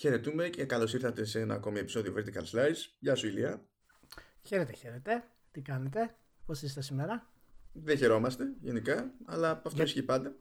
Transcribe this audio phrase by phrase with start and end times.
[0.00, 2.76] Χαιρετούμε και καλώς ήρθατε σε ένα ακόμη επεισόδιο Vertical Slice.
[2.98, 3.62] Γεια σου, Ηλία.
[4.42, 5.24] Χαίρετε, χαίρετε.
[5.50, 6.14] Τι κάνετε,
[6.46, 7.30] πώς είστε σήμερα;
[7.72, 9.84] Δεν χαιρόμαστε γενικά, αλλά αυτό Για...
[9.84, 10.34] ισχύει πάντα.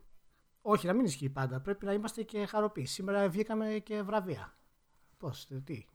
[0.62, 1.60] Όχι, να μην ισχύει πάντα.
[1.60, 2.86] Πρέπει να είμαστε και χαροποί.
[2.86, 4.58] Σήμερα βγήκαμε και βραβεία.
[5.18, 5.86] Πώς, τι;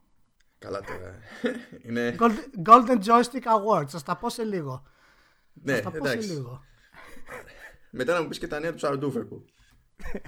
[0.58, 1.18] Καλά τώρα.
[1.86, 2.16] Είναι...
[2.64, 3.88] Golden Joystick Awards.
[3.88, 4.86] Θα τα πω σε λίγο.
[5.52, 6.64] Ναι, θα τα πω σε λίγο.
[7.90, 9.44] Μετά να μου πεις και τα νέα του Σαρντούφεκου.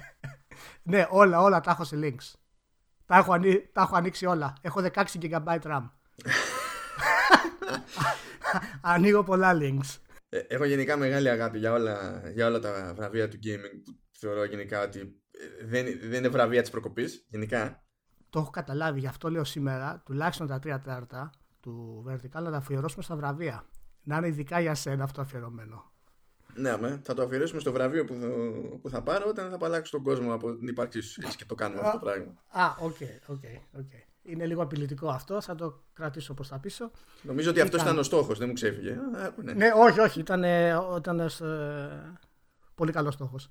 [0.91, 2.46] ναι, όλα, όλα τα έχω σε links.
[3.07, 3.69] Τα έχω, ανοί...
[3.71, 4.53] τα έχω ανοίξει όλα.
[4.61, 5.89] Έχω 16 GB RAM.
[8.81, 9.97] Ανοίγω πολλά links.
[10.29, 14.43] Ε, έχω γενικά μεγάλη αγάπη για όλα, για όλα τα βραβεία του gaming που θεωρώ
[14.43, 17.83] γενικά ότι ε, δεν, δεν είναι βραβεία της προκοπής γενικά.
[18.29, 22.57] Το έχω καταλάβει, γι' αυτό λέω σήμερα τουλάχιστον τα τρία τέταρτα του Vertical να τα
[22.57, 23.63] αφιερώσουμε στα βραβεία.
[24.03, 25.91] Να είναι ειδικά για σένα αυτό αφιερωμένο.
[26.57, 28.27] Ναι, με, θα το αφιερώσουμε στο βραβείο που θα,
[28.81, 31.21] που θα πάρω όταν θα απαλλάξω τον κόσμο από την ύπαρξή σου.
[31.23, 32.43] Έτσι και το κάνουμε αυτό το πράγμα.
[32.49, 33.91] Α, OK, OK, OK.
[34.21, 36.91] Είναι λίγο απειλητικό αυτό, θα το κρατήσω προς τα πίσω.
[37.21, 38.97] Νομίζω ότι αυτός ήταν ο στόχος, δεν μου ξέφυγε.
[39.35, 39.53] Ναι.
[39.53, 40.43] ναι, όχι, όχι, ήταν,
[40.97, 42.19] ήταν ε,
[42.75, 43.49] πολύ καλός στόχος.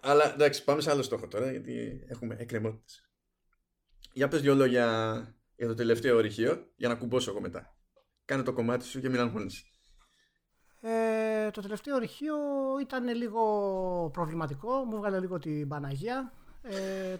[0.00, 3.04] Αλλά εντάξει, πάμε σε άλλο στόχο τώρα, γιατί έχουμε εκκρεμότητες.
[4.12, 4.86] Για πες δυο λόγια
[5.56, 7.76] για το τελευταίο ορυχείο, για να κουμπώσω εγώ μετά.
[8.24, 9.62] Κάνε το κομμάτι σου και μην αγχώνεσαι.
[10.80, 12.36] Ε, το τελευταίο ορυχείο
[12.80, 13.42] ήταν λίγο
[14.12, 16.32] προβληματικό, μου έβγαλε λίγο την Παναγία.
[16.62, 17.16] Ε,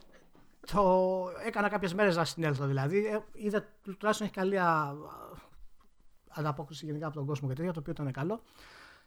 [0.72, 3.06] το έκανα κάποιες μέρες να συνέλθω δηλαδή.
[3.06, 4.58] Ε, είδα τουλάχιστον έχει καλή
[6.28, 8.42] ανταπόκριση γενικά από τον κόσμο και τέτοια, το οποίο ήταν καλό.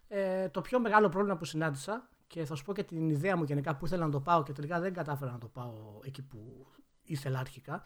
[0.07, 3.43] Ε, το πιο μεγάλο πρόβλημα που συνάντησα και θα σου πω και την ιδέα μου
[3.43, 6.67] γενικά που ήθελα να το πάω και τελικά δεν κατάφερα να το πάω εκεί που
[7.03, 7.83] ήθελα αρχικά,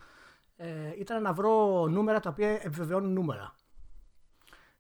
[0.56, 3.56] ε, ήταν να βρω νούμερα τα οποία επιβεβαιώνουν νούμερα.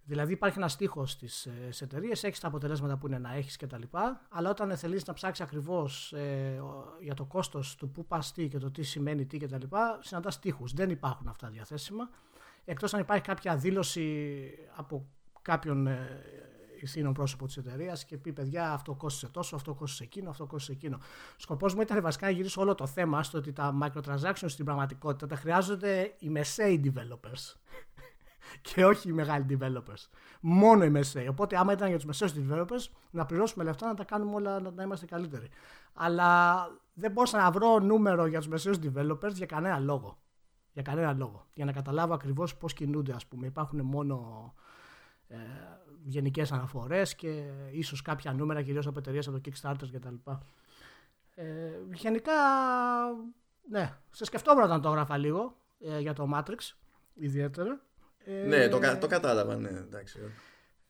[0.10, 3.82] Δηλαδή υπάρχει ένας στίχος στις ε, εταιρείες, έχεις τα αποτελέσματα που είναι να έχεις κτλ.
[4.30, 6.62] Αλλά όταν θέλει να ψάξεις ακριβώς ε,
[7.00, 9.66] για το κόστος του πού πας τι και το τι σημαίνει τι κτλ.,
[10.00, 10.74] συναντάς στίχους.
[10.74, 12.10] Δεν υπάρχουν αυτά διαθέσιμα.
[12.66, 15.08] Εκτός αν υπάρχει κάποια δήλωση από
[15.42, 16.22] κάποιον ε,
[16.82, 20.72] ηθήνων πρόσωπο της εταιρείας και πει: Παιδιά, αυτό κόστησε τόσο, αυτό κόστησε εκείνο, αυτό κόστησε
[20.72, 21.00] εκείνο.
[21.38, 25.28] Σκοπός μου ήταν βασικά να γυρίσω όλο το θέμα στο ότι τα microtransactions στην πραγματικότητα
[25.28, 27.56] τα χρειάζονται οι μεσαίοι developers
[28.62, 30.10] και όχι οι μεγάλοι developers.
[30.42, 31.28] Μόνο οι μεσαίοι.
[31.28, 34.72] Οπότε, άμα ήταν για τους μεσαίους developers, να πληρώσουμε λεφτά να τα κάνουμε όλα να,
[34.72, 35.50] να είμαστε καλύτεροι.
[35.94, 36.62] Αλλά
[36.94, 40.20] δεν μπορούσα να βρω νούμερο για τους μεσαίους developers για κανένα λόγο.
[40.74, 41.48] Για κανένα λόγο.
[41.54, 43.48] Για να καταλάβω ακριβώς πώς κινούνται, ας πούμε.
[43.48, 44.54] Υπάρχουν μόνο
[45.28, 45.38] ε,
[46.04, 50.16] γενικές αναφορές και ίσως κάποια νούμερα κυρίως από εταιρείες από το Kickstarter κτλ.
[51.36, 52.34] Ε, γενικά,
[53.70, 56.58] ναι, σε σκεφτόμουν όταν το έγραφα λίγο ε, για το Matrix
[57.14, 57.81] ιδιαίτερα.
[58.47, 60.19] Ναι, το, το κατάλαβα, ναι, εντάξει.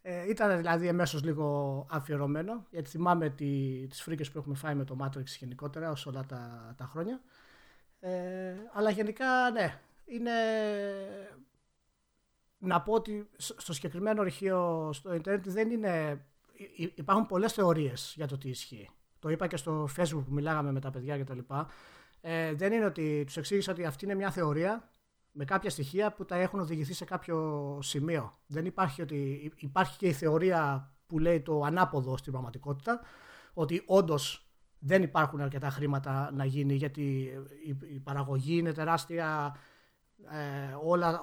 [0.02, 4.84] Ε, ήταν δηλαδή εμέσως λίγο αφιερωμένο, γιατί θυμάμαι τι, τις φρίκες που έχουμε φάει με
[4.84, 7.22] το Matrix γενικότερα όσο όλα τα, τα χρόνια.
[8.00, 10.32] Ε, αλλά γενικά, ναι, είναι...
[12.58, 16.26] Να πω ότι στο συγκεκριμένο αρχείο στο ίντερνετ δεν είναι...
[16.96, 18.90] Υπάρχουν πολλές θεωρίες για το τι ισχύει.
[19.20, 21.68] Το είπα και στο facebook που μιλάγαμε με τα παιδιά και τα λοιπά.
[22.22, 24.90] Ε, δεν είναι ότι τους εξήγησα ότι αυτή είναι μια θεωρία
[25.32, 28.38] με κάποια στοιχεία που τα έχουν οδηγηθεί σε κάποιο σημείο.
[28.48, 33.02] Δεν υπάρχει ότι υπάρχει και η θεωρία που λέει το ανάποδο στην πραγματικότητα,
[33.54, 37.32] ότι όντως δεν υπάρχουν αρκετά χρήματα να γίνει γιατί
[37.94, 39.56] η, παραγωγή είναι τεράστια,
[40.32, 41.22] ε, όλα,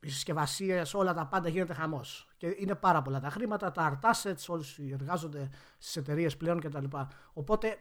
[0.00, 2.28] οι συσκευασίες, όλα τα πάντα γίνεται χαμός.
[2.36, 5.48] Και είναι πάρα πολλά τα χρήματα, τα art assets, όλοι εργάζονται
[5.78, 6.84] στις εταιρείες πλέον κτλ.
[7.32, 7.76] Οπότε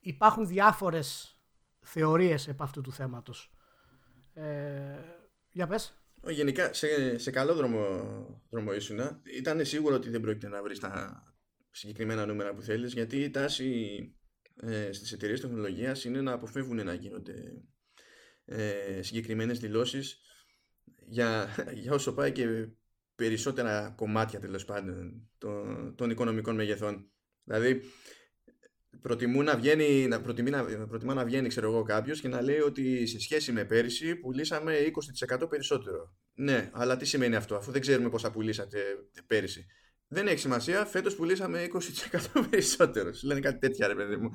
[0.00, 1.38] υπάρχουν διάφορες
[1.80, 3.53] θεωρίες επ' αυτού του θέματος.
[4.34, 4.44] Ε,
[5.50, 5.98] για πες.
[6.28, 7.80] Γενικά σε, σε καλό δρόμο,
[8.50, 9.20] δρόμο ήσουν.
[9.36, 11.22] Ήταν σίγουρο ότι δεν πρόκειται να βρεις τα
[11.70, 13.98] συγκεκριμένα νούμερα που θέλεις γιατί η τάση
[14.56, 17.62] ε, στις εταιρείες τεχνολογίας είναι να αποφεύγουν να γίνονται
[18.44, 20.20] ε, συγκεκριμένες δηλώσεις
[21.06, 22.68] για, για όσο πάει και
[23.14, 27.10] περισσότερα κομμάτια τέλος πάντων των, των οικονομικών μεγεθών.
[27.44, 27.82] Δηλαδή
[29.02, 32.58] προτιμούν να βγαίνει, να προτιμεί να, προτιμά να βγαίνει ξέρω εγώ κάποιος και να λέει
[32.58, 34.74] ότι σε σχέση με πέρυσι πουλήσαμε
[35.42, 36.14] 20% περισσότερο.
[36.34, 38.78] Ναι, αλλά τι σημαίνει αυτό αφού δεν ξέρουμε πόσα πουλήσατε
[39.26, 39.66] πέρυσι.
[40.08, 43.12] Δεν έχει σημασία, φέτος πουλήσαμε 20% περισσότερο.
[43.12, 44.30] Σου λένε κάτι τέτοια ρε παιδί μου.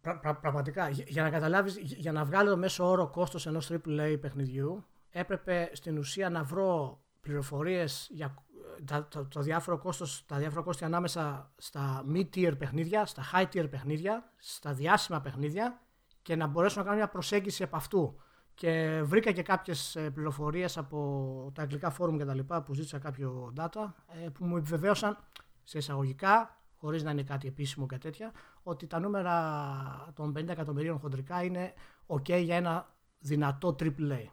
[0.00, 4.86] Πρα, πραγματικά, για, να καταλάβεις, για να βγάλω το μέσο όρο κόστος ενός AAA παιχνιδιού
[5.10, 8.44] έπρεπε στην ουσία να βρω πληροφορίες για
[8.84, 14.32] τα, το, το διάφορο κόστος, τα διάφορα κόστη ανάμεσα στα mid-tier παιχνίδια, στα high-tier παιχνίδια,
[14.36, 15.80] στα διάσημα παιχνίδια
[16.22, 18.16] και να μπορέσω να κάνω μια προσέγγιση από αυτού.
[18.54, 22.98] Και βρήκα και κάποιες ε, πληροφορίες από τα αγγλικά φόρουμ και τα λοιπά που ζήτησα
[22.98, 23.92] κάποιο data
[24.24, 25.18] ε, που μου επιβεβαίωσαν
[25.62, 28.32] σε εισαγωγικά, χωρίς να είναι κάτι επίσημο και τέτοια,
[28.62, 31.74] ότι τα νούμερα των 50 εκατομμυρίων χοντρικά είναι
[32.06, 32.88] ok για ένα
[33.18, 34.24] δυνατό AAA.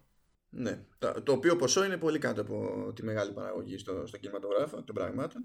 [0.53, 4.83] Ναι, το, το οποίο ποσό είναι πολύ κάτω από τη μεγάλη παραγωγή στο, στο κινηματογράφο
[4.83, 5.41] των πραγμάτων.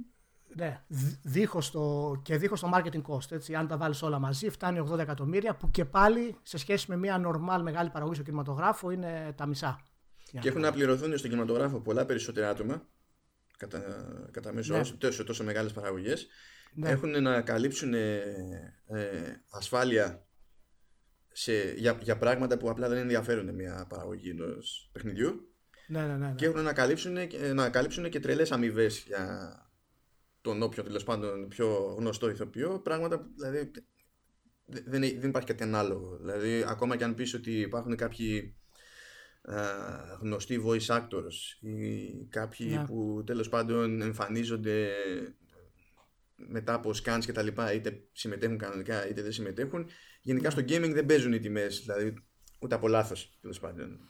[0.55, 0.83] Ναι,
[1.23, 3.31] δίχως το, και δίχως το marketing cost.
[3.31, 6.97] Έτσι, αν τα βάλεις όλα μαζί, φτάνει 80 εκατομμύρια που και πάλι σε σχέση με
[6.97, 9.81] μια normal μεγάλη παραγωγή στο κινηματογράφο είναι τα μισά.
[10.41, 12.87] Και έχουν να πληρωθούν στο κινηματογράφο πολλά περισσότερα άτομα
[13.57, 13.83] κατά,
[14.31, 14.83] κατά μέσο ναι.
[14.83, 16.27] τόσο, τόσο μεγάλες παραγωγές.
[16.75, 16.91] Ναι.
[16.91, 18.17] Έχουν να καλύψουν ε,
[18.87, 20.26] ε, ασφάλεια
[21.39, 24.57] σε, για, για πράγματα που απλά δεν ενδιαφέρουν μια παραγωγή ενό
[24.93, 25.51] παιχνιδιού.
[25.87, 26.35] Ναι, ναι, ναι, ναι.
[26.37, 27.17] Και έχουν να καλύψουν,
[27.55, 29.51] να καλύψουν και τρελές αμοιβές για
[30.41, 32.81] τον όποιο τέλος πάντων πιο γνωστό ηθοποιό.
[32.81, 33.71] Πράγματα που δηλαδή,
[34.67, 36.17] δεν, δεν υπάρχει κάτι ανάλογο.
[36.17, 38.57] Δηλαδή, ακόμα και αν πεις ότι υπάρχουν κάποιοι
[39.43, 39.57] α,
[40.21, 42.85] γνωστοί voice actors ή κάποιοι ναι.
[42.85, 44.89] που τέλος πάντων εμφανίζονται
[46.37, 49.89] μετά από scans και τα λοιπά, είτε συμμετέχουν κανονικά είτε δεν συμμετέχουν.
[50.27, 52.15] Γενικά στο gaming δεν παίζουν οι τιμές, δηλαδή
[52.61, 54.01] ούτε από λάθος τέλος πάντων.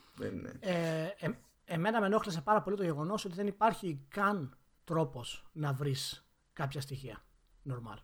[0.61, 1.31] Ε, ε,
[1.65, 6.81] εμένα με ενόχλησε πάρα πολύ το γεγονός ότι δεν υπάρχει καν τρόπος να βρεις κάποια
[6.81, 7.25] στοιχεία.
[7.71, 7.99] Normal.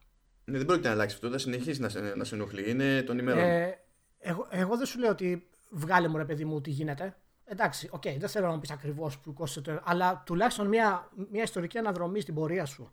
[0.45, 2.71] Ναι, δεν πρόκειται να αλλάξει αυτό, θα συνεχίσει να, σε, να σε ενοχλεί.
[2.71, 3.45] Είναι τον ημερών.
[3.45, 3.79] Ε,
[4.19, 7.17] εγώ, εγώ δεν σου λέω ότι βγάλε μου ρε παιδί μου τι γίνεται.
[7.45, 9.83] Εντάξει, OK, okay, δεν θέλω να μου πεις ακριβώς που κόστησε το.
[9.85, 12.93] Αλλά τουλάχιστον μια, μια ιστορική αναδρομή στην πορεία σου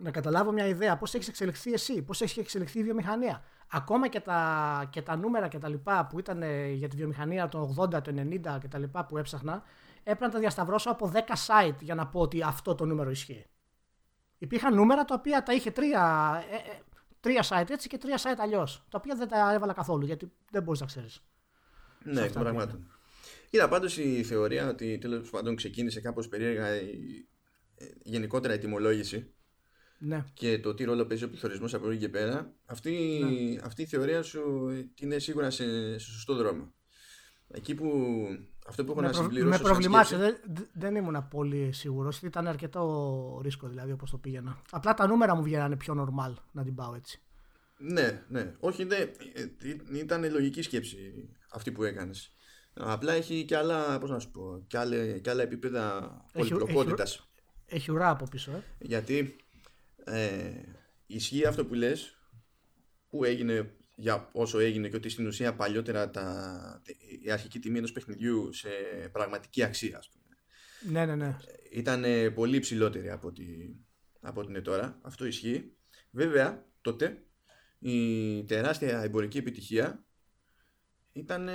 [0.00, 3.44] να καταλάβω μια ιδέα πώς έχεις εξελιχθεί εσύ, πώς έχει εξελιχθεί η βιομηχανία.
[3.72, 7.48] Ακόμα και τα, και τα νούμερα και τα λοιπά που ήταν ε, για τη βιομηχανία
[7.48, 9.62] το 80, το 90 και τα λοιπά που έψαχνα,
[9.98, 13.46] έπρεπε να τα διασταυρώσω από 10 site για να πω ότι αυτό το νούμερο ισχύει.
[14.38, 16.82] Υπήρχαν νούμερα τα οποία τα είχε τρία, ε, ε,
[17.20, 18.84] τρία site έτσι και τρία site αλλιώς.
[18.88, 21.22] Τα οποία δεν τα έβαλα καθόλου γιατί δεν μπορείς να ξέρεις.
[22.04, 22.90] Ναι, εκ των πραγμάτων.
[23.50, 27.28] Είδα πάντως η θεωρία ότι τέλος πάντων ξεκίνησε κάπως περίεργα η,
[28.02, 29.34] γενικότερα η τιμολόγηση
[30.00, 30.24] ναι.
[30.34, 33.60] και το τι ρόλο παίζει ο πληθωρισμός από εκεί και πέρα, αυτή, ναι.
[33.64, 36.72] αυτή η θεωρία σου είναι σίγουρα σε, σε σωστό δρόμο.
[37.52, 38.16] Εκεί που
[38.66, 39.50] αυτό που έχω με να συμπληρώσω.
[39.50, 40.36] Με προβλημάτισε, δεν,
[40.72, 42.22] δεν ήμουν πολύ σίγουρος.
[42.22, 44.62] Ήταν αρκετό ρίσκο δηλαδή όπως το πήγαινα.
[44.70, 47.20] Απλά τα νούμερα μου βγαίνανε πιο normal να την πάω έτσι.
[47.78, 48.54] Ναι, ναι.
[48.58, 48.96] Όχι, ναι,
[49.92, 52.32] ήταν λογική σκέψη αυτή που έκανες.
[52.74, 57.02] Απλά έχει και άλλα, πώς να σου πω, και άλλα, και άλλα επίπεδα πολυπλοκότητα.
[57.02, 57.20] Έχει,
[57.66, 58.62] έχει, ουρά από πίσω, ε.
[58.78, 59.36] Γιατί
[60.10, 60.62] ε,
[61.06, 62.18] ισχύει αυτό που λες
[63.08, 66.82] που έγινε για όσο έγινε και ότι στην ουσία παλιότερα τα,
[67.22, 68.68] η αρχική τιμή ενός παιχνιδιού σε
[69.12, 70.20] πραγματική αξία ας πούμε,
[70.92, 71.36] ναι, ναι, ναι.
[71.70, 72.04] ήταν
[72.34, 73.44] πολύ ψηλότερη από, τη,
[74.20, 74.98] από την τώρα.
[75.02, 75.76] Αυτό ισχύει.
[76.10, 77.24] Βέβαια τότε
[77.78, 80.04] η τεράστια εμπορική επιτυχία
[81.12, 81.48] ήταν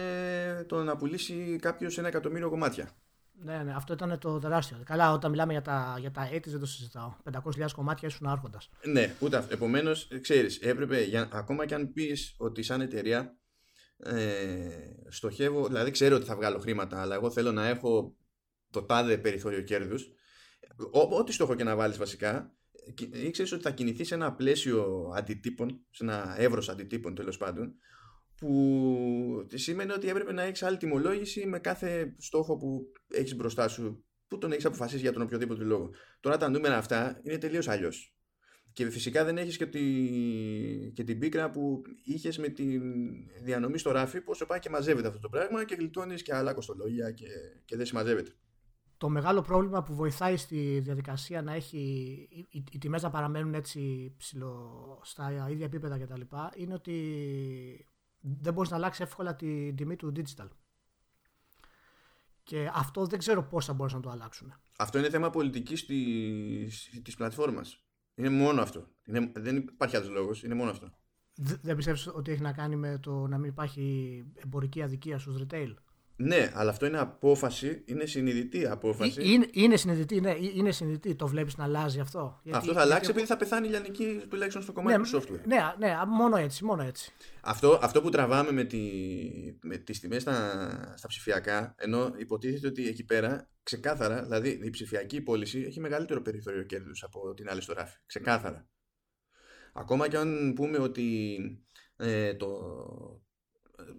[0.67, 2.95] το να πουλήσει κάποιος ένα εκατομμύριο κομμάτια
[3.43, 4.77] ναι, ναι, αυτό ήταν το τεράστιο.
[4.85, 7.13] Καλά, όταν μιλάμε για τα, για τα έτη δεν το συζητάω.
[7.31, 8.69] 500.000 κομμάτια ήσουν άρχοντας.
[8.83, 9.53] Ναι, ούτε αυτό.
[9.53, 13.37] Επομένως, ξέρεις, έπρεπε, για, ακόμα και αν πεις ότι σαν εταιρεία
[13.97, 14.17] ε,
[15.09, 18.15] στοχεύω, δηλαδή ξέρω ότι θα βγάλω χρήματα, αλλά εγώ θέλω να έχω
[18.71, 20.07] το τάδε περιθώριο κέρδους.
[20.91, 22.55] Ό,τι στόχο και να βάλεις βασικά,
[23.11, 27.75] ήξερε ότι θα κινηθείς σε ένα πλαίσιο αντιτύπων, σε ένα εύρος αντιτύπων τέλος πάντων,
[28.37, 34.05] που σημαίνει ότι έπρεπε να έχεις άλλη τιμολόγηση με κάθε στόχο που έχεις μπροστά σου
[34.27, 35.89] που τον έχεις αποφασίσει για τον οποιοδήποτε λόγο.
[36.19, 38.15] Τώρα τα νούμερα αυτά είναι τελείως αλλιώς.
[38.73, 39.81] Και φυσικά δεν έχεις και, τη...
[40.93, 42.79] και την πίκρα που είχες με τη
[43.43, 47.11] διανομή στο ράφι, πόσο πάει και μαζεύεται αυτό το πράγμα και γλιτώνεις και άλλα κοστολόγια
[47.11, 47.25] και,
[47.65, 48.31] και δεν συμμαζεύεται.
[48.97, 51.77] Το μεγάλο πρόβλημα που βοηθάει στη διαδικασία να έχει
[52.49, 56.21] οι, οι τιμές να παραμένουν έτσι ψηλό στα ίδια επίπεδα κτλ.
[56.55, 56.95] είναι ότι
[58.25, 60.47] δεν μπορείς να αλλάξει εύκολα τη τιμή του digital.
[62.43, 64.53] Και αυτό δεν ξέρω πώς θα μπορούσαν να το αλλάξουν.
[64.77, 65.85] Αυτό είναι θέμα πολιτικής
[67.03, 67.79] της πλατφόρμας.
[68.15, 68.87] Είναι μόνο αυτό.
[69.05, 70.43] Είναι, δεν υπάρχει άλλος λόγος.
[70.43, 70.91] Είναι μόνο αυτό.
[71.37, 75.73] Δεν πιστεύεις ότι έχει να κάνει με το να μην υπάρχει εμπορική αδικία στους retail;
[76.17, 79.33] Ναι, αλλά αυτό είναι απόφαση, είναι συνειδητή απόφαση.
[79.33, 81.15] Είναι, είναι συνειδητή, ναι, είναι συνειδητή.
[81.15, 82.39] Το βλέπεις να αλλάζει αυτό.
[82.43, 83.11] Γιατί, αυτό θα αλλάξει γιατί...
[83.11, 85.41] επειδή θα πεθάνει η λιανική τουλάχιστον στο κομμάτι ναι, του software.
[85.45, 87.13] Ναι, ναι, μόνο έτσι, μόνο έτσι.
[87.41, 88.79] Αυτό, αυτό που τραβάμε με, τη,
[89.61, 95.21] με τις τιμές στα, στα ψηφιακά, ενώ υποτίθεται ότι εκεί πέρα ξεκάθαρα, δηλαδή η ψηφιακή
[95.21, 97.97] πώληση έχει μεγαλύτερο περιθώριο κέρδους από την άλλη στο ράφι.
[98.05, 98.67] Ξεκάθαρα.
[99.73, 101.37] Ακόμα και αν πούμε ότι
[101.97, 102.47] ε, το,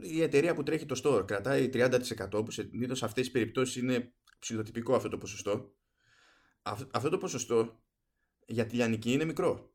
[0.01, 4.15] η εταιρεία που τρέχει το store κρατάει 30% που συνήθως σε αυτές τις περιπτώσεις είναι
[4.39, 5.75] ψηλοτυπικό αυτό το ποσοστό
[6.93, 7.83] αυτό το ποσοστό
[8.47, 9.75] για τη λιανική είναι μικρό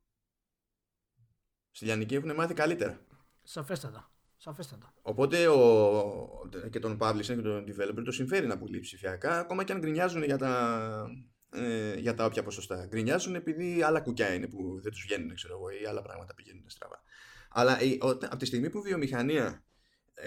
[1.71, 3.05] στη λιανική έχουν μάθει καλύτερα
[3.43, 4.11] σαφέστατα
[4.43, 4.93] Σαφέστατα.
[5.01, 9.71] Οπότε ο, και τον publisher και τον developer το συμφέρει να πουλήσει ψηφιακά ακόμα και
[9.71, 11.09] αν γκρινιάζουν για τα,
[11.49, 12.85] ε, για τα όποια ποσοστά.
[12.85, 16.63] Γκρινιάζουν επειδή άλλα κουκιά είναι που δεν τους βγαίνουν ξέρω εγώ, ή άλλα πράγματα πηγαίνουν
[16.67, 17.03] στραβά.
[17.49, 17.77] Αλλά
[18.23, 19.63] από τη στιγμή που η βιομηχανία ε,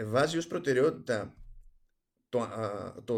[0.05, 1.35] βάζει ως προτεραιότητα
[2.29, 2.49] το,
[3.05, 3.14] το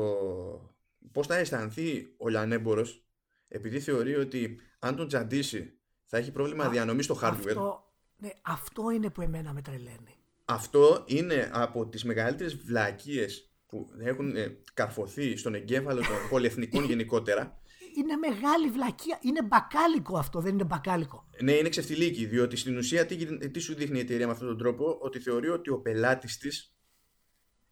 [1.12, 3.06] πώς θα αισθανθεί ο λιανέμπορος
[3.49, 7.46] επειδή θεωρεί ότι αν τον τζαντήσει θα έχει πρόβλημα Α, διανομή στο hardware.
[7.46, 10.14] Αυτό, ναι, αυτό είναι που εμένα με τρελαίνει.
[10.44, 17.58] Αυτό είναι από τις μεγαλύτερες βλακίες που έχουν ε, καρφωθεί στον εγκέφαλο των πολυεθνικών γενικότερα.
[17.96, 19.18] Είναι μεγάλη βλακία.
[19.20, 21.28] Είναι μπακάλικο αυτό, δεν είναι μπακάλικο.
[21.42, 24.58] Ναι, είναι ξεφτιλίκι, διότι στην ουσία τι, τι σου δείχνει η εταιρεία με αυτόν τον
[24.58, 26.76] τρόπο, ότι θεωρεί ότι ο πελάτης της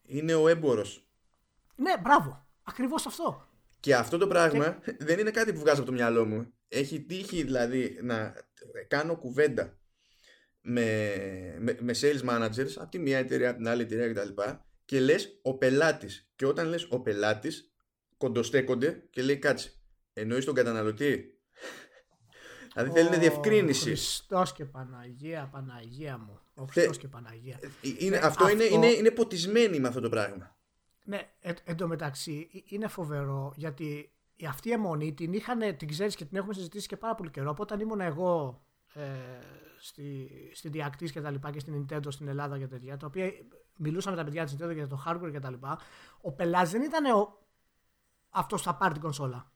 [0.02, 0.84] είναι ο έμπορο.
[1.76, 2.46] Ναι, μπράβο.
[2.62, 3.48] Ακριβώς αυτό.
[3.80, 6.52] Και αυτό το πράγμα δεν είναι κάτι που βγάζω από το μυαλό μου.
[6.68, 8.34] Έχει τύχει δηλαδή να
[8.88, 9.78] κάνω κουβέντα
[10.60, 11.06] με,
[11.58, 14.42] με, με sales managers από τη μία εταιρεία, από την άλλη εταιρεία κτλ.
[14.84, 16.30] Και λες ο πελάτης.
[16.36, 17.74] Και όταν λες ο πελάτης,
[18.16, 19.72] κοντοστέκονται και λέει κάτσε.
[20.14, 21.38] Εννοείς τον καταναλωτή;
[22.72, 23.88] Δηλαδή θέλει διευκρίνηση.
[23.88, 26.40] Χριστός και Παναγία, Παναγία μου.
[26.54, 27.58] Ο Χριστός και Παναγία.
[27.62, 27.68] Ε,
[27.98, 30.56] είναι, ναι, αυτό, Είναι, είναι, είναι ποτισμένοι με αυτό το πράγμα.
[31.04, 34.12] Ναι, εν, εν τω μεταξύ είναι φοβερό γιατί
[34.48, 37.50] αυτή η αιμονή την είχαν, την ξέρεις και την έχουμε συζητήσει και πάρα πολύ καιρό.
[37.50, 39.02] Από όταν ήμουν εγώ ε,
[39.80, 43.32] στη, στη Διακτής και τα λοιπά και στην Nintendo στην Ελλάδα και τέτοια, τα οποία
[43.76, 45.78] μιλούσαμε με τα παιδιά της Nintendo για το hardware και τα λοιπά,
[46.20, 47.38] ο πελάτη δεν ήταν ο,
[48.28, 49.52] αυτός που θα πάρει την κονσόλα.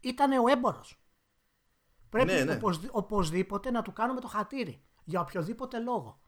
[0.00, 1.02] Ήταν ο έμπορος.
[2.08, 2.58] Πρέπει ναι, ναι.
[2.90, 4.82] οπωσδήποτε να του κάνουμε το χατήρι.
[5.04, 6.20] Για οποιοδήποτε λόγο.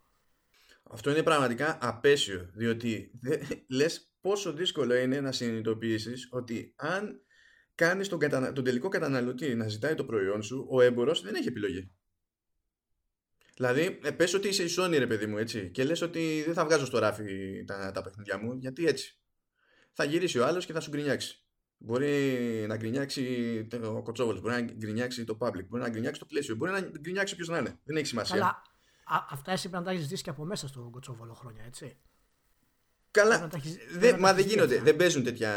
[0.83, 2.51] Αυτό είναι πραγματικά απέσιο.
[2.55, 3.11] Διότι
[3.77, 7.21] λες πόσο δύσκολο είναι να συνειδητοποιήσεις ότι αν
[7.75, 8.19] κάνεις τον,
[8.55, 11.93] τον τελικό καταναλωτή να ζητάει το προϊόν σου, ο έμπορος δεν έχει επιλογή.
[13.55, 16.55] Δηλαδή, ε, πες ότι είσαι η Sony, ρε παιδί μου, έτσι, και λες ότι δεν
[16.55, 19.21] θα βγάζω στο ράφι τα, τα παιχνίδια μου, γιατί έτσι.
[19.93, 21.45] Θα γυρίσει ο άλλος και θα σου γκρινιάξει.
[21.83, 26.55] Μπορεί να γκρινιάξει ο Κοτσόβολος, μπορεί να γκρινιάξει το public, μπορεί να γκρινιάξει το πλαίσιο,
[26.55, 27.79] μπορεί να γκρινιάξει ποιος να είναι.
[27.85, 28.35] Δεν έχει σημασία.
[28.35, 28.63] Καλά.
[29.05, 31.97] Α, αυτά εσύ πρέπει να τα έχεις ζήσει και από μέσα στο Κοτσόβολο χρόνια, έτσι.
[33.11, 33.51] Καλά.
[33.99, 34.81] Δε, μα δεν γίνονται.
[34.81, 35.53] Δεν παίζουν τέτοια.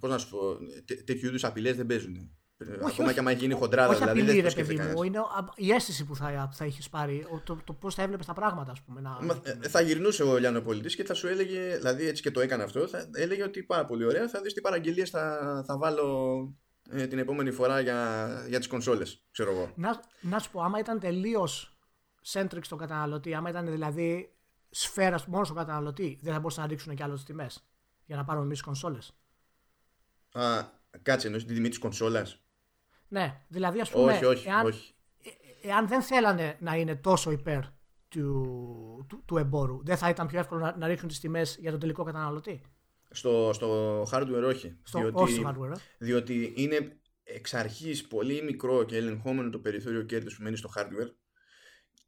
[0.00, 0.58] Πώς να σου πω.
[1.04, 2.30] τέτοιου είδους απειλές δεν παίζουν.
[2.68, 3.88] Όχι, Ακόμα όχι, και άμα γίνει χοντράδα.
[3.88, 5.02] Όχι δηλαδή, απειλή, ρε παιδί μου.
[5.02, 5.18] Είναι
[5.54, 7.26] η αίσθηση που θα, θα έχεις πάρει.
[7.44, 9.00] Το, το πώς θα έβλεπες τα πράγματα, ας πούμε.
[9.00, 9.18] Να...
[9.20, 12.40] Μα, ε, θα γυρνούσε ο Λιάνο Πολιτή και θα σου έλεγε, δηλαδή έτσι και το
[12.40, 14.28] έκανε αυτό, θα έλεγε ότι πάρα πολύ ωραία.
[14.28, 16.38] Θα δεις τι παραγγελίες θα, θα βάλω
[16.90, 19.22] ε, την επόμενη φορά για, για τις κονσόλες.
[19.30, 19.72] Ξέρω εγώ.
[19.76, 21.76] Να, να σου πω, άμα ήταν τελείως
[22.32, 24.32] centric στον καταναλωτή, άμα ήταν δηλαδή
[24.70, 27.64] σφαίρας μόνος στον καταναλωτή, δεν θα μπορούσαν να ρίξουν κι άλλο τι τιμές
[28.04, 29.14] για να πάρουμε εμείς κονσόλες.
[30.32, 30.64] Α,
[31.02, 32.43] κάτσε, εννοείς την τιμή της κονσόλας;
[33.08, 34.12] Ναι, δηλαδή ας πούμε.
[34.12, 34.94] Όχι, όχι, εάν, όχι.
[35.62, 37.60] Ε, εάν δεν θέλανε να είναι τόσο υπέρ
[38.08, 41.70] του, του, του εμπόρου, δεν θα ήταν πιο εύκολο να, να ρίξουν τις τιμές για
[41.70, 42.60] τον τελικό καταναλωτή;
[43.10, 44.78] Στο, στο hardware όχι.
[44.82, 45.70] Στο, διότι, όχι στο hardware.
[45.70, 45.80] Ε.
[45.98, 51.10] Διότι είναι εξ αρχής πολύ μικρό και ελεγχόμενο το περιθώριο κέρδους που μένει στο hardware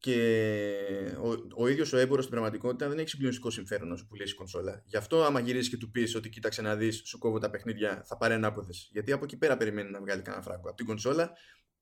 [0.07, 4.35] και ο, ο ίδιος ο έμπορο στην πραγματικότητα δεν έχει συγκλονιστικό συμφέρον να σου πουλήσει
[4.35, 4.83] κονσόλα.
[4.85, 8.03] Γι' αυτό, άμα γυρίσεις και του πεις ότι κοίταξε να δεις, σου κόβω τα παιχνίδια,
[8.05, 8.89] θα πάρει ανάποδες.
[8.93, 10.69] Γιατί από εκεί πέρα περιμένει να βγάλει κανένα φράγκο.
[10.69, 11.33] Από την κονσόλα,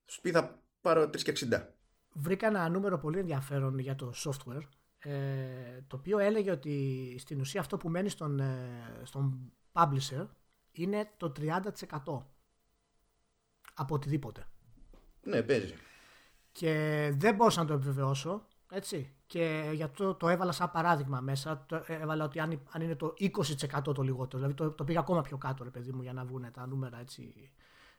[0.07, 1.67] σου πει θα πάρω 3,60.
[2.13, 4.63] Βρήκα ένα νούμερο πολύ ενδιαφέρον για το software.
[4.99, 5.13] Ε,
[5.87, 10.27] το οποίο έλεγε ότι στην ουσία αυτό που μένει στον, ε, στον publisher
[10.73, 11.61] είναι το 30%
[13.75, 14.47] από οτιδήποτε.
[15.23, 15.75] Ναι, παίζει
[16.55, 18.47] και δεν μπορούσα να το επιβεβαιώσω.
[18.71, 19.13] Έτσι.
[19.27, 21.65] Και γι' αυτό το έβαλα σαν παράδειγμα μέσα.
[21.67, 24.43] Το έβαλα ότι αν, αν είναι το 20% το λιγότερο.
[24.43, 27.01] Δηλαδή το, το πήγα ακόμα πιο κάτω, ρε παιδί μου, για να βγουν τα νούμερα
[27.01, 27.51] έτσι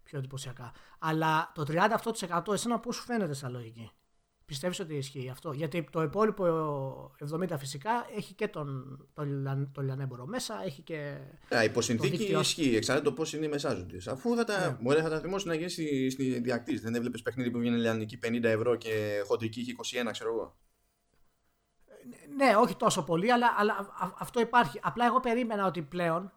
[0.03, 0.71] πιο εντυπωσιακά.
[0.99, 3.91] Αλλά το 30% εσένα πώς σου φαίνεται σαν λογική;
[4.45, 10.25] Πιστεύεις ότι ισχύει αυτό; Γιατί το υπόλοιπο 70 φυσικά έχει και τον, τον, τον λιανέμπορο
[10.25, 11.17] μέσα, έχει και.
[11.55, 12.39] Α, υποσυνθήκη δίκτυο...
[12.39, 12.75] ισχύει.
[12.75, 14.07] Εξαρτάται το πώς είναι οι μεσάζοντες.
[14.07, 14.77] Αφού θα τα, ναι.
[14.81, 16.79] μπορεί, θα τα θυμώσει να γίνει στη, στη διακτήση.
[16.79, 20.57] Δεν έβλεπες παιχνίδι που βγαίνει λιανική 50 ευρώ και χοντρική έχει 21, ξέρω εγώ.
[22.35, 24.79] Ναι, όχι τόσο πολύ, αλλά, αλλά αυτό υπάρχει.
[24.83, 26.31] Απλά εγώ περίμενα ότι πλέον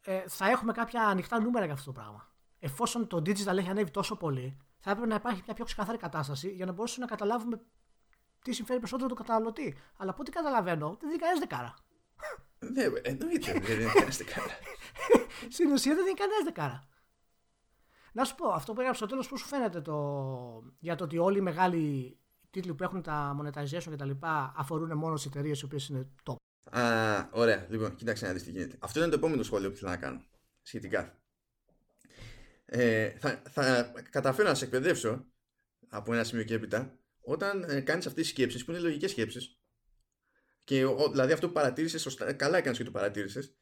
[0.00, 2.32] ε, θα έχουμε κάποια ανοιχτά νούμερα για αυτό το πράγμα.
[2.58, 6.48] Εφόσον το digital έχει ανέβει τόσο πολύ, θα έπρεπε να υπάρχει μια πιο ξεκαθαρή κατάσταση
[6.48, 7.60] για να μπορέσουμε να καταλάβουμε
[8.42, 9.76] τι συμφέρει περισσότερο τον καταναλωτή.
[9.96, 11.74] Αλλά από ό,τι καταλαβαίνω, δεν δίνει κανένας δεκάρα.
[12.58, 14.58] Ναι, εννοείται δεν δίνει κανένας δεκάρα.
[15.54, 16.88] Στην ουσία δεν δίνει κανένας δεκάρα.
[18.12, 19.94] Να σου πω, αυτό που έγραψε στο τέλος, πώς σου φαίνεται το...
[20.78, 22.18] για το ότι όλοι οι μεγάλοι
[22.50, 26.08] τίτλοι που έχουν τα monetization και τα λοιπά αφορούν μόνο τι εταιρείες οι οποίες είναι
[26.24, 26.34] top;
[26.70, 27.66] Α, ωραία.
[27.68, 28.76] Λοιπόν, κοίταξε να δεις τι γίνεται.
[28.80, 30.22] Αυτό είναι το επόμενο σχόλιο που θέλω να κάνω
[30.62, 31.18] σχετικά
[32.76, 35.26] ε, θα, θα καταφέρω να σε εκπαιδεύσω
[35.88, 39.58] από ένα σημείο και έπειτα όταν ε, κάνεις αυτές τις σκέψεις που είναι λογικές σκέψεις
[40.64, 43.56] και ο, δηλαδή αυτό που παρατήρησες καλά έκανες και το παρατήρησες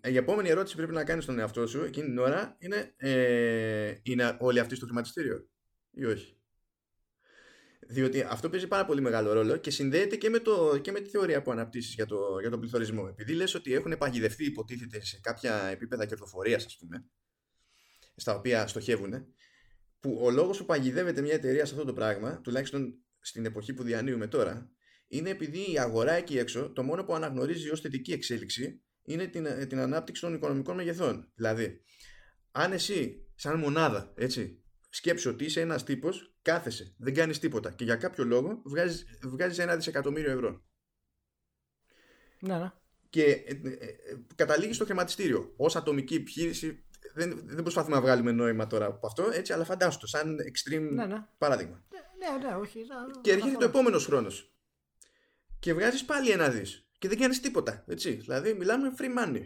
[0.00, 2.94] ε, η επόμενη ερώτηση που πρέπει να κάνεις στον εαυτό σου εκείνη την ώρα είναι
[2.96, 5.48] ε, είναι όλοι αυτοί στο χρηματιστήριο
[5.90, 6.36] ή όχι;
[7.88, 11.08] Διότι αυτό παίζει πάρα πολύ μεγάλο ρόλο και συνδέεται και με, το, και με τη
[11.08, 13.06] θεωρία που αναπτύσσεις για, το, για τον πληθωρισμό.
[13.10, 17.04] Επειδή λες ότι έχουν παγιδευτεί, υποτίθεται, σε κάποια επίπεδα κερδοφορίας, ας πούμε,
[18.16, 19.26] στα οποία στοχεύουν,
[20.00, 23.82] που ο λόγος που παγιδεύεται μια εταιρεία σε αυτό το πράγμα, τουλάχιστον στην εποχή που
[23.82, 24.70] διανύουμε τώρα,
[25.08, 29.68] είναι επειδή η αγορά εκεί έξω το μόνο που αναγνωρίζει ως θετική εξέλιξη είναι την,
[29.68, 31.30] την ανάπτυξη των οικονομικών μεγεθών.
[31.34, 31.84] Δηλαδή,
[32.50, 37.84] αν εσύ, σαν μονάδα, έτσι, σκέψου ότι είσαι ένας τύπος, κάθεσαι, δεν κάνεις τίποτα και
[37.84, 40.64] για κάποιο λόγο βγάζεις βγάζεις ένα δισεκατομμύριο ευρώ.
[42.40, 42.72] Ναι, ναι.
[43.10, 43.90] Και ε, ε, ε,
[44.34, 45.54] καταλήγεις στο χρηματιστήριο.
[45.56, 49.98] Ω ατομική επιχείρηση, δεν, δεν προσπαθούμε να βγάλουμε νόημα τώρα από αυτό, έτσι, αλλά φαντάσου
[49.98, 51.24] το, σαν extreme Ναι, ναι.
[51.38, 51.82] παράδειγμα.
[51.90, 52.78] Ναι, ναι, ναι, όχι.
[52.88, 54.52] να- Και έρχεται να- το επόμενος χρόνος.
[55.58, 56.86] Και βγάζεις πάλι ένα δις.
[56.98, 57.84] Και δεν κάνεις τίποτα.
[57.88, 58.10] Έτσι.
[58.10, 59.42] Δηλαδή, μιλάμε free money.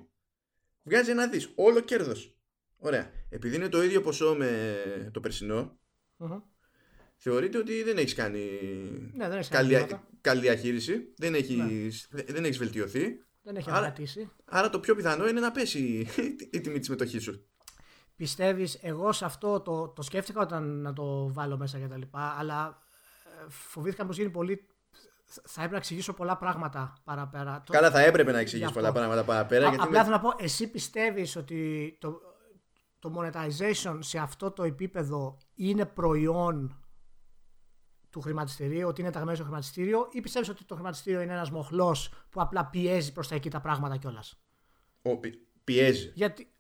[0.83, 1.53] Βγάζει ένα δις.
[1.55, 2.37] Όλο κέρδος.
[2.79, 3.11] Ωραία.
[3.29, 4.77] Επειδή είναι το ίδιο ποσό με
[5.13, 5.79] το περσινό,
[6.17, 6.39] Μμμ.
[7.17, 8.41] θεωρείται ότι δεν έχεις κάνει
[9.15, 10.09] Ναι, δεν έχεις καλή, κάνει τίποτα.
[10.21, 11.13] καλή διαχείριση.
[11.17, 13.25] Δεν έχεις δεν έχεις βελτιωθεί.
[13.43, 14.31] Δεν έχει Άρα- ανακατήσει.
[14.45, 16.07] Άρα το πιο πιθανό είναι να πέσει
[16.53, 17.47] η τιμή της συμμετοχής σου.
[18.17, 22.35] Πιστεύεις, εγώ σε αυτό το, το σκέφτηκα όταν να το βάλω μέσα και τα λοιπά,
[22.39, 22.79] αλλά
[23.25, 24.67] ε, φοβήθηκα πως γίνει πολύ...
[25.29, 27.63] Θα έπρεπε να εξηγήσω πολλά πράγματα παραπέρα.
[27.67, 28.79] Το- Καλά, θα έπρεπε να εξηγήσεις Γι' αυτό.
[28.79, 29.67] πολλά πράγματα παραπέρα.
[29.67, 32.21] Α- γιατί απλά με- θέλω να πω, εσύ πιστεύεις ότι το,
[32.99, 36.81] το monetization σε αυτό το επίπεδο είναι προϊόν
[38.11, 42.13] του χρηματιστηρίου, ότι είναι ταγμένο στο χρηματιστήριο, ή πιστεύεις ότι το χρηματιστήριο είναι ένας μοχλός
[42.31, 44.41] που απλά πιέζει προς τα εκεί τα πράγματα κιόλας;
[45.03, 46.13] Ο, πι- πιέζει.
[46.15, 46.51] Γιατί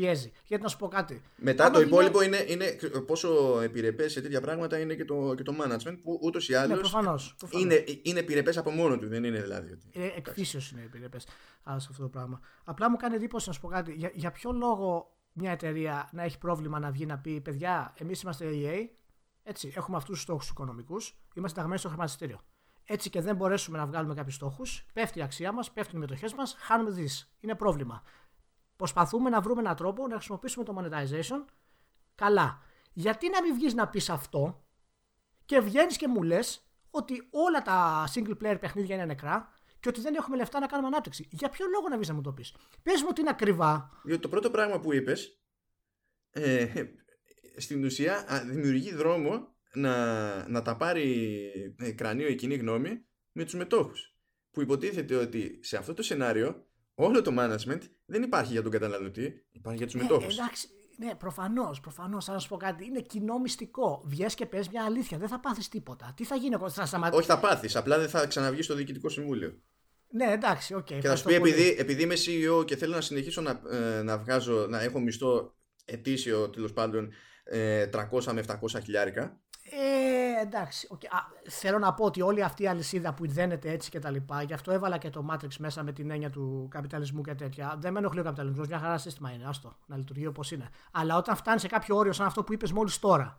[0.00, 0.32] πιέζει.
[0.44, 1.22] Γιατί να σου πω κάτι.
[1.36, 2.66] Μετά Άμα το δει μια- υπόλοιπο είναι, είναι
[3.06, 6.58] πόσο επιρρεπές σε τέτοια πράγματα είναι και το, και το management που ούτως ή Ναι,
[6.58, 7.34] άλλως προφανώς.
[7.38, 7.64] προφανώς.
[7.64, 9.08] είναι, είναι επιρρεπές από μόνο του.
[9.08, 9.72] Δεν είναι δηλαδή.
[9.72, 9.90] Ότι...
[9.92, 11.22] Ε, εκφύσεως είναι επιρρεπές
[11.76, 12.40] σε αυτό το πράγμα.
[12.64, 13.92] Απλά μου κάνει εντύπωση να σου πω κάτι.
[13.92, 18.22] Για, για ποιο λόγο μια εταιρεία να έχει πρόβλημα να βγει να πει: Παιδιά, εμείς
[18.22, 18.88] είμαστε EA,
[19.42, 22.40] έτσι, έχουμε αυτούς τους στόχους οικονομικούς, είμαστε ταγμένοι στο χρηματιστήριο.
[22.90, 26.34] Έτσι και δεν μπορέσουμε να βγάλουμε κάποιους στόχους, πέφτει η αξία μας, πέφτουν οι μετοχές
[26.34, 27.08] μας, χάνουμε δι.
[27.40, 28.02] Είναι πρόβλημα.
[28.78, 31.44] Προσπαθούμε να βρούμε έναν τρόπο να χρησιμοποιήσουμε το monetization
[32.14, 32.62] καλά.
[32.92, 34.64] Γιατί να μην βγεις να πεις αυτό
[35.44, 40.00] και βγαίνεις και μου λες ότι όλα τα single player παιχνίδια είναι νεκρά και ότι
[40.00, 41.28] δεν έχουμε λεφτά να κάνουμε ανάπτυξη.
[41.30, 43.90] Για ποιο λόγο να βγεις να μου το πεις; Πες μου ότι είναι ακριβά.
[44.04, 45.40] Διότι το πρώτο πράγμα που είπες
[46.30, 46.84] ε,
[47.56, 51.38] στην ουσία α, δημιουργεί δρόμο να, να τα πάρει
[51.78, 54.16] ε, κρανίο η κοινή γνώμη με τους μετόχους.
[54.50, 56.67] Που υποτίθεται ότι σε αυτό το σενάριο
[57.00, 60.38] όλο το management δεν υπάρχει για τον καταναλωτή, υπάρχει για τους μετόχους.
[60.38, 62.24] Ε, εντάξει, ναι, προφανώς, προφανώς.
[62.24, 62.84] Θα σου πω κάτι.
[62.84, 64.02] Είναι κοινό μυστικό.
[64.04, 65.18] Βγες και πες μια αλήθεια.
[65.18, 66.12] Δεν θα πάθεις τίποτα.
[66.16, 67.18] Τι θα γίνει, εγώ θα σταματήσω.
[67.18, 69.58] Όχι θα πάθεις, απλά δεν θα ξαναβγείς στο διοικητικό συμβούλιο.
[70.10, 70.84] Ναι, εντάξει, οκ.
[70.84, 74.18] Και θα σου πει επειδή, επειδή είμαι CEO και θέλω να συνεχίσω να, ε, να
[74.18, 77.12] βγάζω, να έχω μισθό ετήσιο τέλος πάντων
[77.44, 79.40] ε, 300 με 700 χιλιάρικα.
[79.70, 80.86] Ε, εντάξει.
[80.90, 81.04] οκ.
[81.04, 84.42] Α, θέλω να πω ότι όλη αυτή η αλυσίδα που δένεται έτσι και τα λοιπά,
[84.42, 87.76] γι' αυτό έβαλα και το Matrix μέσα με την έννοια του καπιταλισμού και τέτοια.
[87.78, 90.68] Δεν με ενοχλεί ο καπιταλισμός, μια χαρά σύστημα είναι, άστο, να λειτουργεί όπως είναι.
[90.92, 93.34] Αλλά όταν φτάνει σε κάποιο όριο, σαν αυτό που είπες μόλις τώρα,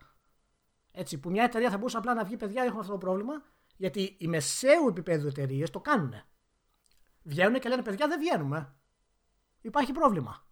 [0.92, 3.42] έτσι, που μια εταιρεία θα μπορούσε απλά να βγει, παιδιά, έχουμε αυτό το πρόβλημα,
[3.76, 6.14] γιατί οι μεσαίου επίπεδου εταιρείες το κάνουν.
[7.22, 8.74] Βγαίνουν και λένε, παιδιά, δεν βγαίνουμε.
[9.60, 10.44] Υπάρχει πρόβλημα.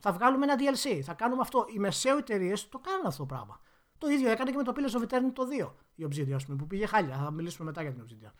[0.00, 1.66] Θα βγάλουμε ένα DLC, θα κάνουμε αυτό.
[1.74, 3.60] Οι μεσαίου εταιρείες το κάνουν αυτό το πράγμα.
[3.98, 5.72] Το ίδιο έκανε και με το Pillars of Eternity το 2.
[5.94, 7.16] Η Obsidian, ας πούμε, που πήγε χάλια.
[7.16, 8.32] Θα μιλήσουμε μετά για την Obsidian.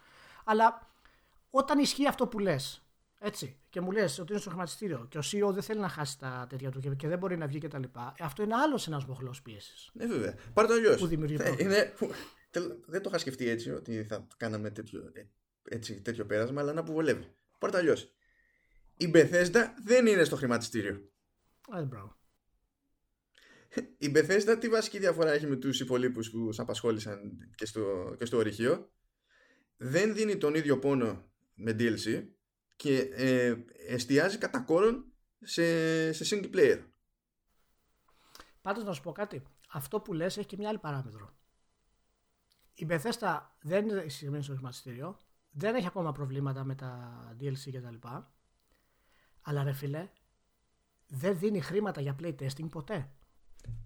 [0.45, 0.91] Αλλά
[1.51, 2.83] όταν ισχύει αυτό που λες,
[3.19, 6.19] έτσι, και μου λες ότι είναι στο χρηματιστήριο και ο CEO δεν θέλει να χάσει
[6.19, 7.83] τα τέτοια του και- και δεν μπορεί να βγει κτλ.
[7.83, 7.89] Ε,
[8.21, 9.91] αυτό είναι άλλος ένας μοχλός πίεσης.
[9.93, 10.35] Ναι, βέβαια.
[10.53, 11.01] Πάρε το αλλιώς.
[11.01, 11.61] Που δημιουργεί πρόβλημα.
[11.77, 12.11] είναι, που-
[12.51, 15.23] τελ- δεν το είχα σκεφτεί έτσι ότι θα κάναμε τέτοιο, ε,
[15.75, 17.33] έτσι, τέτοιο πέρασμα, αλλά να που βολεύει.
[17.59, 18.13] Πάρε το αλλιώς.
[18.97, 21.01] Η Bethesda δεν είναι στο χρηματιστήριο.
[21.77, 22.17] Ε, μπράβο.
[23.99, 28.25] Η Bethesda τι βασική διαφορά έχει με τους υπολείπους που σε απασχόλησαν και στο, και
[28.25, 28.91] στο ορυχείο;
[29.77, 32.27] Δεν δίνει τον ίδιο πόνο με DLC
[32.77, 36.83] και ε, εστιάζει κατά κόρον σε, σε single player.
[38.63, 39.43] Πάντως να σου πω κάτι.
[39.69, 41.37] Αυτό που λες έχει και μια άλλη παράμετρο.
[42.75, 45.19] Η Bethesda δεν είναι συγκεκριμένη στο χρηματιστήριο.
[45.51, 48.09] Δεν έχει ακόμα προβλήματα με τα DLC κτλ.
[49.43, 50.09] Αλλά ρε φίλε,
[51.07, 53.11] δεν δίνει χρήματα για playtesting ποτέ.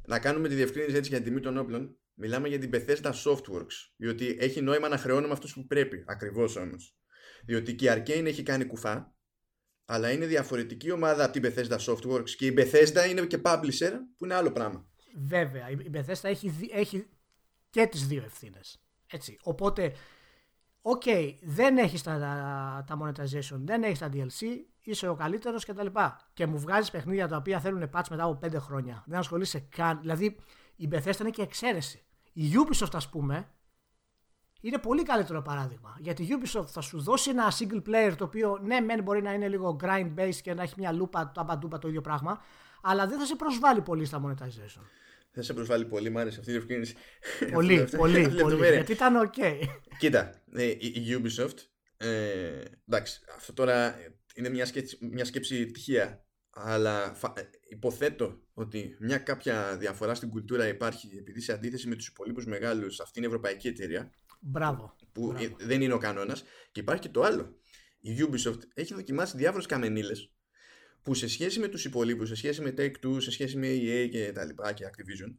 [0.07, 1.97] Να κάνουμε τη διευκρίνηση έτσι για την τιμή των όπλων.
[2.15, 3.75] Μιλάμε για την Bethesda Softworks.
[3.97, 6.05] Διότι έχει νόημα να χρεώνουμε αυτούς που πρέπει.
[6.07, 6.97] Ακριβώς όμως.
[7.45, 9.15] Διότι και η Arcane έχει κάνει κουφά.
[9.85, 12.31] Αλλά είναι διαφορετική ομάδα από την Bethesda Softworks.
[12.31, 14.87] Και η Bethesda είναι και publisher που είναι άλλο πράγμα.
[15.17, 17.07] Βέβαια, η η Bethesda έχει, δι- έχει
[17.71, 18.83] και τις δύο ευθύνες.
[19.07, 19.37] Έτσι.
[19.43, 19.93] Οπότε,
[20.83, 21.03] οκ,
[21.43, 24.47] δεν έχεις τα, τα, τα monetization, δεν έχεις τα DLC,
[24.83, 25.87] είσαι ο καλύτερος κτλ.
[26.33, 29.03] Και μου βγάζεις παιχνίδια τα οποία θέλουν patch μετά από 5 χρόνια.
[29.07, 30.01] Δεν ασχολείσαι καν.
[30.01, 30.37] Δηλαδή,
[30.77, 32.05] η Bethesda είναι και εξαίρεση.
[32.33, 33.49] Η Ubisoft, ας πούμε,
[34.61, 35.97] είναι πολύ καλύτερο παράδειγμα.
[35.99, 39.33] Γιατί η Ubisoft θα σου δώσει ένα single player το οποίο ναι, μεν μπορεί να
[39.33, 42.41] είναι λίγο grind based και να έχει μια λούπα, το αμπαντούπα το ίδιο πράγμα,
[42.83, 44.83] αλλά δεν θα σε προσβάλλει πολύ στα monetization.
[45.33, 46.95] Δεν σε προσβάλλει πολύ, μ' άρεσε αυτή η διευκρίνηση.
[47.53, 48.69] Πολύ, πολύ, πολύ.
[48.69, 49.69] Γιατί ήταν ok.
[49.99, 51.57] Κοίτα, ε, η Ubisoft.
[51.97, 53.97] Ε, εντάξει, αυτό τώρα
[54.35, 56.25] είναι μια σκέψη, μια σκέψη τυχαία.
[56.55, 62.07] Αλλά ε, υποθέτω ότι μια κάποια διαφορά στην κουλτούρα υπάρχει επειδή σε αντίθεση με τους
[62.07, 64.11] υπολείπους μεγάλους αυτή είναι ευρωπαϊκή εταιρεία.
[64.41, 64.97] Μπράβο.
[65.13, 65.57] Που μπράβο.
[65.59, 66.45] δεν είναι ο κανόνας.
[66.73, 67.57] Και υπάρχει και το άλλο.
[68.01, 70.33] Η Ubisoft έχει δοκιμάσει διάφορες καμενίλες
[71.03, 74.33] που σε σχέση με τους υπολείπους, σε σχέση με Take-Two, σε σχέση με EA και
[74.33, 75.37] τα λοιπά και Activision,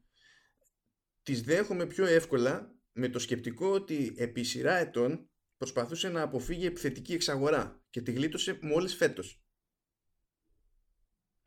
[1.23, 7.13] τις δέχομαι πιο εύκολα με το σκεπτικό ότι επί σειρά ετών προσπαθούσε να αποφύγει επιθετική
[7.13, 9.43] εξαγορά και τη γλίτωσε μόλις φέτος.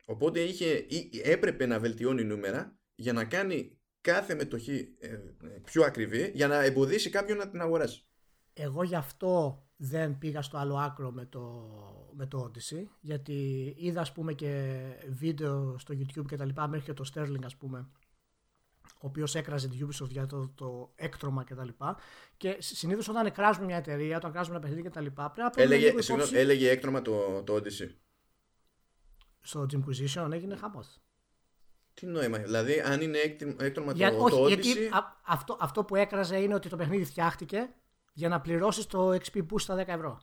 [0.05, 0.85] Οπότε είχε,
[1.23, 5.19] έπρεπε να βελτιώνει νούμερα για να κάνει κάθε μετοχή ε,
[5.63, 8.07] πιο ακριβή για να εμποδίσει κάποιον να την αγοράσει.
[8.53, 11.69] Εγώ γι' αυτό δεν πήγα στο άλλο άκρο με το,
[12.15, 16.85] με το Odyssey γιατί είδα ας πούμε και βίντεο στο YouTube και τα λοιπά μέχρι
[16.85, 17.87] και το Sterling ας πούμε
[18.93, 21.97] ο οποίος έκραζε την Ubisoft για το, το έκτρωμα και τα λοιπά.
[22.37, 25.63] Και συνήθως όταν εκράζουμε μια εταιρεία, όταν εκράζουμε ένα παιχνίδι και τα λοιπά πρέπει να
[25.63, 26.35] έλεγε, υπόψη...
[26.35, 27.89] έλεγε έκτρωμα το, το Odyssey.
[29.41, 31.01] Στο Jimquisition έγινε χαμός.
[31.93, 33.17] Τι νόημα, δηλαδή αν είναι
[33.57, 34.47] έκτρωμα Για, το, όχι, το Odyssey...
[34.47, 34.89] Γιατί
[35.25, 37.69] αυτό, αυτό που έκραζε είναι ότι το παιχνίδι φτιάχτηκε
[38.17, 40.19] για να πληρώσεις το XP boost στα 10 ευρώ.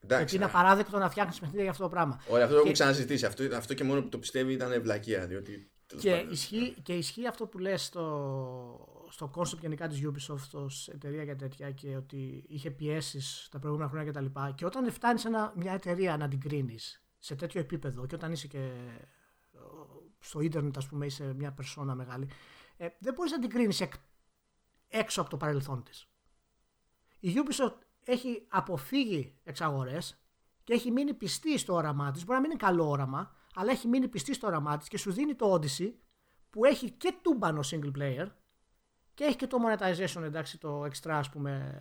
[0.00, 2.20] Εντάξει, Γιατί είναι απαράδεκτο να φτιάχνεις παιχνίδια για αυτό το πράγμα.
[2.28, 3.26] Ωραία, αυτό το έχουμε ξαναζητήσει.
[3.26, 5.26] Αυτό, αυτό και μόνο που το πιστεύει ήταν ευλακία.
[5.26, 10.88] Διότι, και, ισχύει, και ισχύει αυτό που λες στο, στο concept γενικά της Ubisoft ως
[10.88, 14.24] εταιρεία για τέτοια και ότι είχε πιέσεις τα προηγούμενα χρόνια κτλ.
[14.24, 18.32] Και, και όταν φτάνεις σε μια εταιρεία να την κρίνεις σε τέτοιο επίπεδο και όταν
[18.32, 18.70] είσαι και
[20.20, 22.28] στο ίντερνετ, ας πούμε, είσαι μια περσόνα μεγάλη,
[22.76, 23.82] ε, δεν μπορείς να την κρίνεις
[24.88, 26.10] έξω από το παρελθόν της.
[27.20, 30.20] Η Ubisoft έχει αποφύγει εξαγορές
[30.64, 32.24] και έχει μείνει πιστή στο όραμά της.
[32.24, 35.12] Μπορεί να μην είναι καλό όραμα, αλλά έχει μείνει πιστή στο όραμά της και σου
[35.12, 35.92] δίνει το Odyssey
[36.50, 38.26] που έχει και τούμπανο single player
[39.14, 41.80] και έχει και το monetization, εντάξει, το extra, ας πούμε.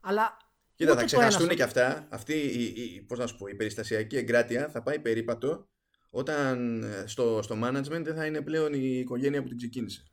[0.00, 0.36] Αλλά.
[0.74, 2.06] Κοίτα, θα ξεχαστούν και αυτά.
[2.10, 5.68] Αυτή η, η, πώς να σου πω, η περιστασιακή εγκράτεια θα πάει περίπατο
[6.10, 10.09] όταν ε, στο, στο management δεν θα είναι πλέον η οικογένεια που την ξεκίνησε.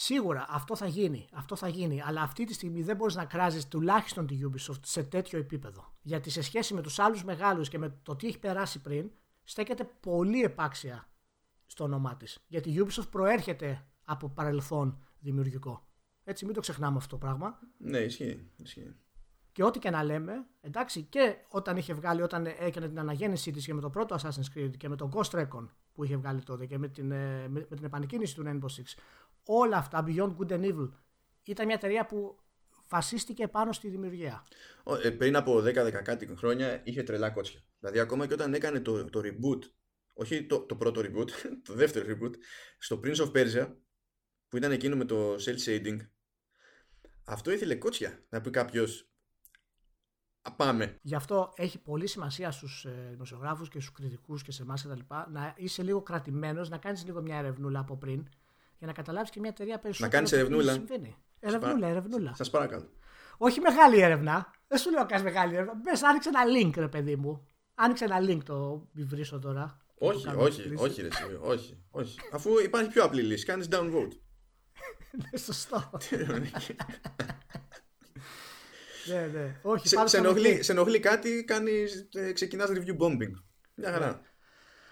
[0.00, 1.28] Σίγουρα αυτό θα γίνει.
[1.32, 2.02] Αυτό θα γίνει.
[2.02, 5.96] Αλλά αυτή τη στιγμή δεν μπορείς να κράζεις τουλάχιστον τη Ubisoft σε τέτοιο επίπεδο.
[6.02, 9.10] Γιατί σε σχέση με τους άλλους μεγάλους και με το τι έχει περάσει πριν,
[9.44, 11.08] στέκεται πολύ επάξια
[11.66, 12.44] στο όνομά της.
[12.46, 15.88] Γιατί η Ubisoft προέρχεται από παρελθόν δημιουργικό.
[16.24, 17.58] Έτσι, μην το ξεχνάμε αυτό το πράγμα.
[17.78, 18.50] Ναι, ισχύει.
[18.56, 18.94] ισχύει.
[19.52, 23.64] Και ό,τι και να λέμε, εντάξει, και όταν είχε βγάλει, όταν έκανε την αναγέννησή της
[23.64, 26.66] και με το πρώτο Assassin's Creed και με τον Ghost Recon που είχε βγάλει τότε
[26.66, 28.98] και με την, ε, με, με την επανεκκίνηση του Rainbow Six,
[29.50, 30.88] όλα αυτά, Beyond Good and Evil,
[31.42, 32.38] ήταν μια εταιρεία που
[32.88, 34.46] βασίστηκε πάνω στη δημιουργία.
[35.02, 35.72] Ε, πριν από 10-10
[36.04, 37.60] κάτι χρόνια είχε τρελά κότσια.
[37.78, 39.58] Δηλαδή ακόμα και όταν έκανε το, το reboot,
[40.12, 41.30] όχι το, το πρώτο reboot,
[41.68, 42.32] το δεύτερο reboot,
[42.78, 43.74] στο Prince of Persia,
[44.48, 45.96] που ήταν εκείνο με το cel shading,
[47.24, 48.24] αυτό ήθελε κότσια.
[48.28, 49.10] Να πει κάποιος,
[50.56, 50.98] πάμε.
[51.02, 54.86] Γι' αυτό έχει πολύ σημασία στους ε, δημοσιογράφους και στους κριτικούς και σε εμάς
[55.30, 58.28] να είσαι λίγο κρατημένος, να κάνεις λίγο μια ερευνούλα από πριν
[58.78, 60.10] για να καταλάβεις και μια εταιρεία περισσότερο.
[60.10, 60.72] Να κάνεις ερευνούλα.
[60.72, 61.16] Συμβαίνει.
[61.40, 62.34] Ερευνούλα, ερευνούλα.
[62.34, 62.90] Σας παρακαλώ.
[63.38, 64.50] Όχι μεγάλη έρευνα.
[64.68, 65.74] Δεν σου λέω κάνεις μεγάλη έρευνα.
[65.74, 67.48] Μπες, άνοιξε ένα link, ρε παιδί μου.
[67.74, 69.78] Άνοιξε ένα link το βρίσκω τώρα.
[69.98, 71.08] Όχι, όχι, όχι, ρε,
[71.40, 72.18] όχι, όχι.
[72.32, 74.12] Αφού υπάρχει πιο απλή λύση, κάνεις downvote.
[75.32, 75.90] Ναι, σωστό.
[79.06, 79.60] ναι, ναι.
[79.62, 83.32] Όχι, σε, σε, ενοχλεί, σε ενοχλεί κάτι, κάνεις, ε, ξεκινάς review bombing.
[83.74, 84.06] Μια χαρά.
[84.06, 84.20] Ναι.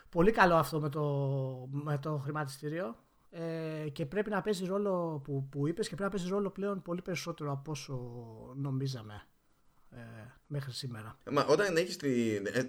[0.09, 1.03] Πολύ καλό αυτό με το,
[1.71, 3.06] με το χρηματιστήριο
[3.39, 6.83] ε, και πρέπει να παίζεις ρόλο που, που είπες και πρέπει να παίζεις ρόλο πλέον
[6.83, 7.95] πολύ περισσότερο από όσο
[8.57, 9.23] νομίζαμε
[9.91, 9.99] ε,
[10.47, 11.19] μέχρι σήμερα.
[11.31, 12.69] Μα όταν έχεις τη, ε, ε,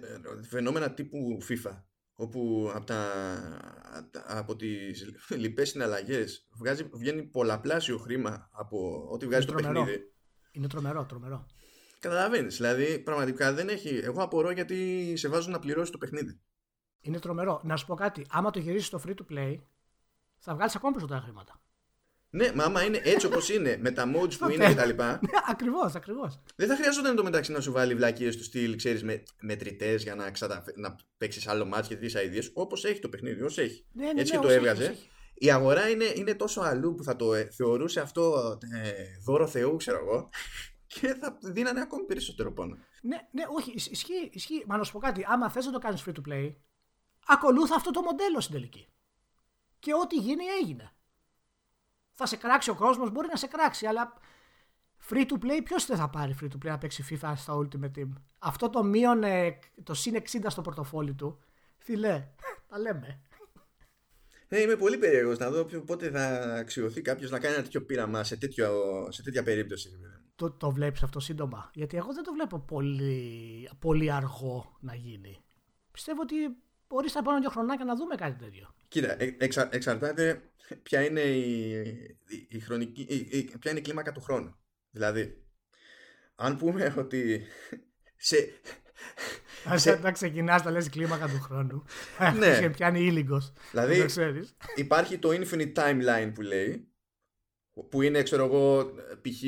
[0.50, 1.82] φαινόμενα τύπου FIFA
[2.14, 3.12] όπου από, τα,
[4.26, 10.12] από τις λοιπές συναλλαγές βγάζει, βγαίνει πολλαπλάσιο χρήμα από ό,τι βγάζει το παιχνίδι.
[10.52, 11.46] Είναι τρομερό, τρομερό.
[12.00, 12.56] Καταλαβαίνεις.
[12.56, 14.00] Δηλαδή, πραγματικά δεν έχει.
[14.04, 16.42] Εγώ απορώ γιατί σε βάζουν να πληρώσεις το παιχνίδι.
[17.00, 17.62] Είναι τρομερό.
[17.64, 18.26] Να σου πω κάτι.
[18.30, 19.58] Άμα το γυρίσεις στο free to play,
[20.40, 21.62] θα βγάλεις ακόμα περισσότερα χρήματα.
[22.30, 24.90] Ναι, μα άμα είναι έτσι όπως είναι, με τα modes που είναι κτλ.
[25.04, 26.40] Ναι, ακριβώς, ακριβώς.
[26.56, 30.16] Δεν θα χρειαζόταν το μεταξύ να σου βάλει βλακίες του στυλ, ξέρεις, με μετρητές για
[30.16, 30.64] να, ξατα...
[30.76, 32.52] να παίξεις άλλο μάτσο και τρει αειδίες.
[32.54, 33.86] Όπως έχει το παιχνίδι, όσο έχει.
[33.92, 34.96] Ναι, ναι, έτσι ναι, και το έβγαζε.
[35.34, 38.92] Η αγορά είναι, είναι τόσο αλλού που θα το ε, θεωρούσε αυτό ε,
[39.26, 40.30] δώρο Θεού, ξέρω εγώ,
[41.00, 42.78] και θα δίνανε ακόμη περισσότερο πόνο.
[43.02, 44.30] Ναι, ναι, όχι, ισχύει.
[44.32, 44.64] ισχύει.
[44.68, 46.54] Μα να σου πω κάτι, άμα θες να το κάνεις free to play,
[47.28, 48.88] ακολούθα αυτό το μοντέλο στην τελική
[49.88, 50.92] και ό,τι γίνει έγινε.
[52.14, 54.14] Θα σε κράξει ο κόσμος, μπορεί να σε κράξει, αλλά
[55.10, 58.00] Free to play, ποιος δεν θα πάρει free to play να παίξει FIFA στα Ultimate
[58.00, 61.40] Team; Αυτό το μείον, ε, το συν 60 στο πορτοφόλι του,
[61.78, 62.28] φιλέ,
[62.68, 63.22] τα λέμε.
[64.48, 68.24] Ε, είμαι πολύ περίεργος να δω πότε θα αξιωθεί κάποιος να κάνει ένα τέτοιο πείραμα
[68.24, 68.72] σε, τέτοιο,
[69.12, 69.90] σε τέτοια περίπτωση.
[70.36, 75.44] Το, το βλέπεις αυτό σύντομα; Γιατί εγώ δεν το βλέπω πολύ, πολύ αργό να γίνει.
[75.92, 76.36] Πιστεύω ότι
[76.88, 78.76] μπορείς να πάνω δύο χρονάκια να δούμε κάτι τέτοιο.
[78.88, 80.42] Κοίτα, ε, εξα, εξαρτάται
[80.84, 81.72] ποια είναι η,
[82.28, 84.58] η, η χρονική, η, ποια είναι η κλίμακα του χρόνου.
[84.90, 85.46] Δηλαδή,
[86.36, 87.44] αν πούμε ότι
[88.18, 88.50] σε,
[89.76, 90.00] σε...
[90.00, 91.84] να ξεκινάς να λες κλίμακα του χρόνου.
[92.40, 92.54] ναι.
[92.54, 93.42] Σε πιάνει ήλιγκο.
[93.72, 94.06] Δηλαδή,
[94.76, 96.92] υπάρχει το infinite timeline που λέει,
[97.90, 99.44] που είναι, ξέρω εγώ, π.χ.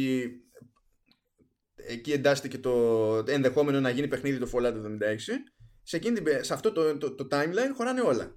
[1.87, 4.75] Εκεί εντάσσεται και το ενδεχόμενο να γίνει παιχνίδι το Fallout 76.
[5.89, 8.35] Σε, εκείνη, σε αυτό το, το, το timeline χωράνε όλα.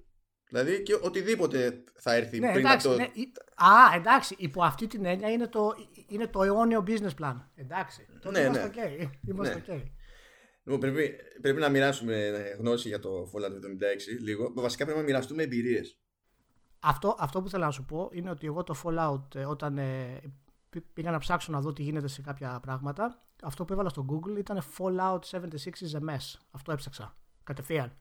[0.49, 3.01] Δηλαδή και οτιδήποτε θα έρθει ναι, πριν εντάξει, από το...
[3.01, 3.11] Ναι,
[3.55, 5.73] α, εντάξει, υπό αυτή την έννοια είναι το,
[6.07, 7.35] είναι το αιώνιο business plan.
[7.55, 8.95] Εντάξει, τότε ναι, είμαστε ναι.
[8.95, 9.09] ok.
[9.29, 9.63] Είμαστε ναι.
[9.67, 9.83] okay.
[10.63, 13.55] Λοιπόν, πρέπει, πρέπει να μοιράσουμε γνώση για το Fallout 76
[14.21, 14.51] λίγο.
[14.55, 15.97] Βασικά πρέπει να μοιραστούμε εμπειρίες.
[16.79, 20.21] Αυτό, αυτό που θέλω να σου πω είναι ότι εγώ το Fallout ε, όταν ε,
[20.93, 24.37] πήγα να ψάξω να δω τι γίνεται σε κάποια πράγματα αυτό που έβαλα στο Google
[24.37, 26.39] ήταν Fallout 76 is a mess.
[26.51, 27.15] Αυτό έψαξα.
[27.43, 27.97] Κατευθείαν.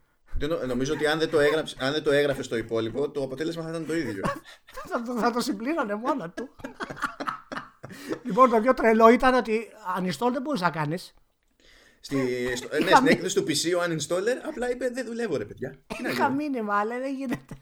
[0.67, 3.69] Νομίζω ότι αν δεν, το έγραψε, αν δεν το έγραφες στο υπόλοιπο, το αποτέλεσμα θα
[3.69, 4.23] ήταν το ίδιο.
[4.91, 6.49] θα, το, θα το συμπλήρωνε μόνο του.
[8.27, 11.15] λοιπόν, το πιο τρελό ήταν ότι uninstall δεν μπορούσε να κάνεις.
[12.01, 12.17] Στη,
[12.57, 15.79] στο, ναι, στην έκδοση του PC ο uninstaller απλά είπε δεν δουλεύω ρε παιδιά.
[16.11, 17.55] Είχα μήνυμα, αλλά δεν γίνεται.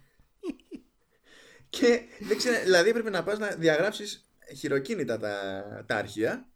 [1.69, 6.50] Και δεν ξέρω, δηλαδή έπρεπε να πας να διαγράψεις χειροκίνητα τα, τα αρχεία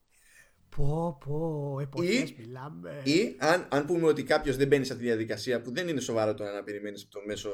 [0.77, 3.03] Πω, πω, εποχές ή, μιλάμε.
[3.05, 6.01] Ή αν, αν πούμε ότι κάποιος δεν μπαίνει σε αυτή τη διαδικασία που δεν είναι
[6.01, 7.51] σοβαρό το να περιμένεις από το μέσο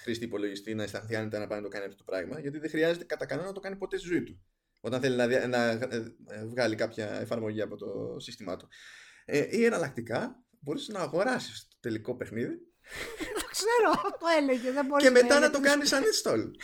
[0.00, 2.70] χρήστη υπολογιστή να αισθανθεί άνετα να πάει να το κάνει αυτό το πράγμα, γιατί δεν
[2.70, 4.40] χρειάζεται κατά κανόνα να το κάνει ποτέ στη ζωή του.
[4.80, 6.14] Όταν θέλει να, να, ε,
[6.46, 8.68] βγάλει κάποια εφαρμογή από το σύστημά του.
[9.24, 12.54] Ε, ή εναλλακτικά μπορείς να αγοράσεις το τελικό παιχνίδι.
[13.40, 14.72] το ξέρω, το έλεγε.
[14.72, 16.50] Δεν και μετά να το κάνεις uninstall.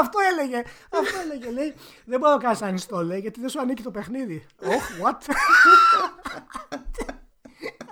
[0.00, 0.62] αυτό έλεγε.
[0.90, 1.50] Αυτό έλεγε.
[1.50, 4.46] Λέει, δεν μπορώ να κάνει uninstall, λέει, γιατί δεν σου ανήκει το παιχνίδι.
[4.60, 5.34] Oh, what?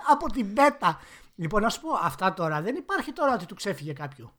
[0.09, 0.99] Από την beta.
[1.35, 2.61] Λοιπόν, να σου πω αυτά τώρα.
[2.61, 4.35] Δεν υπάρχει τώρα ότι του ξέφυγε κάποιο.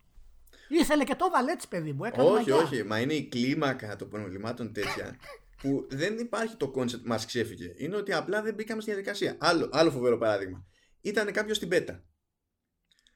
[0.69, 2.05] Ήθελε και το βαλέτ, παιδί μου.
[2.05, 2.83] Έκανε όχι, όχι.
[2.83, 5.17] Μα είναι η κλίμακα των προβλημάτων τέτοια
[5.63, 7.73] που δεν υπάρχει το concept μας ξέφυγε.
[7.77, 9.37] Είναι ότι απλά δεν μπήκαμε στη διαδικασία.
[9.41, 10.65] Άλλο, άλλο φοβερό παράδειγμα.
[11.01, 12.05] Ήταν κάποιος στην beta.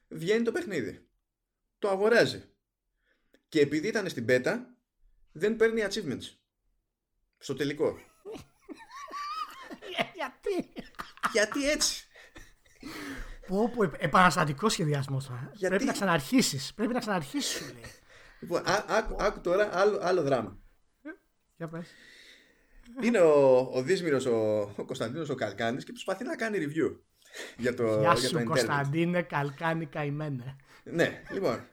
[0.07, 1.07] Βγαίνει το παιχνίδι.
[1.79, 2.43] Το αγοράζει.
[3.49, 4.77] Και επειδή ήταν στην beta,
[5.31, 6.37] δεν παίρνει achievements.
[7.37, 7.97] Στο τελικό.
[10.15, 10.73] Γιατί;
[11.31, 12.07] Γιατί έτσι;
[13.47, 15.29] Πω, πω, επαναστατικός σχεδιασμός.
[15.53, 15.67] Γιατί...
[15.67, 16.73] Πρέπει να ξαναρχίσεις.
[16.73, 17.83] Πρέπει να ξαναρχίσεις, σου λέει.
[18.39, 18.61] Λοιπόν,
[19.17, 20.57] άκου, τώρα άλλο, άλλο δράμα.
[21.57, 21.87] Για πες.
[23.01, 26.97] Είναι ο, ο Δύσμυρος ο, ο Κωνσταντίνος ο Καλκάνης και προσπαθεί να κάνει review
[27.57, 30.55] για το, Γεια σου για το Κωνσταντίνε Καλκάνη καημένε.
[30.83, 31.67] Ναι, λοιπόν.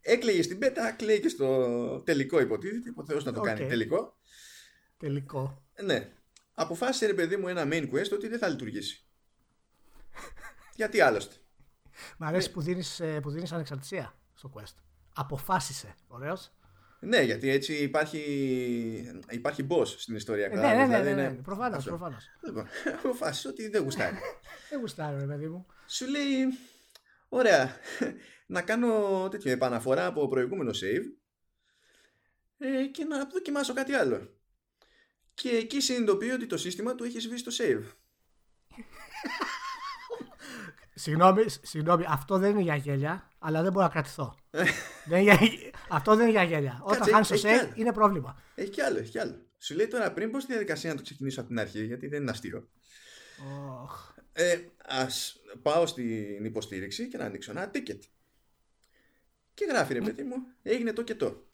[0.00, 2.88] Έκλαιγε στην πέτα, κλαίει και στο τελικό υποτίθεται.
[2.88, 4.16] Υποθέτω να το κάνει τελικό.
[4.96, 5.64] Τελικό.
[5.82, 6.10] Ναι.
[6.54, 9.06] Αποφάσισε ρε παιδί μου ένα main quest ότι δεν θα λειτουργήσει.
[10.74, 11.34] Γιατί άλλωστε.
[12.18, 14.74] Μ' αρέσει που δίνεις, ε, που δίνεις ανεξαρτησία στο quest.
[15.14, 15.94] Αποφάσισε.
[16.06, 16.50] Ωραίος.
[17.00, 18.20] Ναι, γιατί έτσι υπάρχει,
[19.30, 20.44] υπάρχει boss στην ιστορία.
[20.44, 21.34] Ε, ναι, ναι, ναι, δηλαδή ναι, ναι, ναι.
[21.34, 22.24] Προφανώς, προφανώς.
[22.46, 22.66] Λοιπόν,
[22.98, 24.16] αποφάσισε ότι δεν γουστάρει.
[24.70, 25.66] δεν γουστάρει, ρε παιδί μου.
[25.86, 26.58] Σου λέει,
[27.28, 27.76] ωραία,
[28.46, 31.04] να κάνω τέτοιο επαναφορά από προηγούμενο save
[32.58, 34.30] ε, και να δοκιμάσω κάτι άλλο.
[35.34, 37.82] Και εκεί συνειδητοποιεί ότι το σύστημα του έχεις σβήσει το save.
[40.94, 44.38] Συγγνώμη, συγγνώμη, αυτό δεν είναι για γέλια, αλλά δεν μπορώ να κρατηθώ.
[45.06, 45.38] δεν για...
[45.88, 46.80] Αυτό δεν είναι για γέλια.
[46.82, 48.42] Όταν χάνεις το save είναι πρόβλημα.
[48.54, 49.46] Έχει κι άλλο, έχει κι άλλο.
[49.58, 52.20] Σου λέει τώρα πριν πώ τη διαδικασία να το ξεκινήσω από την αρχή, γιατί δεν
[52.22, 52.68] είναι αστείο.
[53.38, 54.14] Oh.
[54.32, 57.98] Ε, ας πάω στην υποστήριξη και να ανοίξω ένα ticket.
[59.56, 61.48] Και γράφει ρε παιδί μου, έγινε το και το.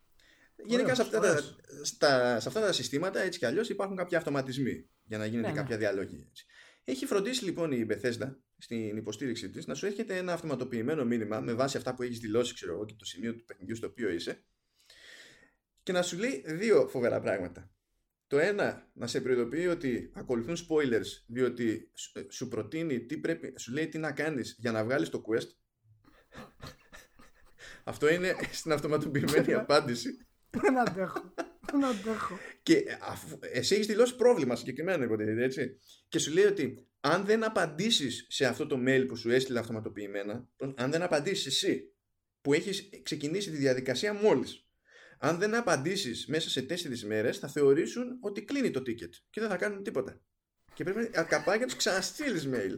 [0.64, 1.40] Γενικά σε αυτά, τα,
[1.82, 5.52] στα, σε αυτά τα συστήματα έτσι κι αλλιώς υπάρχουν κάποιοι αυτοματισμοί για να γίνεται ναι,
[5.52, 5.60] ναι.
[5.60, 6.26] κάποια διαλογή.
[6.28, 6.46] Έτσι.
[6.84, 11.52] Έχει φροντίσει λοιπόν η Bethesda στην υποστήριξή της να σου έρχεται ένα αυτοματοποιημένο μήνυμα με
[11.52, 14.44] βάση αυτά που έχεις δηλώσει, ξέρω εγώ, και το σημείο του παιχνιδιού στο οποίο είσαι
[15.82, 17.70] και να σου λέει δύο φοβερά πράγματα.
[18.26, 21.90] Το ένα, να σε προειδοποιεί ότι ακολουθούν spoilers, διότι
[22.28, 25.48] σου προτείνει τι πρέπει, σου λέει τι να κάνεις για να βγάλεις το quest
[27.84, 30.26] αυτό είναι στην αυτοματοποιημένη απάντηση.
[30.50, 31.34] Δεν αντέχω.
[31.60, 32.38] Δεν αντέχω.
[32.62, 35.78] Και αφού, εσύ έχεις δηλώσει πρόβλημα συγκεκριμένο, υποτίθεται έτσι.
[36.08, 40.48] Και σου λέει ότι αν δεν απαντήσεις σε αυτό το mail που σου έστειλε αυτοματοποιημένα,
[40.76, 41.94] αν δεν απαντήσεις εσύ
[42.40, 44.66] που έχεις ξεκινήσει τη διαδικασία μόλις,
[45.18, 49.48] αν δεν απαντήσεις μέσα σε τέσσερις μέρες θα θεωρήσουν ότι κλείνει το ticket και δεν
[49.48, 50.20] θα κάνουν τίποτα.
[50.74, 52.76] Και πρέπει να καπάει και τους ξαναστείλεις mail.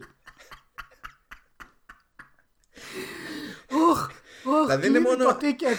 [3.71, 4.11] Οχ,
[4.67, 5.25] δηλαδή είναι μόνο...
[5.25, 5.77] το ticket.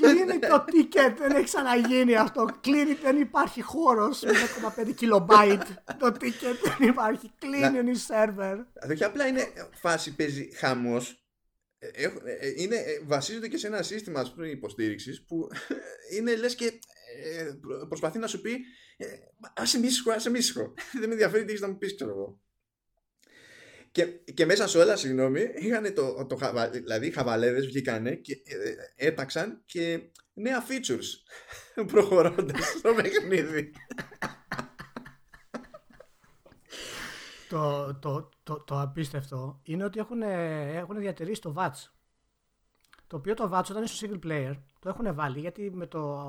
[0.00, 1.14] κλείνει το ticket.
[1.18, 2.48] Δεν έχει ξαναγίνει αυτό.
[2.60, 4.24] Κλείνει, δεν υπάρχει χώρος.
[4.24, 5.66] 1,5 kilobyte
[5.98, 6.76] το ticket.
[6.78, 7.32] Δεν υπάρχει.
[7.38, 8.56] Κλείνει η σερβερ.
[8.90, 11.22] Όχι απλά είναι φάση παίζει χαμός.
[11.78, 15.48] Ε, ε, ε, είναι, βασίζονται και σε ένα σύστημα υποστήριξης που
[16.16, 16.78] είναι λες και
[17.88, 18.64] προσπαθεί να σου πει
[19.54, 22.40] άσε μίσχο, άσε μίσχο δεν με ενδιαφέρει τι έχεις να μου πεις ξέρω εγώ
[23.98, 26.38] και, και μέσα σε όλα, συγγνώμη, είχαν το, το,
[26.70, 30.00] δηλαδή οι χαβαλέδες βγήκανε και ε, έταξαν και
[30.34, 31.06] νέα features
[31.92, 33.72] προχωρώντας στο παιχνίδι.
[37.48, 41.90] το, το, το, το απίστευτο είναι ότι έχουν, έχουν διατηρήσει το VATS.
[43.06, 46.24] Το οποίο το VATS όταν είναι στο single player το έχουν βάλει γιατί με το,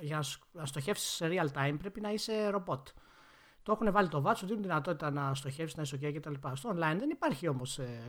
[0.00, 2.88] για να στοχεύσεις σε real time πρέπει να είσαι ρομπότ.
[3.66, 6.34] Το έχουν βάλει το βάτσο, δίνουν δυνατότητα να στοχεύσεις, να είσαι OK κτλ.
[6.52, 8.00] Στο online δεν υπάρχει όμως ε,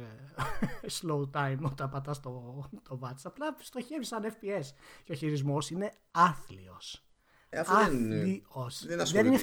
[1.01, 3.27] slow time όταν πατάς το, το βάτσο.
[3.27, 4.65] Απλά στοχεύεις σαν FPS.
[5.03, 7.05] Και ο χειρισμός είναι άθλιος.
[7.49, 9.37] Ε, δεν, δεν, είναι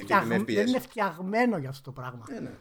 [0.45, 2.25] δεν είναι φτιαγμένο για αυτό το πράγμα.
[2.29, 2.57] Ε, ναι.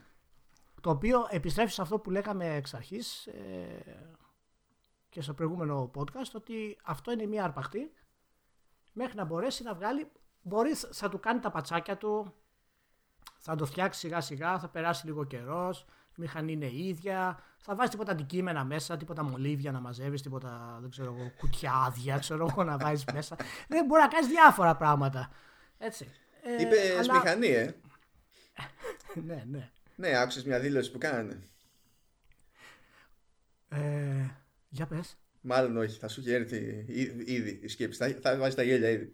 [0.80, 4.12] Το οποίο επιστρέφεις σε αυτό που λέγαμε εξ αρχής ε,
[5.08, 7.92] και στο προηγούμενο podcast, ότι αυτό είναι μία αρπαχτή
[8.92, 10.10] μέχρι να μπορέσει να βγάλει.
[10.42, 12.34] Μπορεί, θα του κάνει τα πατσάκια του,
[13.46, 17.74] θα το φτιάξει σιγά σιγά, θα περάσει λίγο καιρός, η μηχανή είναι η ίδια, θα
[17.74, 22.64] βάζει τίποτα αντικείμενα μέσα, τίποτα μολύβια να μαζεύεις, τίποτα δεν ξέρω, κουτιά άδεια, ξέρω εγώ
[22.64, 23.36] να βάζεις μέσα.
[23.68, 25.30] Δεν μπορεί να κάνεις διάφορα πράγματα.
[25.78, 26.10] Έτσι.
[26.42, 27.14] Ε, Είπες αλλά...
[27.14, 27.74] μηχανή, ε.
[29.26, 29.70] ναι, ναι.
[29.96, 31.42] Ναι, άκουσες μια δήλωση που κάνανε.
[33.68, 34.26] Ε,
[34.68, 35.16] για πες.
[35.40, 36.84] Μάλλον όχι, θα σου έχει έρθει
[37.26, 37.98] ήδη η σκέψη.
[37.98, 39.12] Θα, θα βάζει τα γέλια ήδη.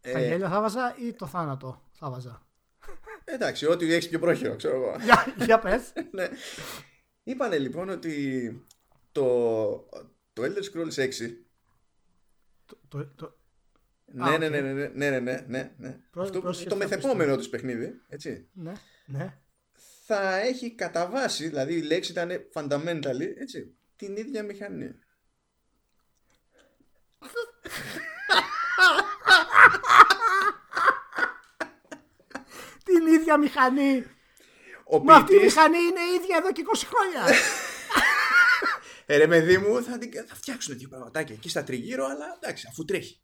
[0.00, 2.48] Τα ε, γέλια θα βάζα ή το θάνατο θα βάζα.
[3.32, 4.96] Εντάξει, ό,τι έχεις πιο πρόχειρο, ξέρω εγώ.
[5.02, 5.92] Για, για πες.
[6.16, 6.28] ναι.
[7.22, 8.66] Είπανε λοιπόν ότι
[9.12, 9.24] το,
[10.32, 11.10] το Elder Scrolls 6
[12.88, 13.40] το, το,
[14.12, 15.98] ναι, ναι, ναι, ναι, ναι, ναι, ναι, ναι, ναι.
[16.14, 18.48] Αυτό, το μεθεπόμενο τους παιχνίδι, έτσι.
[18.52, 18.72] Ναι,
[19.06, 19.38] ναι.
[20.06, 24.94] Θα έχει κατά βάση, δηλαδή η λέξη ήταν fundamentally, έτσι, την ίδια μηχανή.
[32.84, 34.04] την ίδια μηχανή.
[34.84, 37.34] Ο Μα αυτή η μηχανή είναι ίδια εδώ και 20 χρόνια.
[39.06, 42.84] ε, ρε παιδί μου, θα, θα φτιάξουν δύο πραγματάκια εκεί στα τριγύρω, αλλά εντάξει, αφού
[42.84, 43.20] τρέχει.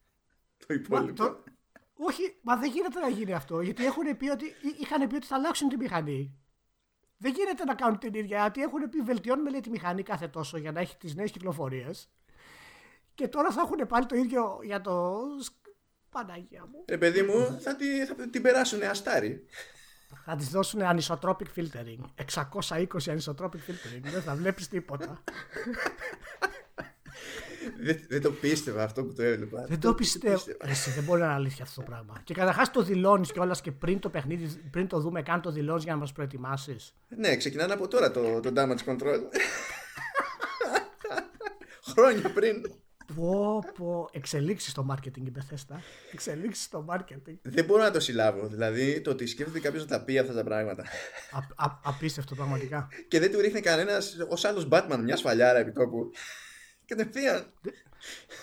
[0.67, 1.23] Το υπόλοιπο.
[1.23, 1.45] Μα, το...
[1.97, 3.61] Όχι, μα δεν γίνεται να γίνει αυτό.
[3.61, 6.37] Γιατί έχουν πει ότι, είχαν πει ότι θα αλλάξουν τη μηχανή.
[7.19, 10.57] Δεν γίνεται να κάνουν την ίδια, γιατί έχουν πει βελτιώνουμε λέει, τη μηχανή κάθε τόσο
[10.57, 12.11] για να έχει τις νέες κυκλοφορίες.
[13.15, 15.21] Και τώρα θα έχουν πάλι το ίδιο για το
[16.11, 16.85] Παναγία μου.
[16.85, 19.47] Ε, παιδί μου, θα, τη, θα την περάσουν αστάρι.
[20.25, 22.01] Θα της δώσουν anisotropic filtering.
[22.41, 24.03] 620 anisotropic filtering.
[24.03, 25.23] Δεν θα βλέπεις τίποτα.
[27.81, 29.65] δεν, δεν το πίστευα αυτό που το έβλεπα.
[29.69, 30.43] Δεν το πιστεύω.
[30.61, 32.21] Εσύ δεν μπορεί να είναι αλήθεια αυτό το πράγμα.
[32.25, 35.83] Και καταρχάς το δηλώνεις κιόλας και πριν το παιχνίδι, πριν το δούμε, καν το δηλώνεις
[35.85, 36.95] για να μας προετοιμάσεις.
[37.09, 39.21] Ναι, ξεκινάνε από τώρα το, το damage control.
[41.95, 42.57] Χρόνια πριν.
[43.15, 44.09] Πω, πω.
[44.13, 45.77] Εξελίξεις στο marketing η Bethesda.
[46.13, 47.39] Εξελίξεις στο marketing.
[47.43, 48.47] Δεν μπορώ να το συλλάβω.
[48.47, 50.83] Δηλαδή το ότι σκέφτεται κάποιος να τα πει αυτά τα πράγματα.
[51.31, 52.89] Α, α, απίστευτο πραγματικά.
[53.09, 56.11] Και δεν του ρίχνει κανένας ως άλλος Batman μια σφαλιάρα επί τόπου.
[56.87, 57.53] Κατευθείαν.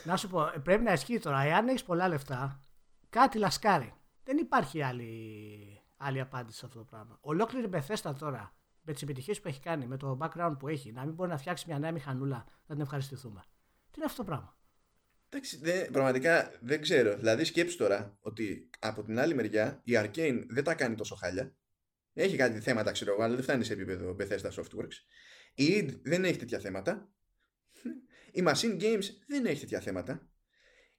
[0.04, 1.41] Να σου πω, πρέπει να ισχύει τώρα.
[1.41, 2.63] Εάν έχεις πολλά λεφτά,
[3.10, 3.93] κάτι λασκάρει.
[4.23, 5.12] Δεν υπάρχει άλλη,
[5.97, 7.17] άλλη απάντηση σε αυτό το πράγμα.
[7.21, 11.06] Ολόκληρη Bethesda τώρα, με τις επιτυχίες που έχει κάνει, με το background που έχει, να
[11.06, 13.43] μην μπορεί να φτιάξει μια νέα μηχανούλα, να την ευχαριστηθούμε.
[13.94, 14.58] Τι είναι αυτό το πράγμα;
[15.30, 17.16] Εντάξει, δεν, πραγματικά δεν ξέρω.
[17.18, 21.56] Δηλαδή σκέψου τώρα ότι από την άλλη μεριά η Arcane δεν τα κάνει τόσο χάλια.
[22.14, 24.98] Έχει κάτι θέματα, ξέρω εγώ, αλλά δεν φτάνει σε επίπεδο Bethesda Softworks.
[25.54, 27.10] Η id δεν έχει τέτοια θέματα.
[28.32, 30.30] Η Machine Games δεν έχει τέτοια θέματα.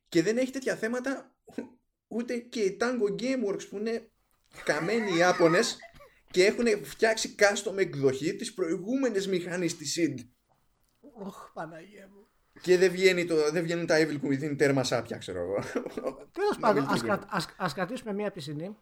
[0.09, 1.37] Και δεν έχει τέτοια θέματα
[2.07, 4.11] ούτε και η Tango Gameworks που είναι
[4.65, 5.79] καμένοι οι Ιάπωνες
[6.31, 10.15] και έχουν φτιάξει custom εκδοχή της προηγούμενης μηχανής της id.
[11.01, 12.29] Ωχ, Παναγία μου.
[12.61, 15.65] Και δεν, βγαίνει το, δεν βγαίνουν τα Evil Within τέρμα σάπια, ξέρω εγώ.
[16.33, 16.87] Τέλος πάντων,
[17.57, 18.77] ας κρατήσουμε μία πισινή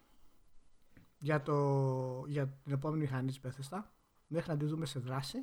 [1.19, 3.83] για, το, για την επόμενη μηχανή της Bethesda
[4.27, 5.39] μέχρι να τη δούμε σε δράση.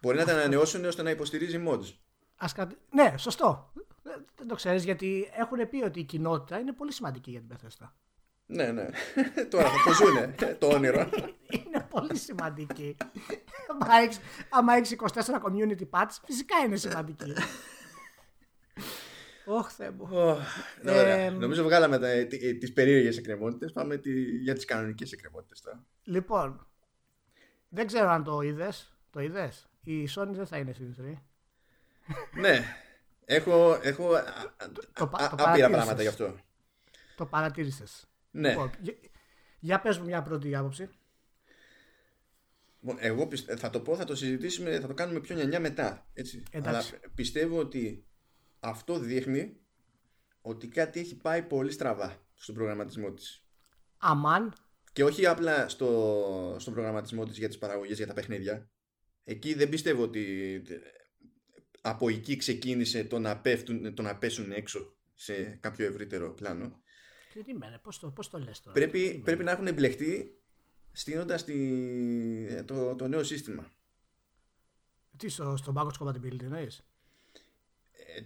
[0.00, 1.92] Μπορεί να τα ανανεώσουν ώστε να υποστηρίζει mods.
[2.36, 2.54] Ας
[2.90, 3.72] Ναι, σωστό.
[4.36, 7.90] Δεν το ξέρεις γιατί έχουν πει ότι η κοινότητα είναι πολύ σημαντική για την Bethesda.
[8.52, 8.86] Ναι, ναι.
[9.50, 11.08] Τώρα θα το ζούνε το όνειρο.
[11.48, 12.96] είναι πολύ σημαντική.
[14.50, 17.32] Άμα έχει 24 community patch, φυσικά είναι σημαντική.
[19.44, 20.08] Ωχ, Θεέ μου.
[20.84, 22.24] Ε, Νομίζω βγάλαμε
[22.58, 23.72] τις περίεργες εκκρεμότητες.
[23.72, 24.00] Πάμε
[24.42, 25.84] για τις κανονικές εκκρεμότητες τώρα.
[26.04, 26.66] Λοιπόν,
[27.68, 28.92] δεν ξέρω αν το είδες.
[29.10, 31.22] Το είδες; Η Sony δεν θα είναι στην 3.
[32.40, 32.64] ναι.
[33.24, 34.10] Έχω, έχω
[34.94, 36.34] το, άπειρα πράγματα γι' αυτό.
[37.16, 38.11] Το παρατήρησες.
[38.32, 38.48] Ναι.
[38.48, 38.94] Λοιπόν, για,
[39.58, 40.88] για πες μου μια πρώτη άποψη.
[42.80, 46.06] Λοιπόν, εγώ θα το πω, θα το συζητήσουμε, θα το κάνουμε πιο νιανιά μετά.
[46.12, 46.42] Έτσι.
[46.62, 46.82] Αλλά
[47.14, 48.06] πιστεύω ότι
[48.60, 49.56] αυτό δείχνει
[50.40, 53.46] ότι κάτι έχει πάει πολύ στραβά στον προγραμματισμό της.
[53.96, 54.54] Αμάν.
[54.92, 58.70] Και όχι απλά στο, στον προγραμματισμό της για τις παραγωγές, για τα παιχνίδια.
[59.24, 60.62] Εκεί δεν πιστεύω ότι
[61.80, 66.82] από εκεί ξεκίνησε το να, πέφτουν, το να πέσουν έξω σε κάποιο ευρύτερο πλάνο.
[67.34, 70.38] Περίμενε, πώς το, πώς το λες τώρα; Πρέπει, πρέπει να έχουν εμπλεχτεί
[70.92, 71.44] στείνοντας
[72.64, 73.72] το, το νέο σύστημα.
[75.16, 76.86] Τι στο, στο backwards compatibility εννοείς.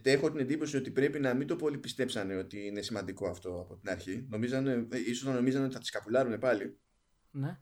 [0.03, 3.61] Ε, έχω την εντύπωση ότι πρέπει να μην το πολύ πιστέψανε ότι είναι σημαντικό αυτό
[3.61, 4.27] από την αρχή.
[4.29, 6.79] Νομίζανε, ε, ίσως να νομίζανε ότι θα τις καπουλάρουν πάλι.
[7.31, 7.59] Ναι.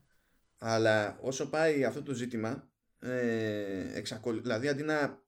[0.59, 2.68] Αλλά όσο πάει αυτό το ζήτημα,
[2.99, 4.03] ε,
[4.42, 5.22] δηλαδή αντί να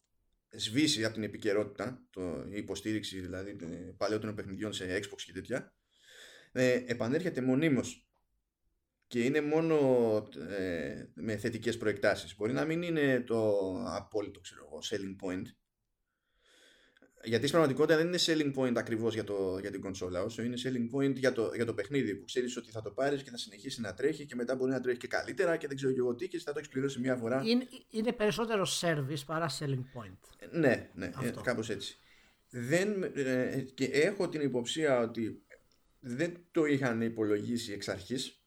[0.51, 3.57] σβήσει από την επικαιρότητα το, η υποστήριξη δηλαδή
[3.97, 5.76] παλαιότερων παιχνιδιών σε Xbox και τέτοια
[6.57, 8.07] ε, επανέρχεται μονίμως
[9.07, 9.77] και είναι μόνο
[10.49, 15.45] ε, με θετικές προεκτάσεις μπορεί να μην είναι το απόλυτο ξέρω selling point
[17.25, 20.57] γιατί στην πραγματικότητα δεν είναι selling point ακριβώς για, το, για την κονσόλα όσο είναι
[20.65, 23.37] selling point για το, για το παιχνίδι που ξέρεις ότι θα το πάρεις και θα
[23.37, 26.15] συνεχίσει να τρέχει και μετά μπορεί να τρέχει και καλύτερα και δεν ξέρω και εγώ
[26.15, 27.43] τι και θα το έχεις πληρώσει μία φορά.
[27.45, 30.19] Είναι, είναι περισσότερο service παρά selling point.
[30.51, 31.41] Ναι, ναι, Αυτό.
[31.41, 31.99] κάπως έτσι.
[32.51, 35.47] Δεν, ε, και έχω την υποψία ότι
[36.01, 38.41] δεν το είχαν υπολογίσει εξ αρχής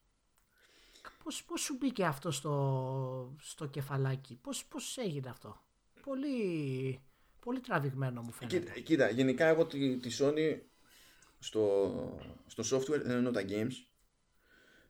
[1.24, 5.60] Πώς, πώς σου μπήκε αυτό στο, στο κεφαλάκι, πώς, πώς έγινε αυτό;
[6.02, 7.00] Πολύ
[7.40, 8.58] πολύ τραβηγμένο μου φαίνεται.
[8.58, 10.58] Κοίτα, κοίτα γενικά εγώ τη, τη Sony
[11.38, 13.72] στο, στο software δεν εννοώ τα games.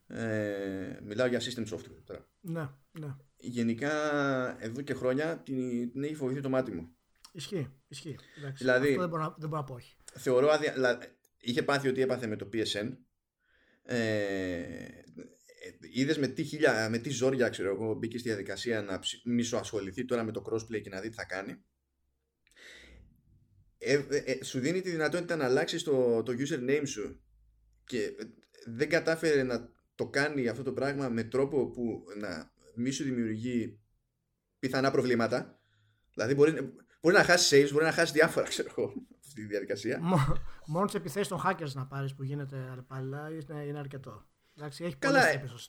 [0.07, 2.27] Ε, μιλάω για system software τώρα.
[2.41, 3.17] Ναι, ναι.
[3.37, 3.93] Γενικά
[4.63, 6.95] εδώ και χρόνια την, την έχει φοβηθεί το μάτι μου.
[7.33, 8.17] Ισχύει, ισχύει.
[8.39, 9.97] Εντάξει, δηλαδή, αυτό δεν μπορώ, να, δεν μπορώ να πω όχι.
[10.13, 10.75] Θεωρώ αδια...
[11.41, 12.97] είχε πάθει ότι έπαθε με το PSN.
[13.83, 14.89] Ε,
[15.93, 20.25] Είδες με τι, χίλια, με τι ζόρια ξέρω εγώ μπήκε στη διαδικασία να μισοασχοληθεί τώρα
[20.25, 21.65] με το crossplay και να δει τι θα κάνει
[23.83, 27.23] ε, ε, ε, σου δίνει τη δυνατότητα να αλλάξεις το, το username σου
[27.85, 28.13] και
[28.67, 33.81] δεν κατάφερε να το κάνει αυτό το πράγμα με τρόπο που να μη σου δημιουργεί
[34.59, 35.61] πιθανά προβλήματα.
[36.15, 38.93] Δηλαδή μπορεί, μπορεί να χάσει saves, μπορεί να χάσει διάφορα, ξέρω εγώ,
[39.31, 40.01] αυτή τη διαδικασία.
[40.67, 44.25] Μόνος τι επιθέσει των hackers να πάρεις που γίνεται αλλεπάλληλα είναι, είναι αρκετό.
[44.59, 45.21] Εντάξει, έχει Καλά,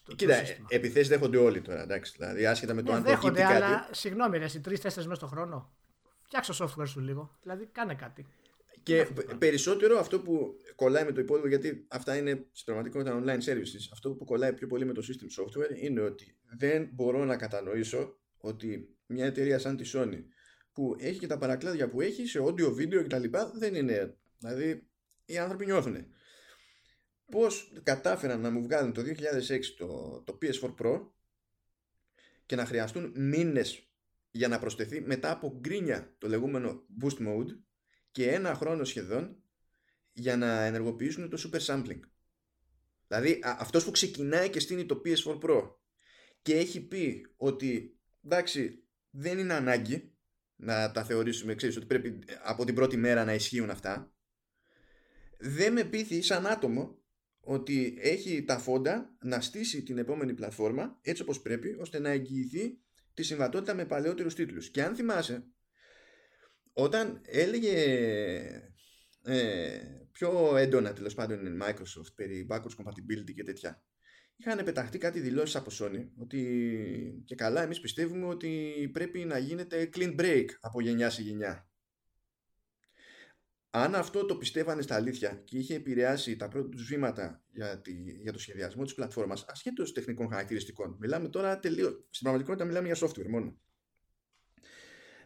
[0.04, 0.34] το, κοίτα,
[0.68, 1.82] επιθέσεις δέχονται όλοι τώρα.
[1.82, 3.54] Εντάξει, δηλαδή, άσχετα με το ναι, αν δέχονται, κάτι.
[3.54, 5.72] Αλλά συγγνώμη, ρε, τρει-τέσσερι μέσα στο χρόνο.
[6.22, 7.38] Φτιάξω software σου λίγο.
[7.42, 8.26] Δηλαδή, κάνε κάτι.
[8.82, 9.08] Και
[9.38, 14.10] περισσότερο αυτό που κολλάει με το υπόλοιπο, γιατί αυτά είναι στην πραγματικότητα online services, αυτό
[14.10, 18.96] που κολλάει πιο πολύ με το system software είναι ότι δεν μπορώ να κατανοήσω ότι
[19.06, 20.22] μια εταιρεία σαν τη Sony
[20.72, 23.24] που έχει και τα παρακλάδια που έχει σε audio, video κτλ.
[23.54, 24.16] δεν είναι.
[24.38, 24.88] Δηλαδή
[25.24, 26.06] οι άνθρωποι νιώθουν.
[27.30, 31.06] Πώς κατάφεραν να μου βγάλουν το 2006 το, το PS4 Pro
[32.46, 33.92] και να χρειαστούν μήνες
[34.30, 37.58] για να προσθεθεί μετά από γκρίνια το λεγόμενο boost mode
[38.10, 39.42] και ένα χρόνο σχεδόν
[40.12, 42.00] για να ενεργοποιήσουν το super sampling.
[43.06, 45.74] Δηλαδή αυτός που ξεκινάει και στείνει το PS4 Pro
[46.42, 50.12] και έχει πει ότι εντάξει δεν είναι ανάγκη
[50.62, 54.12] να τα θεωρήσουμε ξέρεις ότι πρέπει από την πρώτη μέρα να ισχύουν αυτά.
[55.38, 57.02] Δεν με πείθει σαν άτομο
[57.40, 62.78] ότι έχει τα φόντα να στήσει την επόμενη πλατφόρμα έτσι όπως πρέπει ώστε να εγγυηθεί
[63.14, 64.70] τη συμβατότητα με παλαιότερους τίτλους.
[64.70, 65.44] Και αν θυμάσαι
[66.72, 67.76] όταν έλεγε
[69.22, 69.78] ε,
[70.12, 73.82] πιο έντονα τέλος πάντων η Microsoft περί backwards compatibility και τέτοια
[74.36, 79.90] είχαν πεταχτεί κάτι δηλώσεις από Sony ότι και καλά εμείς πιστεύουμε ότι πρέπει να γίνεται
[79.94, 81.66] clean break από γενιά σε γενιά.
[83.74, 87.92] Αν αυτό το πιστεύανε στα αλήθεια και είχε επηρεάσει τα πρώτα τους βήματα για, τη,
[88.22, 92.96] για το σχεδιασμό της πλατφόρμας ασχέτως τεχνικών χαρακτηριστικών μιλάμε τώρα τελείως, στην πραγματικότητα μιλάμε για
[92.96, 93.60] software μόνο.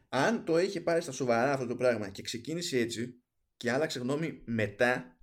[0.08, 3.22] Αν το είχε πάρει στα σοβαρά αυτό το πράγμα και ξεκίνησε έτσι
[3.56, 5.18] και άλλαξε γνώμη μετά,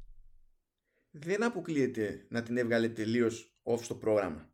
[1.11, 4.47] δεν αποκλείεται να την έβγαλε τελείως off στο πρόγραμμα.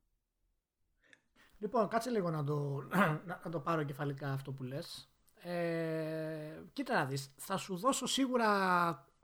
[1.60, 2.84] Λοιπόν, κάτσε λίγο να το,
[3.44, 5.14] να, το πάρω κεφαλικά αυτό που λες.
[5.42, 8.50] Ε, κοίτα να δεις, θα σου δώσω σίγουρα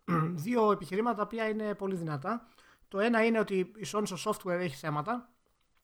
[0.46, 2.48] δύο επιχειρήματα τα οποία είναι πολύ δυνατά.
[2.88, 5.30] Το ένα είναι ότι η Sony στο software έχει θέματα,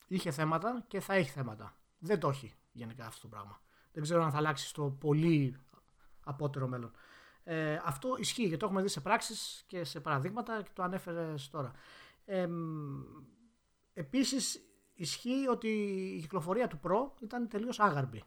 [0.06, 1.76] είχε θέματα και θα έχει θέματα.
[1.98, 3.60] Δεν το έχει γενικά αυτό το πράγμα.
[3.92, 5.56] Δεν ξέρω αν θα αλλάξει στο πολύ
[6.24, 6.92] απότερο μέλλον.
[7.44, 11.50] Ε, αυτό ισχύει γιατί το έχουμε δει σε πράξεις και σε παραδείγματα και το ανέφερες
[11.50, 11.72] τώρα.
[12.24, 12.48] Ε,
[13.92, 14.60] επίσης
[14.94, 15.68] ισχύει ότι
[16.16, 18.22] η κυκλοφορία του Pro ήταν τελείως άγαρμπη.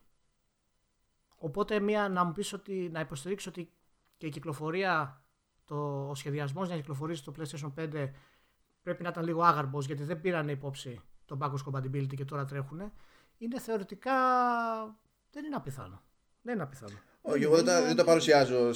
[1.35, 3.71] Οπότε μια, να μου πεις ότι, να υποστηρίξεις ότι
[4.17, 5.23] και η κυκλοφορία,
[5.65, 8.09] το, ο σχεδιασμός για να κυκλοφορήσει το PlayStation 5
[8.81, 12.91] πρέπει να ήταν λίγο άγαρμπος γιατί δεν πήραν υπόψη το backwards compatibility και τώρα τρέχουν,
[13.37, 14.13] είναι θεωρητικά
[15.31, 16.03] δεν είναι απιθανό.
[16.41, 16.99] Δεν είναι απιθανό.
[17.21, 18.67] Όχι, εγώ δεν, το παρουσιάζω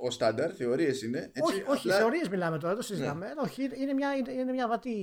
[0.00, 1.18] ως στάνταρ, θεωρίες είναι.
[1.18, 3.26] Έτσι, όχι, όχι θεωρίες μιλάμε τώρα, δεν το συζητάμε.
[3.26, 3.32] Ναι.
[3.36, 4.94] Όχι, είναι μια, είναι μια, βατή,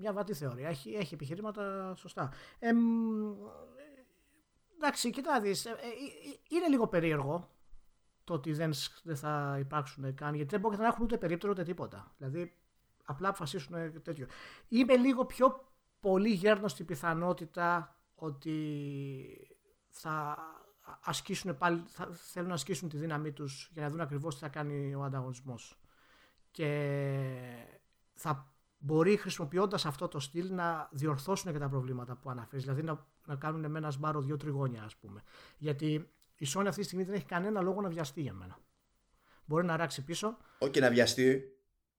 [0.00, 0.68] μια βατή θεωρία.
[0.68, 2.32] Έχει, έχει επιχειρήματα σωστά.
[2.58, 2.70] Ε,
[4.74, 5.74] εντάξει, κοιτά, δεις, ε, ε,
[6.48, 7.50] είναι λίγο περίεργο
[8.24, 8.72] το ότι δεν,
[9.02, 12.14] δεν θα υπάρξουν καν, γιατί δεν μπορεί να έχουν ούτε περίπτερο ούτε τίποτα.
[12.16, 12.56] Δηλαδή,
[13.04, 14.26] απλά αποφασίσουν τέτοιο.
[14.68, 19.56] Είμαι λίγο πιο πολύ γέρνο στην πιθανότητα ότι
[19.88, 20.38] θα
[21.00, 24.48] ασκήσουν πάλι, θα θέλουν να ασκήσουν τη δύναμή τους για να δουν ακριβώς τι θα
[24.48, 25.80] κάνει ο ανταγωνισμός.
[26.50, 26.68] Και
[28.14, 32.64] θα μπορεί χρησιμοποιώντας αυτό το στυλ να διορθώσουν και τα προβλήματα που αναφέρεις.
[32.64, 35.22] Δηλαδή να, να κάνουν με ένα σμπάρο δύο τριγώνια, ας πούμε.
[35.58, 38.58] Γιατί η Sony αυτή τη στιγμή δεν έχει κανένα λόγο να βιαστεί για μένα.
[39.44, 40.36] Μπορεί να ράξει πίσω.
[40.58, 41.42] Όχι να βιαστεί.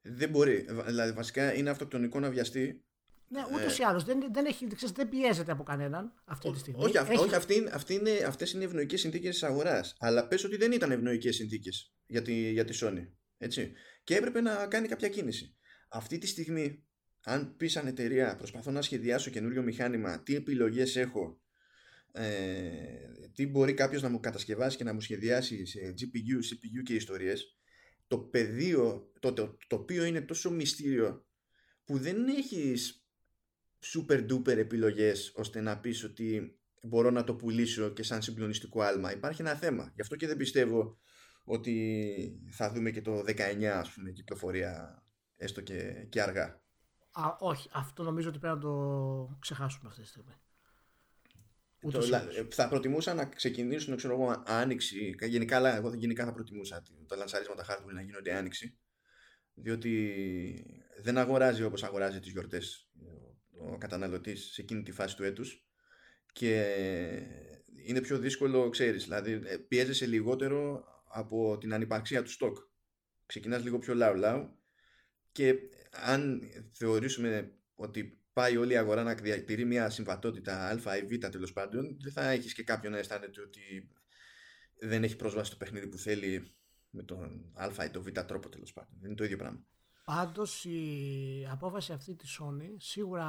[0.01, 0.65] Δεν μπορεί.
[0.85, 2.83] Δηλαδή βασικά είναι αυτοκτονικό να βιαστεί
[3.31, 4.45] ναι, ούτως ή άλλως δεν, δεν,
[4.93, 6.83] δεν πιέζεται από κανέναν αυτή τη στιγμή.
[6.83, 7.17] Όχι, έχει...
[7.17, 9.95] όχι αυτή, αυτή είναι, αυτές είναι ευνοϊκές συνθήκες της αγοράς.
[9.99, 13.07] Αλλά πες ότι δεν ήταν ευνοϊκές συνθήκες για τη, για τη Sony.
[13.37, 13.73] Έτσι.
[14.03, 15.55] Και έπρεπε να κάνει κάποια κίνηση.
[15.93, 16.83] Αυτή τη στιγμή,
[17.23, 21.41] αν πεις σαν εταιρεία, προσπαθώ να σχεδιάσω καινούριο μηχάνημα, τι επιλογές έχω,
[22.11, 22.25] ε,
[23.33, 27.57] τι μπορεί κάποιος να μου κατασκευάσει και να μου σχεδιάσει σε GPU, CPU και ιστορίες,
[28.07, 31.25] το πεδίο, το, το, το οποίο είναι τόσο μυστήριο
[31.85, 33.05] που δεν έχεις
[33.93, 39.11] super duper επιλογές ώστε να πεις ότι μπορώ να το πουλήσω και σαν συγκλονιστικό άλμα.
[39.11, 39.91] Υπάρχει ένα θέμα.
[39.95, 40.99] Γι' αυτό και δεν πιστεύω
[41.43, 45.00] ότι θα δούμε και το 19 ας πούμε κυκλοφορία
[45.41, 46.61] έστω και, και αργά.
[47.11, 50.33] Α, όχι, αυτό νομίζω ότι πρέπει να το ξεχάσουμε αυτή τη στιγμή.
[51.91, 52.01] Το,
[52.49, 55.15] θα προτιμούσα να ξεκινήσουν ξέρω εγώ, άνοιξη.
[55.21, 58.77] Γενικά, αλλά εγώ γενικά θα προτιμούσα τα λανσαρίσματα hardware να γίνονται άνοιξη.
[59.53, 62.89] Διότι δεν αγοράζει όπως αγοράζει τις γιορτές
[63.69, 65.65] ο καταναλωτής σε εκείνη τη φάση του έτους
[66.31, 66.75] και
[67.85, 72.57] είναι πιο δύσκολο, ξέρεις, δηλαδή ε, πιέζεσαι λιγότερο από την ανυπαρξία του στόκ.
[73.25, 74.60] Ξεκινάς λίγο πιο λαου λαου
[75.31, 75.55] και
[75.91, 81.53] αν θεωρήσουμε ότι πάει όλη η αγορά να διατηρεί μια συμβατότητα α ή β τέλος
[81.53, 83.89] πάντων, δεν θα έχεις και κάποιον να αισθάνεται ότι
[84.79, 86.55] δεν έχει πρόσβαση στο παιχνίδι που θέλει
[86.89, 88.91] με τον α ή τον β τρόπο τέλος πάντων.
[88.99, 89.59] Δεν είναι το ίδιο πράγμα.
[90.03, 93.27] Πάντως η απόφαση αυτή της Sony σίγουρα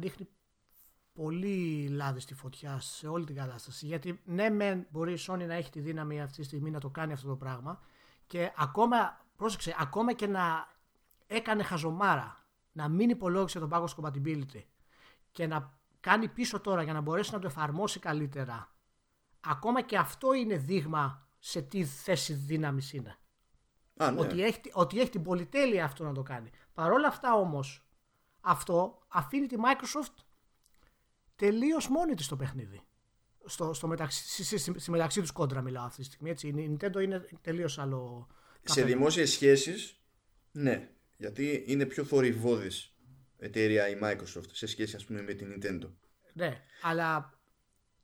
[0.00, 0.28] ρίχνει
[1.12, 3.86] πολύ λάδι στη φωτιά σε όλη την κατάσταση.
[3.86, 6.90] Γιατί ναι, μεν μπορεί η Sony να έχει τη δύναμη αυτή τη στιγμή να το
[6.90, 7.80] κάνει αυτό το πράγμα
[8.26, 10.75] και ακόμα, πρόσεξε, ακόμα και να
[11.26, 14.62] έκανε χαζομάρα, να μην υπολόγισε το backwards compatibility
[15.32, 18.74] και να κάνει πίσω τώρα για να μπορέσει να το εφαρμόσει καλύτερα,
[19.40, 23.18] ακόμα και αυτό είναι δείγμα σε τι θέση δύναμης είναι.
[23.96, 24.20] Α, ναι.
[24.20, 26.50] ότι, έχει, ότι έχει την πολυτέλεια αυτό να το κάνει.
[26.74, 27.86] Παρ' όλα αυτά όμως
[28.40, 30.24] αυτό αφήνει τη Microsoft
[31.36, 32.80] τελείως μόνη της στο παιχνίδι.
[33.44, 36.30] Στο, στο μεταξύ, στη, στη, μεταξύ τους κόντρα μιλάω αυτή τη στιγμή.
[36.30, 36.48] Έτσι.
[36.48, 38.26] Η Nintendo είναι τελείως άλλο.
[38.62, 40.00] Σε δημόσιες σχέσεις,
[40.52, 40.90] ναι.
[41.16, 42.96] Γιατί είναι πιο θορυβόδης
[43.38, 45.90] εταιρεία η Microsoft σε σχέση ας πούμε με την Nintendo.
[46.32, 47.38] Ναι, αλλά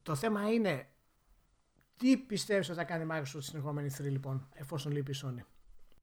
[0.03, 0.87] το θέμα είναι
[1.97, 5.45] τι πιστεύεις ότι θα κάνει η Microsoft στην ερχόμενη 3 λοιπόν, εφόσον λείπει η Sony;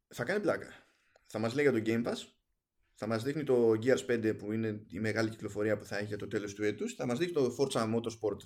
[0.08, 0.68] Θα κάνει πλάκα.
[1.26, 2.18] Θα μας λέει για το Game Pass,
[2.94, 6.18] θα μας δείχνει το Gears 5 που είναι η μεγάλη κυκλοφορία που θα έχει για
[6.18, 8.38] το τέλος του έτους, θα μας δείχνει το Forza Motorsport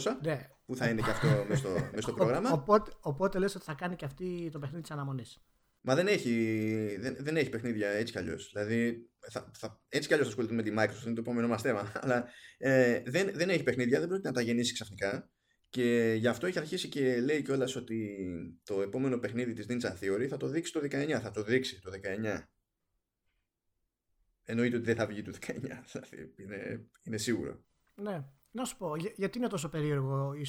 [0.00, 0.50] 200 ναι.
[0.64, 2.50] που θα είναι και αυτό μέσα στο, στο πρόγραμμα.
[2.50, 5.42] Οπότε, οπότε λες ότι θα κάνει και αυτή το παιχνίδι της αναμονής.
[5.84, 8.50] Μα δεν έχει, δεν, δεν έχει παιχνίδια έτσι κι αλλιώς.
[8.52, 11.92] Δηλαδή, θα, θα, έτσι κι αλλιώς ασχολείται με τη Microsoft, είναι το επόμενο μας θέμα.
[12.02, 12.28] Αλλά
[12.58, 15.30] ε, δεν, δεν έχει παιχνίδια, δεν πρόκειται να τα γεννήσει ξαφνικά.
[15.68, 18.16] Και γι' αυτό έχει αρχίσει και λέει κιόλας ότι
[18.64, 21.18] το επόμενο παιχνίδι της Ninja Theory θα το δείξει το 19.
[21.22, 21.90] Θα το δείξει το
[22.34, 22.42] 19.
[24.42, 25.50] Εννοείται ότι δεν θα βγει το 19.
[25.92, 27.64] Δηλαδή είναι, είναι σίγουρο.
[27.94, 28.24] Ναι.
[28.54, 30.44] Να σου πω, γιατί είναι τόσο περίεργο η,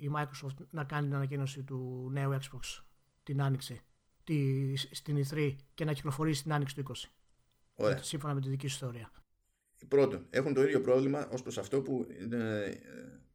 [0.00, 2.82] η, Microsoft να κάνει την ανακοίνωση του νέου Xbox
[3.22, 3.80] την άνοιξη;
[4.24, 7.08] Τη, στην E3 και να κυκλοφορήσει την άνοιξη του 20.
[7.74, 8.02] Ωραία.
[8.02, 9.10] Σύμφωνα με τη δική σου ιστορία.
[9.88, 12.70] Πρώτον, έχουν το ίδιο πρόβλημα ως προς αυτό που ε,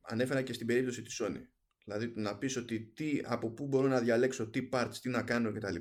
[0.02, 1.42] ανέφερα και στην περίπτωση της Sony.
[1.84, 5.52] Δηλαδή να πεις ότι τι, από πού μπορώ να διαλέξω τι parts, τι να κάνω
[5.52, 5.76] κτλ.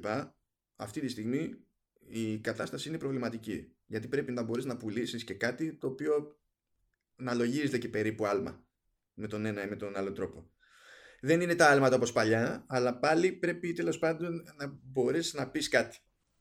[0.77, 1.55] Αυτή τη στιγμή
[1.99, 3.73] η κατάσταση είναι προβληματική.
[3.87, 6.39] Γιατί πρέπει να μπορείς να πουλήσεις και κάτι το οποίο
[7.17, 8.65] να λογίζεται και περίπου άλμα
[9.15, 10.51] με τον ένα ή με τον άλλο τρόπο.
[11.21, 15.69] Δεν είναι τα άλματα όπως παλιά, αλλά πάλι πρέπει τέλος πάντων να μπορέσεις να πεις
[15.69, 15.99] κάτι.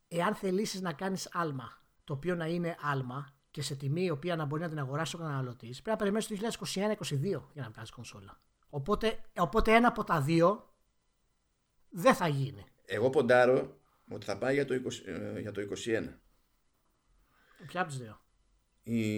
[0.08, 4.36] Εάν θελήσεις να κάνεις άλμα, το οποίο να είναι άλμα και σε τιμή η οποία
[4.36, 7.92] να μπορεί να την αγοράσεις ο καταναλωτή, πρέπει να περιμένεις το 2021-2022 για να βγάλεις
[7.92, 8.42] κονσόλα.
[8.70, 10.74] Οπότε, οπότε ένα από τα δύο
[11.90, 12.66] δεν θα γίνει.
[12.86, 16.20] Εγώ ποντάρω ότι θα πάει για το, 20, ε, για το 21.
[17.68, 18.22] Ποια από τις δύο;
[18.84, 19.10] Η,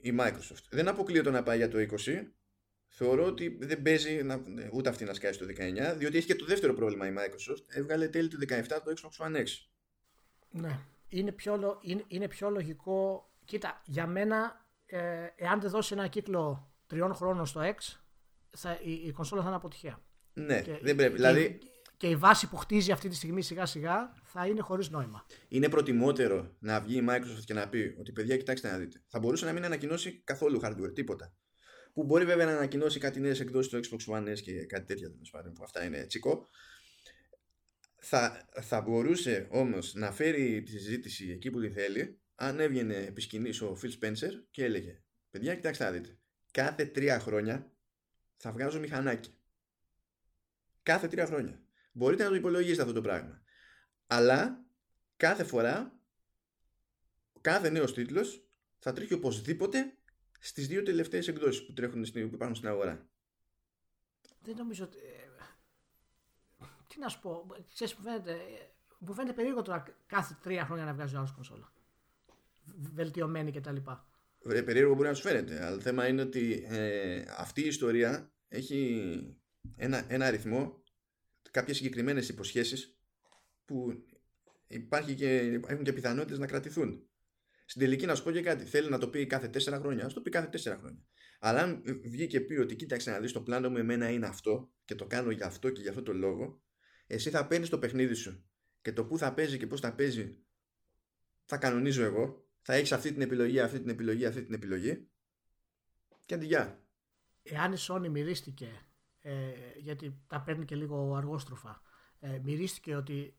[0.00, 0.64] η Microsoft.
[0.70, 1.86] Δεν αποκλείω να πάει για το 20.
[2.98, 4.40] Θεωρώ ότι δεν παίζει να,
[4.72, 7.64] ούτε αυτή να σκάσει στο 19, διότι έχει και το δεύτερο πρόβλημα η Microsoft.
[7.66, 9.44] Έβγαλε τέλη του 17 το Xbox One X.
[10.50, 10.78] Ναι.
[11.08, 13.30] Είναι πιο, είναι, είναι πιο λογικό.
[13.44, 17.96] Κοίτα, για μένα, ε, εάν δεν δώσει ένα κύκλο τριών χρόνων στο X,
[18.50, 20.02] θα, η, η κονσόλα θα είναι αποτυχία.
[20.32, 21.14] Ναι, και, δεν πρέπει.
[21.14, 21.58] δηλαδή,
[21.96, 25.26] και η βάση που χτίζει αυτή τη στιγμή σιγά σιγά θα είναι χωρίς νόημα.
[25.48, 29.02] Είναι προτιμότερο να βγει η Microsoft και να πει ότι παιδιά, κοιτάξτε να δείτε.
[29.08, 31.34] Θα μπορούσε να μην ανακοινώσει καθόλου hardware, τίποτα.
[31.96, 35.10] Που μπορεί βέβαια να ανακοινώσει κάτι νέες εκδόσεις του Xbox One S και κάτι τέτοια
[35.10, 36.48] τέλος πάντων, που αυτά είναι τσικό.
[37.96, 43.20] Θα, θα μπορούσε όμως να φέρει τη συζήτηση εκεί που τη θέλει, αν έβγαινε επί
[43.20, 46.18] σκηνής ο Phil Spencer και έλεγε: Παιδιά, κοιτάξτε να δείτε.
[46.50, 47.72] Κάθε τρία χρόνια
[48.36, 49.34] θα βγάζω μηχανάκι.
[50.82, 51.62] Κάθε τρία χρόνια.
[51.92, 53.42] Μπορείτε να το υπολογίσετε αυτό το πράγμα.
[54.06, 54.66] Αλλά
[55.16, 56.00] κάθε φορά,
[57.40, 59.96] κάθε νέος τίτλος θα τρέχει οπωσδήποτε
[60.40, 63.08] στις δύο τελευταίες εκδόσεις που, τρέχουν στην, που υπάρχουν στην αγορά.
[64.42, 64.98] Δεν νομίζω ότι...
[64.98, 65.26] Ε,
[66.88, 68.38] τι να σου πω, ξέρεις που φαίνεται,
[68.98, 71.72] μου φαίνεται περίεργο τώρα κάθε τρία χρόνια να βγάζει άλλος κονσόλα.
[72.94, 73.76] Βελτιωμένη κτλ.
[74.48, 78.32] Ε, περίεργο μπορεί να σου φαίνεται, αλλά το θέμα είναι ότι ε, αυτή η ιστορία
[78.48, 79.36] έχει
[79.76, 80.82] ένα, ένα αριθμό
[81.50, 82.98] κάποιες συγκεκριμένες υποσχέσεις
[83.64, 84.04] που
[84.66, 87.08] υπάρχει και, έχουν και πιθανότητες να κρατηθούν.
[87.66, 88.64] Στην τελική να σου πω και κάτι.
[88.64, 90.04] Θέλει να το πει κάθε τέσσερα χρόνια.
[90.04, 91.04] Α το πει κάθε τέσσερα χρόνια.
[91.38, 94.72] Αλλά αν βγει και πει ότι κοίταξε να δεις το πλάνο μου, εμένα είναι αυτό
[94.84, 96.62] και το κάνω για αυτό και για αυτό το λόγο,
[97.06, 98.44] εσύ θα παίρνεις το παιχνίδι σου
[98.82, 100.36] και το που θα παίζει και πώς θα παίζει
[101.46, 102.44] θα κανονίζω εγώ.
[102.62, 105.08] Θα έχεις αυτή την επιλογή, αυτή την επιλογή, αυτή την επιλογή.
[106.26, 106.84] Και αντιγεια.
[107.42, 108.86] Εάν η Sony μυρίστηκε
[109.20, 109.32] ε,
[109.76, 111.82] γιατί τα παίρνει και λίγο αργόστροφα.
[112.20, 113.36] Ε, μυρίστηκε ότι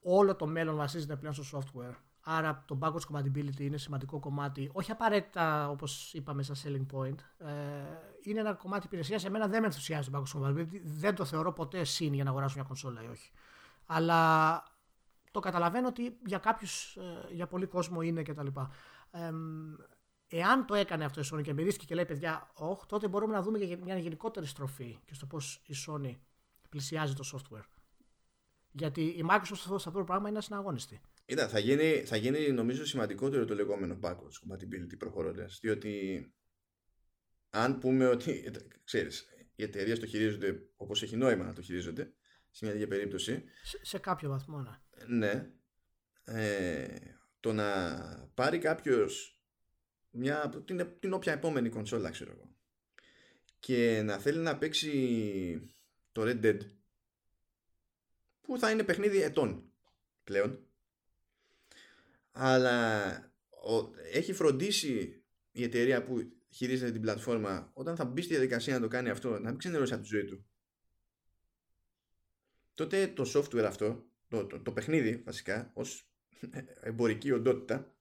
[0.00, 1.94] όλο το μέλλον βασίζεται πλέον στο software.
[2.24, 7.16] Άρα το backwards compatibility είναι σημαντικό κομμάτι, όχι απαραίτητα όπως είπαμε σαν selling point.
[7.38, 7.52] Ε,
[8.22, 9.20] είναι ένα κομμάτι υπηρεσίας.
[9.20, 10.80] Σε μένα δεν με ενθουσιάζει το backwards compatibility.
[10.84, 13.30] Δεν το θεωρώ ποτέ συν για να αγοράσω μια κονσόλα ή όχι.
[13.86, 14.62] Αλλά
[15.30, 18.46] το καταλαβαίνω ότι για κάποιους, ε, για πολλοί κόσμο είναι κτλ.
[19.10, 19.30] Ε,
[20.34, 23.42] Εάν το έκανε αυτό η Sony και μυρίστηκε και λέει παιδιά, όχι, τότε μπορούμε να
[23.42, 26.16] δούμε και μια γενικότερη στροφή και στο πώς η Sony
[26.68, 27.64] πλησιάζει το software.
[28.70, 31.00] Γιατί η Microsoft αυτό το πράγμα είναι ασυναγώνιστη.
[31.24, 35.58] Είδα, θα γίνει, θα γίνει νομίζω σημαντικότερο το λεγόμενο backwards compatibility προχωρώντας.
[35.60, 36.26] Διότι
[37.50, 38.50] αν πούμε ότι,
[38.84, 42.12] ξέρεις, οι εταιρείες το χειρίζονται όπως έχει νόημα να το χειρίζονται,
[42.50, 43.44] σε μια τέτοια περίπτωση.
[43.62, 44.76] Σε, σε κάποιο βαθμό, ναι.
[45.06, 45.50] Ναι.
[46.24, 46.98] Ε,
[47.40, 47.98] το να
[48.34, 49.40] πάρει κάποιος
[50.10, 52.52] μια, την, την όποια επόμενη κονσόλα ξέρω εγώ
[53.62, 55.74] και να θέλει να παίξει
[56.12, 56.58] το Red Dead
[58.40, 59.72] που θα είναι παιχνίδι ετών
[60.24, 60.66] πλέον
[62.32, 63.08] αλλά
[63.50, 65.22] ο, έχει φροντίσει
[65.52, 69.38] η εταιρεία που χειρίζεται την πλατφόρμα όταν θα μπει στη διαδικασία να το κάνει αυτό
[69.38, 70.46] να μην ξενερώσει από τη ζωή του
[72.74, 76.10] τότε το software αυτό το, το, το παιχνίδι βασικά ως
[76.80, 77.94] εμπορική οντότητα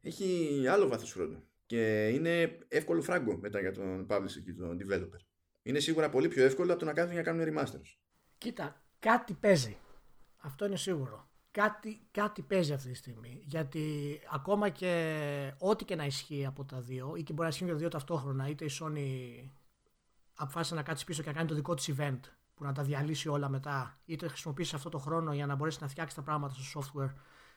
[0.00, 5.20] έχει άλλο βάθος χρόνου και είναι εύκολο φράγκο μετά για τον publisher και τον developer.
[5.62, 7.96] Είναι σίγουρα πολύ πιο εύκολο από το να κάνουν για να κάνουν remasters.
[8.38, 9.76] Κοίτα, κάτι παίζει.
[10.36, 11.30] Αυτό είναι σίγουρο.
[11.56, 13.42] Κάτι, κάτι παίζει αυτή τη στιγμή.
[13.44, 17.64] Γιατί ακόμα και ό,τι και να ισχύει από τα δύο, ή και μπορεί να ισχύει
[17.64, 19.48] και τα δύο ταυτόχρονα, είτε η Sony
[20.34, 22.20] αποφάσισε να κάτσει πίσω και να κάνει το δικό της event
[22.54, 25.88] που να τα διαλύσει όλα μετά, είτε χρησιμοποιήσει αυτό το χρόνο για να μπορέσει να
[25.88, 27.12] φτιάξει τα πράγματα στο software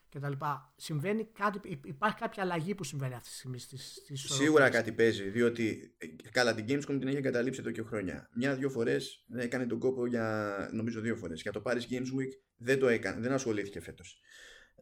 [0.09, 0.31] κτλ.
[0.75, 5.29] Συμβαίνει κάτι, υπάρχει κάποια αλλαγή που συμβαίνει αυτή τη στιγμή στις, στις Σίγουρα κάτι παίζει,
[5.29, 8.29] διότι ε, καλά την Gamescom την έχει εγκαταλείψει εδώ και χρόνια.
[8.35, 11.41] Μια-δύο φορές έκανε τον κόπο για, νομίζω δύο φορές.
[11.41, 14.21] Για το Paris Games Week δεν το έκανε, δεν ασχολήθηκε φέτος.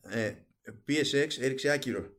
[0.02, 0.34] Ε,
[0.88, 2.16] PSX έριξε άκυρο.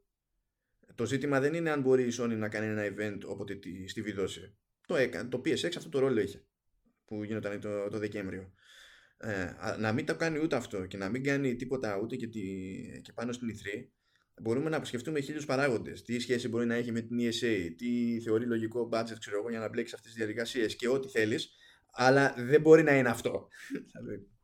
[0.94, 4.02] Το ζήτημα δεν είναι αν μπορεί η Sony να κάνει ένα event όποτε τη, στη
[4.02, 4.56] βιδώσει.
[4.86, 5.28] Το έκανε.
[5.28, 6.44] Το PSX αυτό το ρόλο είχε
[7.04, 8.52] που γινόταν το, το Δεκέμβριο.
[9.16, 12.40] Ε, να μην το κάνει ούτε αυτό και να μην κάνει τίποτα ούτε και, τη,
[13.02, 13.88] και πάνω στην E3
[14.42, 16.02] μπορούμε να σκεφτούμε χίλιους παράγοντες.
[16.02, 19.58] Τι σχέση μπορεί να έχει με την ESA, τι θεωρεί λογικό budget ξέρω εγώ, για
[19.58, 21.50] να μπλέξεις αυτές τις διαδικασίες και ό,τι θέλεις,
[21.92, 23.48] αλλά δεν μπορεί να είναι αυτό.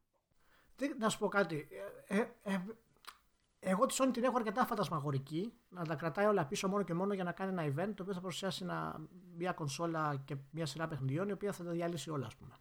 [0.98, 1.68] να σου πω κάτι.
[2.06, 2.58] Ε, ε,
[3.60, 5.52] Εγώ τη Sony την έχω αρκετά φαντασμαγορική.
[5.68, 8.14] Να τα κρατάει όλα πίσω μόνο και μόνο για να κάνει ένα event το οποίο
[8.14, 9.00] θα παρουσιάσει ένα,
[9.36, 12.54] μια κονσόλα και μια σειρά παιχνιδιών η οποία θα τα διαλύσει όλα, ας πούμε.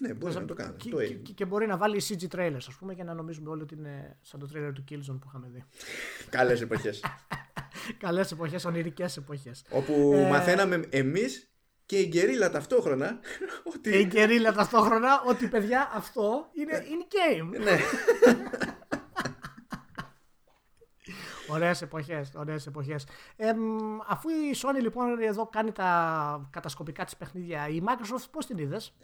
[0.00, 0.76] Ναι, μπορεί να το κάνει.
[0.76, 3.62] Και, το και, και, μπορεί να βάλει CG trailers, ας πούμε, για να νομίζουμε όλοι
[3.62, 5.64] ότι είναι σαν το trailer του Killzone που είχαμε δει.
[6.30, 7.04] Καλές εποχές.
[7.98, 9.64] Καλές εποχές, ονειρικές εποχές.
[9.70, 10.28] Όπου ε...
[10.28, 11.50] μαθαίναμε εμείς
[11.88, 13.18] και η γκερίλα ταυτόχρονα.
[13.74, 13.98] Ότι...
[13.98, 17.60] η γκερίλα ταυτόχρονα ότι παιδιά αυτό είναι in game.
[17.60, 17.78] ναι.
[21.50, 22.32] Ωραίες εποχές.
[22.34, 23.06] Ωραίες εποχές.
[23.36, 23.52] Ε,
[24.08, 28.96] αφού η Sony λοιπόν εδώ κάνει τα κατασκοπικά της παιχνίδια, η Microsoft πώς την είδες;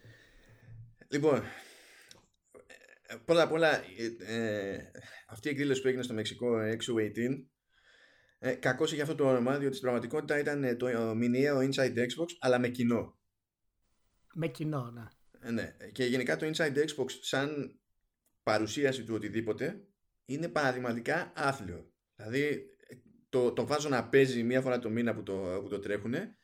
[1.09, 1.43] Λοιπόν,
[3.25, 3.85] πρώτα απ' όλα,
[4.27, 4.77] ε,
[5.29, 7.45] αυτή η εκδήλωση που έγινε στο Μεξικό XO18
[8.47, 12.59] ε, κακώς είχε αυτό το όνομα, διότι στην πραγματικότητα ήταν το μηνιαίο Inside Xbox, αλλά
[12.59, 13.19] με κοινό.
[14.35, 15.05] Με κοινό, ναι.
[15.41, 15.77] Ε, ναι.
[15.93, 17.79] Και γενικά το Inside Xbox σαν
[18.43, 19.85] παρουσίαση του οτιδήποτε
[20.25, 21.93] είναι παραδειγματικά άθλιο.
[22.17, 22.67] Δηλαδή
[23.29, 26.37] το, το βάζω να παίζει μία φορά το μήνα που το, που το τρέχουνε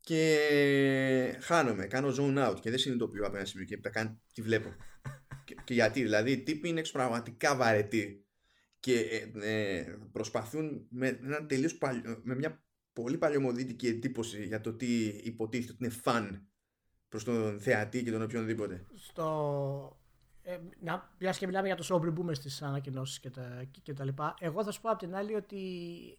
[0.00, 3.80] και χάνομαι, κάνω zone out και δεν συνειδητοποιώ από ένα σημείο και
[4.32, 4.74] τη βλέπω.
[5.44, 8.27] και, και, γιατί, δηλαδή οι τύποι είναι πραγματικά βαρετοί
[8.88, 11.78] και ε, ε, προσπαθούν με, ένα τελείως
[12.22, 12.62] με μια
[12.92, 16.48] πολύ παλιωμοδίτικη εντύπωση για το τι υποτίθεται ότι είναι φαν
[17.08, 18.84] προς τον θεατή και τον οποιονδήποτε.
[18.94, 19.98] Στο...
[20.42, 24.34] Ε, να, και μιλάμε για το Sober Boomer στις ανακοινώσεις και τα, και τα λοιπά.
[24.40, 25.58] Εγώ θα σου πω από την άλλη ότι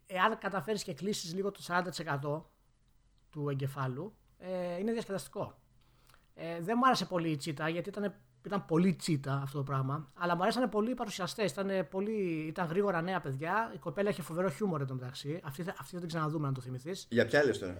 [0.06, 2.42] εάν καταφέρεις και κλείσεις λίγο το 40%
[3.30, 5.62] του εγκεφάλου, ε, είναι διασκεδαστικό.
[6.34, 10.12] Ε, δεν μου άρεσε πολύ η τσίτα γιατί ήταν, ήταν πολύ τσίτα αυτό το πράγμα.
[10.14, 11.52] Αλλά μου αρέσανε πολύ οι παρουσιαστές.
[11.52, 13.72] Ήταν, πολύ, ήταν γρήγορα νέα παιδιά.
[13.76, 15.40] Η κοπέλα είχε φοβερό χιούμορ εδώ μεταξύ.
[15.44, 17.08] Αυτή, αυτή θα την ξαναδούμε, αν το θυμηθείς.
[17.10, 17.72] Για ποια λε τώρα.
[17.72, 17.76] Ε,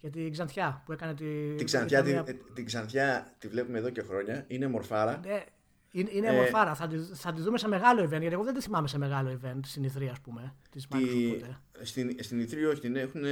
[0.00, 1.54] για την Ξανθιά που έκανε τη.
[1.54, 4.44] Την Ξανθιά, τη, την Ξανθιά τη βλέπουμε εδώ και χρόνια.
[4.48, 5.20] Είναι μορφάρα.
[5.24, 5.44] Ναι,
[5.90, 6.74] είναι, είναι ε, μορφάρα.
[6.74, 8.20] Θα τη, θα τη δούμε σε μεγάλο event.
[8.20, 10.54] Γιατί εγώ δεν τη θυμάμαι σε μεγάλο event στην Ιδρύα, ας πούμε.
[10.70, 11.40] Της τη,
[11.82, 13.22] στην, στην Ιδρύα, όχι, την έχουν.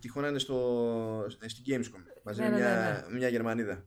[0.00, 2.02] Τυχόν στο, στην Gamescom.
[2.22, 3.84] Μαζί ναι, με ναι, μια, ναι, μια Γερμανίδα.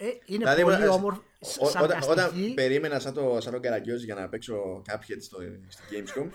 [0.00, 1.20] Ε, είναι δηλαδή, πολύ όμορφη.
[1.58, 3.60] Όταν, όταν περίμενα σαν το, σαν το
[4.04, 5.38] για να παίξω Cuphead στο,
[5.68, 6.28] στην Gamescom,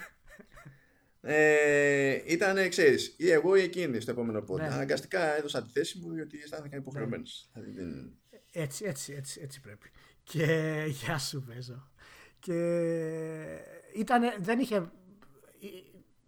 [1.22, 4.61] ε, ήταν, ξέρεις, ή εγώ ή εκείνη στο επόμενο πόδι.
[4.61, 4.68] Ναι.
[4.68, 7.49] Αναγκαστικά έδωσα τη θέση μου γιατί αισθάνθηκα υποχρεωμένος.
[7.53, 7.64] Ναι.
[7.64, 8.11] Δηλαδή,
[8.51, 9.91] έτσι, έτσι, έτσι, έτσι πρέπει.
[10.24, 10.45] Και
[11.01, 11.91] γεια σου παίζω.
[12.39, 12.55] Και
[13.95, 14.91] ήτανε, δεν είχε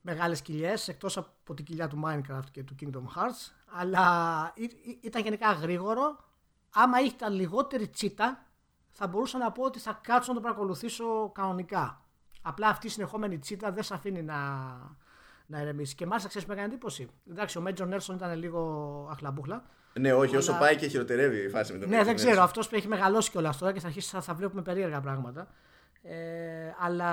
[0.02, 4.54] μεγάλες κοιλιές εκτός από την κοιλιά του Minecraft και του Kingdom Hearts αλλά
[5.02, 6.25] ήταν γενικά γρήγορο
[6.76, 8.46] άμα ήταν λιγότερη τσίτα
[8.92, 12.02] θα μπορούσα να πω ότι θα κάτσω να το παρακολουθήσω κανονικά
[12.42, 14.36] απλά αυτή η συνεχόμενη τσίτα δεν σε αφήνει να,
[15.46, 19.64] να ηρεμήσει και μάλιστα ξέρεις με έκανε εντύπωση εντάξει ο Major Nelson ήταν λίγο αχλαμπούχλα
[20.00, 20.38] ναι, όχι, αλλά...
[20.38, 22.42] όσο πάει και χειροτερεύει η φάση με τον Ναι, δεν ξέρω.
[22.42, 25.48] Αυτός που έχει μεγαλώσει κιόλας τώρα και θα αρχίσει θα, βλέπουμε περίεργα πράγματα.
[26.02, 27.12] Ε, αλλά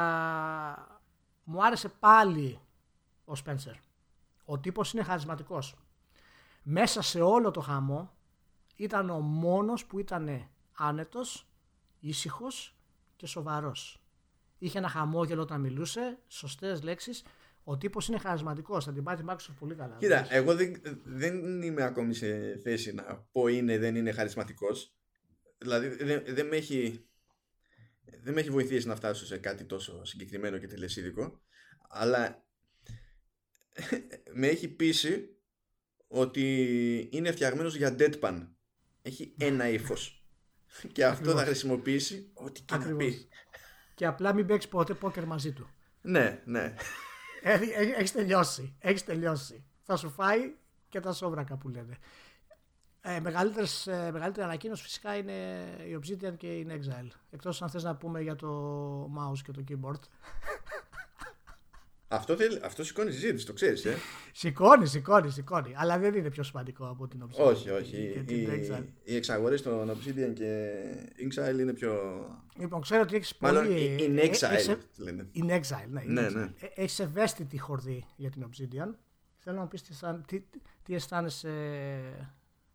[1.45, 2.61] μου άρεσε πάλι
[3.25, 3.75] ο Σπένσερ.
[4.45, 5.77] Ο τύπος είναι χαρισματικός.
[6.63, 8.11] Μέσα σε όλο το χαμό
[8.77, 11.49] ήταν ο μόνος που ήταν άνετος,
[12.01, 12.77] ήσυχος
[13.17, 14.03] και σοβαρός.
[14.59, 17.23] Είχε ένα χαμόγελο όταν μιλούσε, σωστές λέξεις
[17.65, 18.85] ο τύπος είναι χαρισματικός.
[18.85, 19.97] Θα την πάει τη Microsoft πολύ καλά.
[19.99, 24.97] Κοίτα, εγώ δεν, δεν είμαι ακόμη σε θέση να πω είναι δεν είναι χαρισματικός.
[25.59, 27.07] Δηλαδή δεν, δεν, με έχει,
[28.23, 31.41] δεν με έχει βοηθήσει να φτάσω σε κάτι τόσο συγκεκριμένο και τελεσίδικο.
[31.89, 32.45] Αλλά
[34.39, 35.37] με έχει πείσει
[36.09, 38.49] ότι είναι φτιαγμένος για deadpan.
[39.03, 40.25] Έχει ένα ύφος.
[40.93, 43.29] και αυτό θα χρησιμοποιήσει ό,τι και να πει.
[43.95, 45.69] Και απλά μην παίξεις ποτέ πόκερ μαζί του.
[46.01, 46.75] Ναι, ναι.
[47.99, 48.77] Έχει τελειώσει.
[48.79, 49.65] Έχεις τελειώσει.
[49.83, 50.55] Θα σου φάει
[50.89, 51.99] και τα σόβρακα που λένε.
[53.01, 55.33] Ε, μεγαλύτερες, ε, μεγαλύτερη ανακοίνωση φυσικά είναι
[55.89, 57.09] η Obsidian και η Exile.
[57.31, 60.01] Εκτός αν θες να πούμε για το mouse και το keyboard.
[62.13, 63.97] Αυτό, θέλει, αυτό σηκώνει συζήτηση, το ξέρεις, ε.
[64.33, 65.73] σηκώνει, σηκώνει, σηκώνει.
[65.77, 67.47] Αλλά δεν είναι πιο σημαντικό από την Obsidian.
[67.47, 68.25] Όχι, όχι.
[68.27, 68.49] οι,
[69.05, 70.71] οι εξαγορές των Obsidian και
[71.19, 71.93] Exile είναι πιο.
[72.59, 73.53] Λοιπόν, ξέρω ότι έχεις πολύ.
[73.53, 74.77] Μάλλον in ε, Exile.
[75.35, 76.03] In Exile, ναι.
[76.03, 76.53] ναι, ναι.
[76.61, 78.95] Ε, έχεις ευαίσθητη χορδή για την Obsidian.
[79.39, 79.83] Θέλω να μου πεις
[80.27, 80.43] τι,
[80.83, 81.51] τι αισθάνεσαι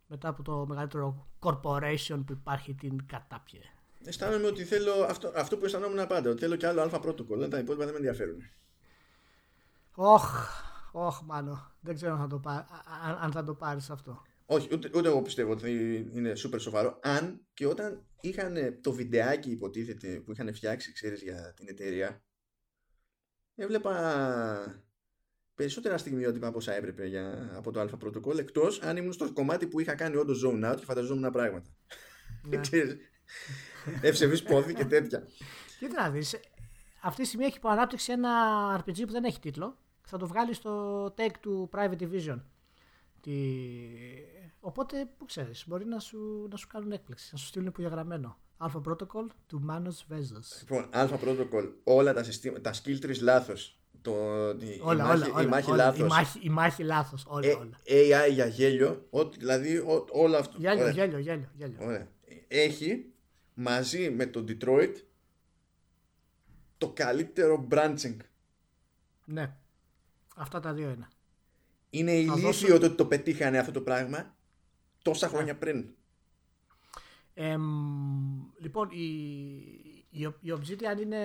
[0.06, 3.60] μετά από το μεγαλύτερο corporation που υπάρχει την κατάπιε.
[4.04, 6.30] Αισθάνομαι ότι θέλω αυτό, αυτό που αισθανόμουν πάντα.
[6.30, 7.48] Ότι θέλω και άλλο αλφα πρωτοκόλλο.
[7.48, 8.42] Τα υπόλοιπα δεν με ενδιαφέρουν.
[10.00, 10.48] Όχ,
[10.92, 11.72] όχ, μάνο.
[11.80, 12.64] Δεν ξέρω αν θα το, πάρει,
[13.20, 14.22] αν, θα το πάρεις αυτό.
[14.46, 15.70] Όχι, ούτε, ούτε εγώ πιστεύω ότι
[16.12, 16.98] είναι σούπερ σοβαρό.
[17.02, 22.22] Αν και όταν είχαν το βιντεάκι υποτίθεται που είχαν φτιάξει, ξέρεις, για την εταιρεία,
[23.54, 24.84] έβλεπα
[25.54, 29.66] περισσότερα στιγμιότυπα από όσα έπρεπε για, από το αλφα πρωτοκόλλο, εκτός αν ήμουν στο κομμάτι
[29.66, 31.70] που είχα κάνει όντως zone out και φανταζόμουν πράγματα.
[32.42, 32.60] Ναι.
[34.08, 35.26] Ευσεβείς πόδι και τέτοια.
[35.78, 36.40] Κοίτα να δεις,
[37.00, 38.30] αυτή τη στιγμή έχει ανάπτυξη ένα
[38.80, 39.78] RPG που δεν έχει τίτλο.
[40.10, 42.40] Θα το βγάλει στο take του Private Division.
[43.20, 43.32] Τη...
[44.60, 48.38] Οπότε, που ξέρεις, μπορεί να σου, να σου κάνουν έκπληξη, να σου στείλουν υπογεγραμμένο.
[48.58, 50.58] Alpha Protocol του Manos Vezos.
[50.60, 53.78] Λοιπόν, Alpha Protocol, όλα τα, συστήματα, τα skill trees λάθος.
[54.02, 54.12] Το,
[54.50, 56.00] η, όλα, η, μάχη, όλα, η μάχη όλα, λάθος.
[56.00, 57.78] Η μάχη, η μάχη λάθος, όλα, Ε, όλα.
[57.86, 60.56] AI για γέλιο, ό,τι, δηλαδή ό, όλο αυτό.
[60.58, 60.92] Γέλιο, Ωραία.
[60.92, 61.78] γέλιο, γέλιο, γέλιο.
[61.80, 62.08] Ωραία.
[62.48, 63.12] Έχει
[63.54, 64.94] μαζί με το Detroit
[66.78, 68.16] το καλύτερο branching.
[69.24, 69.56] Ναι.
[70.40, 71.08] Αυτά τα δύο είναι.
[71.90, 74.34] Είναι Θα ηλίθιο δώσω- το ότι το πετύχανε αυτό το πράγμα
[75.02, 75.58] τόσα χρόνια Ναι.
[75.58, 75.88] πριν.
[77.34, 77.62] Εμ,
[78.58, 79.04] λοιπόν, η,
[80.10, 81.18] η, η Obsidian είναι,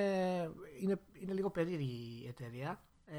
[0.81, 2.81] είναι, είναι λίγο περίεργη η εταιρεία.
[3.05, 3.15] Ε,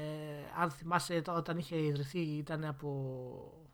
[0.61, 3.67] αν θυμάσαι το- όταν είχε ιδρυθεί ήταν από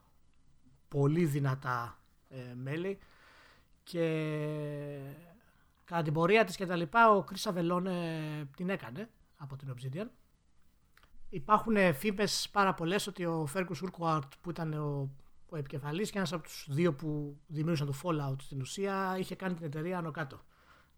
[0.88, 2.00] πολύ δυνατά
[2.30, 3.00] ε, μέλη
[3.84, 4.04] και
[5.86, 9.74] κατά την πορεία της και τα λοιπά ο Chris Avellone ε, την έκανε από την
[9.76, 10.08] Obsidian.
[11.34, 15.10] Υπάρχουν ε, φήμες πάρα πολλές ότι ο Fergus Urquhart που ήταν ο,
[15.50, 19.54] ο επικεφαλής και ένας από τους δύο που δημιούργησαν το Fallout στην ουσία είχε κάνει
[19.54, 20.42] την εταιρεία άνω κάτω.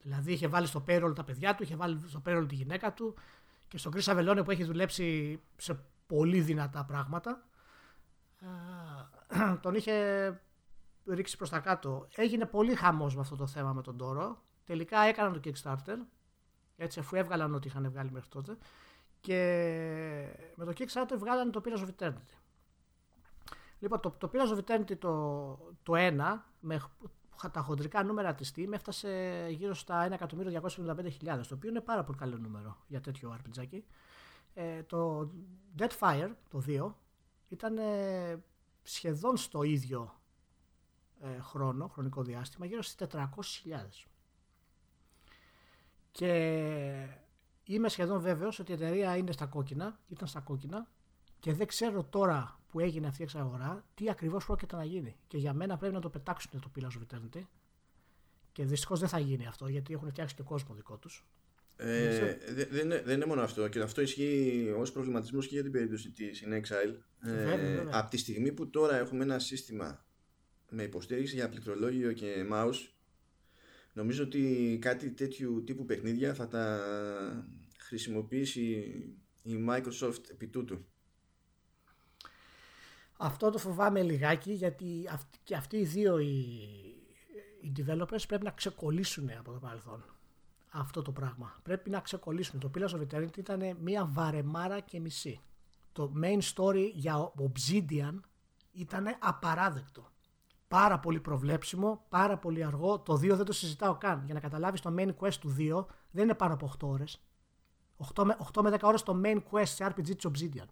[0.02, 3.16] Δηλαδή είχε βάλει στο payroll τα παιδιά του, είχε βάλει στο payroll τη γυναίκα του
[3.68, 7.44] και στον Chris Avellone που έχει δουλέψει σε πολύ δυνατά πράγματα
[8.40, 9.94] ε, τον είχε
[11.06, 12.08] ρίξει προς τα κάτω.
[12.16, 14.44] Έγινε πολύ χαμός με αυτό το θέμα με τον Τόρο.
[14.66, 15.98] Τελικά έκαναν το Kickstarter
[16.78, 18.58] έτσι αφού έβγαλαν ό,τι είχαν βγάλει μέχρι τότε
[19.24, 19.38] και
[20.56, 22.38] με το Kickstarter βγάλανε το Pillars of Eternity.
[23.80, 25.54] Λοιπόν, το, το Pillars of Eternity το,
[25.84, 26.20] το 1
[26.60, 32.04] με χ- τα χοντρικά νούμερα της Steam έφτασε γύρω στα 1.275.000 το οποίο είναι πάρα
[32.04, 33.80] πολύ καλό νούμερο για τέτοιο RPG.
[34.54, 35.30] Ε, το
[35.78, 36.94] Deadfire, το 2,
[37.50, 38.44] ήταν ε,
[38.84, 40.22] σχεδόν στο ίδιο
[41.22, 44.08] ε, χρόνο, χρονικό διάστημα, γύρω στις 400.000.
[46.12, 47.23] Και
[47.66, 50.88] είμαι σχεδόν βέβαιος ότι η εταιρεία είναι στα κόκκινα, ήταν στα κόκκινα
[51.40, 55.16] και δεν ξέρω τώρα που έγινε αυτή η εξαγορά τι ακριβώς πρόκειται να γίνει.
[55.28, 57.42] Και για μένα πρέπει να το πετάξουν το Pillars of Eternity
[58.52, 61.26] και δυστυχώς δεν θα γίνει αυτό γιατί έχουν φτιάξει και κόσμο δικό τους.
[61.76, 65.64] Ε, δε- δεν, είναι, δεν είναι μόνο αυτό και αυτό ισχύει ως προβληματισμός και για
[65.64, 66.96] την περίπτωση της In Exile.
[67.20, 67.90] Βέβαια, βέβαια.
[67.92, 70.06] από τη στιγμή που τώρα έχουμε ένα σύστημα
[70.70, 72.93] με υποστήριξη για πληκτρολόγιο και mouse
[73.94, 76.80] νομίζω ότι κάτι τέτοιου τύπου παιχνίδια θα τα
[77.78, 78.64] χρησιμοποιήσει
[79.44, 80.86] η Microsoft επί τούτου.
[83.18, 86.28] Αυτό το φοβάμαι λιγάκι γιατί αυτοί, και αυτοί οι δύο οι,
[87.62, 90.04] οι developers πρέπει να ξεκολλήσουν από το παρελθόν.
[90.70, 91.60] Αυτό το πράγμα.
[91.64, 92.60] Πρέπει να ξεκολλήσουν.
[92.60, 95.42] Το Pillars of Eternity ήταν μία βαρεμάρα και μισή.
[95.92, 98.20] Το main story για Obsidian
[98.72, 100.13] ήταν απαράδεκτο.
[100.74, 103.00] Πάρα πολύ προβλέψιμο, πάρα πολύ αργό.
[103.00, 104.22] Το 2 δεν το συζητάω καν.
[104.26, 107.24] Για να καταλάβεις το main quest του 2 δεν είναι πάνω από 8 ώρες.
[108.16, 110.68] 8 με, 8 με 10 ώρες το main quest σε RPG της Obsidian.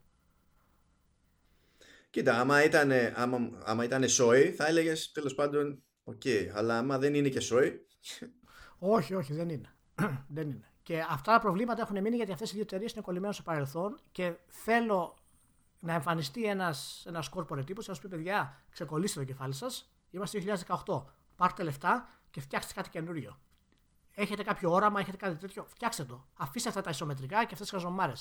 [2.09, 6.21] Κοίτα, άμα ήταν, άμα, άμα ήταν σόι θα έλεγες τέλος πάντων οκ,
[6.55, 7.85] αλλά άμα δεν είναι και σόι
[8.95, 9.75] Όχι, όχι, δεν είναι.
[10.35, 10.71] δεν είναι.
[10.83, 13.99] Και αυτά τα προβλήματα έχουν μείνει γιατί αυτές οι δύο εταιρείες είναι κολλημένες στο παρελθόν
[14.11, 15.15] και θέλω
[15.79, 16.75] να εμφανιστεί ένα
[17.05, 19.90] ένας corporate τύπος και να σου πει: Παιδιά, ξεκολλήστε το κεφάλι σας.
[20.11, 20.43] Είμαστε
[20.85, 21.03] 2018.
[21.35, 23.41] Πάρτε λεφτά και φτιάξτε κάτι καινούριο.
[24.13, 26.27] Έχετε κάποιο όραμα, έχετε κάτι τέτοιο, φτιάξτε το.
[26.33, 28.13] Αφήστε αυτά τα ισομετρικά και αυτές τις χαζομάρες.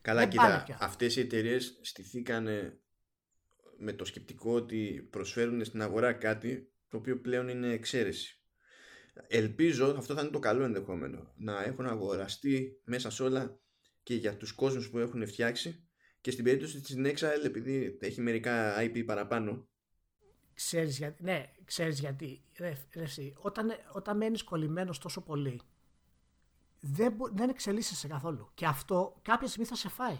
[0.00, 0.78] Καλά, Δεν πάνε κοίτα, πια.
[0.80, 2.80] αυτές οι εταιρείες στηθήκανε
[3.78, 8.40] με το σκεπτικό ότι προσφέρουν στην αγορά κάτι το οποίο πλέον είναι εξαίρεση.
[9.28, 13.58] Ελπίζω, αυτό θα είναι το καλό ενδεχόμενο, να έχουν αγοραστεί μέσα σε όλα
[14.02, 15.88] και για τους κόσμους που έχουν φτιάξει
[16.20, 19.68] και στην περίπτωση της Nexile επειδή έχει μερικά IP παραπάνω
[20.56, 21.22] Ξέρεις γιατί.
[21.22, 22.42] Ναι, ξέρεις γιατί.
[22.58, 25.60] Ρε, ρε, εσύ, όταν, όταν μένεις κολλημένος τόσο πολύ,
[26.80, 28.50] δεν, μπο- δεν εξελίσσεσαι καθόλου.
[28.54, 30.18] Και αυτό κάποια στιγμή θα σε φάει.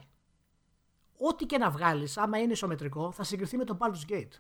[1.19, 4.33] Ό,τι και να βγάλεις, άμα είναι ισομετρικό, θα συγκριθεί με το Baldur's Gate.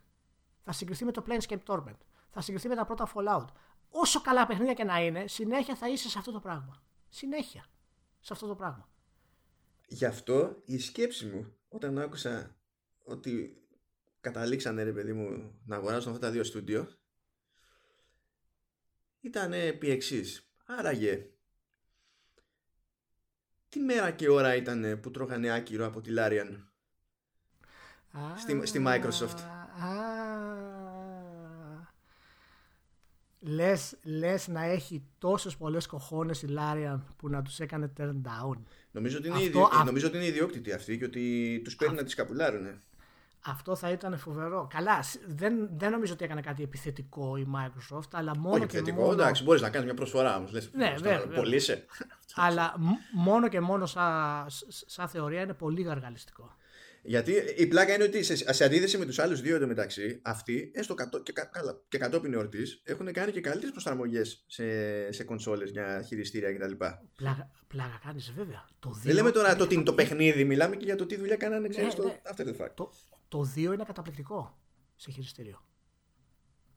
[0.62, 1.98] Θα συγκριθεί με το Planescape Torment.
[2.30, 3.46] Θα συγκριθεί με τα πρώτα Fallout.
[3.90, 6.82] Όσο καλά παιχνίδια και να είναι, συνέχεια θα είσαι σε αυτό το πράγμα.
[7.08, 7.66] Συνέχεια.
[8.20, 8.88] Σε αυτό το πράγμα.
[9.88, 12.56] Γι' αυτό η σκέψη μου όταν άκουσα
[13.04, 13.60] ότι
[14.30, 16.88] καταλήξανε ρε παιδί μου να αγοράσουν αυτά τα δύο στούντιο
[19.20, 20.50] ήταν επί εξής.
[20.66, 21.26] Άραγε
[23.68, 26.62] τι μέρα και ώρα ήταν που τρώγανε άκυρο από τη Larian
[28.36, 29.38] Στη- στη Microsoft.
[29.80, 29.90] Α,
[33.40, 38.58] λες, λες να έχει τόσες πολλές κοχώνες η Larian που να τους έκανε turn down.
[38.90, 39.64] νομίζω ότι είναι, Αυτό- ιδιο...
[39.72, 42.82] αυ- νομίζω ότι είναι ιδιόκτητοι αυτοί και ότι τους παίρνουν να τις καπουλάρουνε
[43.48, 44.68] Αυτό θα ήταν φοβερό.
[44.70, 49.00] Καλά, δεν, δεν νομίζω ότι έκανε κάτι επιθετικό η Microsoft, αλλά μόνο Όχι και επιθετικό,
[49.00, 49.12] μόνο...
[49.12, 50.52] εντάξει, μπορείς να κάνεις μια προσφορά όμως.
[50.72, 51.26] Ναι, βέβαια.
[51.34, 51.84] Πολύ σε.
[52.34, 54.46] Αλλά μ- μόνο και μόνο σαν
[54.86, 56.56] σα θεωρία είναι πολύ γαργαλιστικό.
[57.02, 60.94] Γιατί η πλάκα είναι ότι σε, σε αντίθεση με τους άλλους δύο εντωμεταξύ, αυτοί, έστω
[60.94, 64.64] κατώ, και, κα, καλά, και κατόπιν εορτής, έχουν κάνει και καλύτερες προσαρμογές σε,
[65.12, 66.72] σε κονσόλες για χειριστήρια κτλ.
[67.16, 68.64] Πλάκα, πλάκα κάνεις, βέβαια.
[68.78, 71.16] Το δύο, Δεν λέμε τώρα το ότι είναι το παιχνίδι, μιλάμε και για το τι
[71.16, 72.20] δουλειά κάνανε ξέρεις, Ναι, στο ναι.
[72.30, 72.70] After the fact.
[72.74, 72.92] το,
[73.28, 74.58] το 2 είναι καταπληκτικό
[74.94, 75.60] σε χειριστήριο.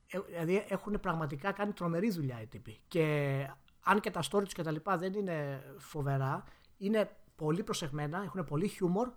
[0.07, 2.79] Ε, δηλαδή έχουν πραγματικά κάνει τρομερή δουλειά οι τύποι.
[2.87, 3.47] Και
[3.83, 6.43] αν και τα story τους και τα λοιπά δεν είναι φοβερά,
[6.77, 9.11] είναι πολύ προσεγμένα, έχουν πολύ χιούμορ,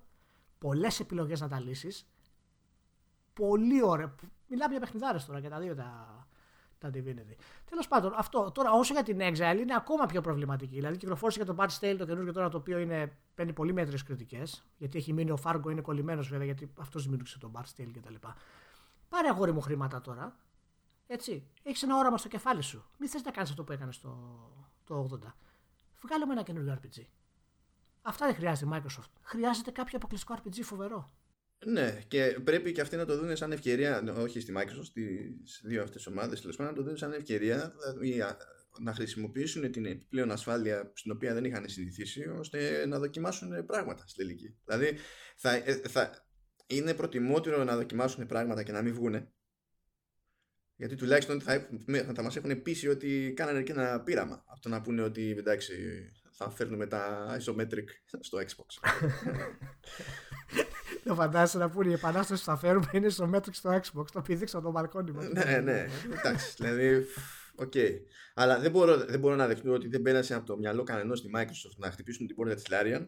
[0.59, 2.07] πολλές επιλογές να τα λύσεις.
[3.33, 4.15] Πολύ ωραία.
[4.49, 6.27] Μιλάμε για παιχνιδάρες τώρα και τα δύο τα,
[6.83, 7.35] τα Divinity.
[7.71, 8.51] Τέλος πάντων, αυτό.
[8.55, 10.75] Τώρα, όσο για την Exile είναι ακόμα πιο προβληματική.
[10.75, 14.03] Δηλαδή, κυκλοφόρησε και το Bart Stale το καινούργιο τώρα το οποίο είναι, παίρνει πολύ μέτρες
[14.03, 14.65] κριτικές.
[14.77, 18.15] Γιατί έχει μείνει ο Fargo, είναι κολλημένος βέβαια, γιατί αυτός δημιούργησε τον Bart Stale κτλ.
[19.09, 20.37] Πάρε αγόρι μου χρήματα τώρα.
[21.07, 21.47] Έτσι.
[21.63, 22.85] Έχεις ένα όραμα στο κεφάλι σου.
[22.99, 24.41] Μην θες να κάνεις αυτό που έκανες το,
[24.85, 25.33] το 80.
[26.03, 27.05] Βγάλε μου ένα καινούργιο RPG.
[28.03, 29.11] Αυτά δεν χρειάζεται η Microsoft.
[29.23, 31.09] Χρειάζεται κάποιο αποκλειστικό RPG φοβερό.
[31.65, 34.93] Ναι, και πρέπει και αυτοί να το δουν σαν ευκαιρία, όχι στη Microsoft,
[35.45, 38.37] στις δύο αυτές ομάδες, τέλος πάντων, να το δουν σαν ευκαιρία δηλαδή, α,
[38.81, 44.17] να χρησιμοποιήσουν την επιπλέον ασφάλεια στην οποία δεν είχαν συνηθίσει, ώστε να δοκιμάσουν πράγματα στη
[44.17, 44.57] τελική.
[44.65, 44.99] Δηλαδή,
[45.37, 46.27] θα, ε, θα,
[46.67, 49.33] είναι προτιμότερο να δοκιμάσουν πράγματα και να μην βγούνε,
[50.77, 51.69] γιατί τουλάχιστον θα,
[52.15, 54.45] θα μας έχουν πείσει ότι κάνανε και ένα πείραμα.
[54.47, 55.75] Από το να πούνε ότι εντάξει,
[56.33, 57.85] θα φέρνουμε τα isometric
[58.21, 58.67] στο Xbox.
[61.03, 64.05] Δεν φαντάζεσαι να πούνε η επανάσταση που θα φέρουμε είναι isometric στο Xbox.
[64.13, 65.23] Το πηδήξα το μπαλκόνι μας.
[65.25, 65.87] ναι, ναι.
[66.19, 67.07] Εντάξει, δηλαδή.
[67.55, 67.73] Οκ.
[68.35, 71.31] Αλλά δεν μπορώ, δεν μπορώ να δεχτώ ότι δεν πέρασε από το μυαλό κανενός στη
[71.37, 73.07] Microsoft να χτυπήσουν την πόρτα της Larian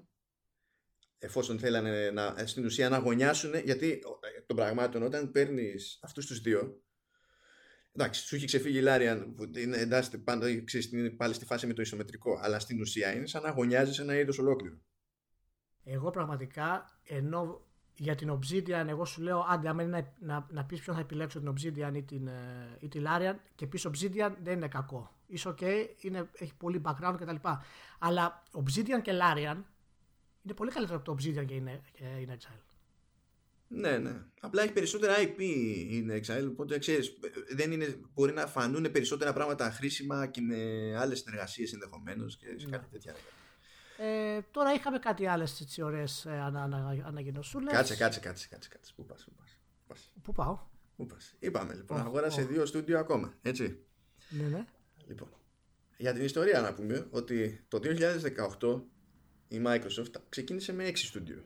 [1.19, 4.01] εφόσον θέλανε να, στην ουσία να αγωνιάσουν γιατί
[4.47, 6.83] των πραγμάτων όταν παίρνεις αυτούς τους δύο
[7.93, 11.67] εντάξει σου έχει ξεφύγει η Larian που είναι, εντάσσεται πάντα ξέρεις, είναι πάλι στη φάση
[11.67, 14.77] με το ισομετρικό αλλά στην ουσία είναι σαν να αγωνιάζει ένα είδος ολόκληρο
[15.85, 17.67] Εγώ πραγματικά ενώ
[17.97, 21.03] για την Obsidian, εγώ σου λέω, άντε, άμα είναι να, να, να πεις ποιον θα
[21.03, 25.15] επιλέξω την Obsidian ή την, ε, ή τη Larian και πεις Obsidian δεν είναι κακό.
[25.27, 25.63] Είσαι ok,
[26.01, 27.49] είναι, έχει πολύ background κτλ.
[27.99, 29.57] Αλλά Obsidian και Larian
[30.43, 32.63] είναι πολύ καλύτερο από το Obsidian και είναι, και είναι Exile.
[33.69, 34.23] Ναι, ναι.
[34.41, 35.41] Απλά έχει περισσότερα IP
[35.91, 37.19] είναι Exile, οπότε ξέρεις,
[37.55, 40.57] δεν είναι, μπορεί να φανούν περισσότερα πράγματα χρήσιμα και με
[40.97, 43.15] άλλες συνεργασίες ενδεχομένως και σε κάτι τέτοια.
[43.99, 47.73] Ε, τώρα είχαμε κάτι άλλες έτσι ωραίες ε, ανα, ανα, ανακοινωσούλες.
[47.73, 48.93] Κάτσε, κάτσε, κάτσε, κάτσε, κάτσε.
[48.97, 49.59] Πού πας, πού πας.
[49.77, 50.13] Πού πας.
[50.23, 50.59] Πού πάω;
[50.97, 51.35] Πού πας.
[51.39, 52.47] Είπαμε λοιπόν, Oh, αγόρασε oh.
[52.49, 53.79] δύο στούντιο ακόμα, έτσι.
[54.29, 54.65] Ναι, ναι.
[55.07, 55.29] Λοιπόν,
[55.97, 57.81] για την ιστορία να πούμε ότι το
[58.61, 58.83] 2018
[59.49, 61.45] η Microsoft ξεκίνησε με 6 στούντιο.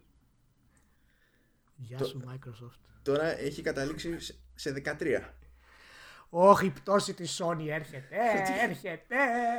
[1.77, 2.79] Γεια Το- σου Microsoft.
[3.03, 5.35] Τώρα έχει καταλήξει σε- σε 13.
[6.31, 8.17] Όχι, η πτώση της Sony έρχεται,
[8.69, 9.17] έρχεται,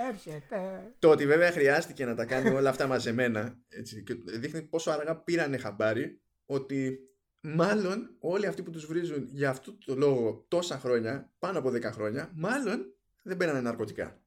[0.09, 0.91] έρχεται.
[0.99, 5.15] Το ότι βέβαια χρειάστηκε να τα κάνει όλα αυτά μαζεμένα έτσι, και δείχνει πόσο αργά
[5.15, 6.99] πήρανε χαμπάρι ότι
[7.41, 11.83] μάλλον όλοι αυτοί που τους βρίζουν για αυτό το λόγο τόσα χρόνια, πάνω από 10
[11.83, 12.85] χρόνια, μάλλον
[13.21, 14.19] δεν παίρνανε ναρκωτικά.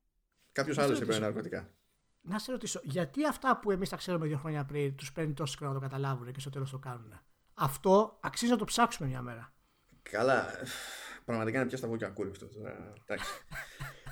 [0.53, 1.19] Κάποιος Αυτό άλλος ρωτήσω.
[1.19, 1.71] έπαιρνε ναρκωτικά.
[2.21, 5.57] Να σε ρωτήσω, γιατί αυτά που εμείς τα ξέρουμε δύο χρόνια πριν τους παίρνει τόσο
[5.59, 7.21] καιρό να το καταλάβουν και στο τέλος το κάνουν.
[7.55, 9.53] Αυτό αξίζει να το ψάξουμε μια μέρα.
[10.03, 10.47] Καλά,
[11.25, 12.93] πραγματικά είναι πια στα βόκια ακούρευτο τώρα.
[13.03, 13.31] εντάξει.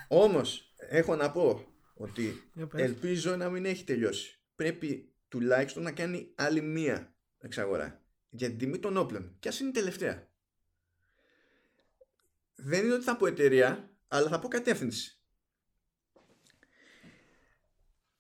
[0.09, 2.83] Όμως, έχω να πω ότι Για πες.
[2.83, 4.41] ελπίζω να μην έχει τελειώσει.
[4.55, 8.05] Πρέπει τουλάχιστον να κάνει άλλη μία εξαγορά.
[8.31, 9.37] Για την τιμή των όπλων.
[9.39, 10.29] Και ας είναι η τελευταία.
[12.55, 15.21] Δεν είναι ότι θα πω εταιρεία, αλλά θα πω κατεύθυνση.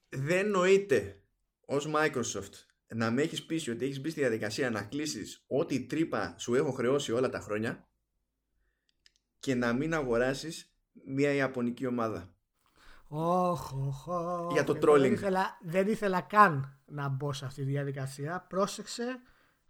[0.09, 1.22] Δεν νοείται
[1.61, 2.53] ως Microsoft
[2.95, 6.70] να με έχεις πείσει ότι έχεις μπει στη διαδικασία να κλείσεις ό,τι τρύπα σου έχω
[6.70, 7.89] χρεώσει όλα τα χρόνια
[9.41, 10.72] και να μην αγοράσεις
[11.07, 12.34] μια Ιαπωνική ομάδα.
[13.09, 14.53] Όχ, όχ, όχ.
[14.53, 15.01] Για το Εγώ trolling.
[15.01, 18.47] Δεν ήθελα, δεν ήθελα καν να μπω σε αυτή τη διαδικασία.
[18.49, 19.05] Πρόσεξε,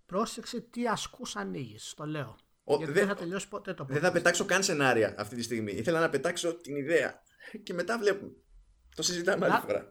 [0.07, 1.95] πρόσεξε τι ασκούς ανοίγεις.
[1.97, 2.37] Το λέω.
[2.65, 5.43] Ο- Γιατί δεν- δεν θα τελειώσει ποτέ το Δεν θα πετάξω καν σενάρια αυτή τη
[5.43, 5.73] στιγμή.
[5.73, 7.23] Ήθελα να πετάξω την ιδέα.
[7.63, 8.33] Και μετά βλέπουμε.
[8.95, 9.89] Το συζητάμε άλλη Να- φορά.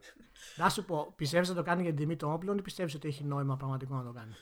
[0.55, 3.07] Να σου πω, πιστεύεις να το κάνει για την τιμή των όπλων ή πιστεύεις ότι
[3.07, 4.33] έχει νόημα πραγματικό να το κάνει;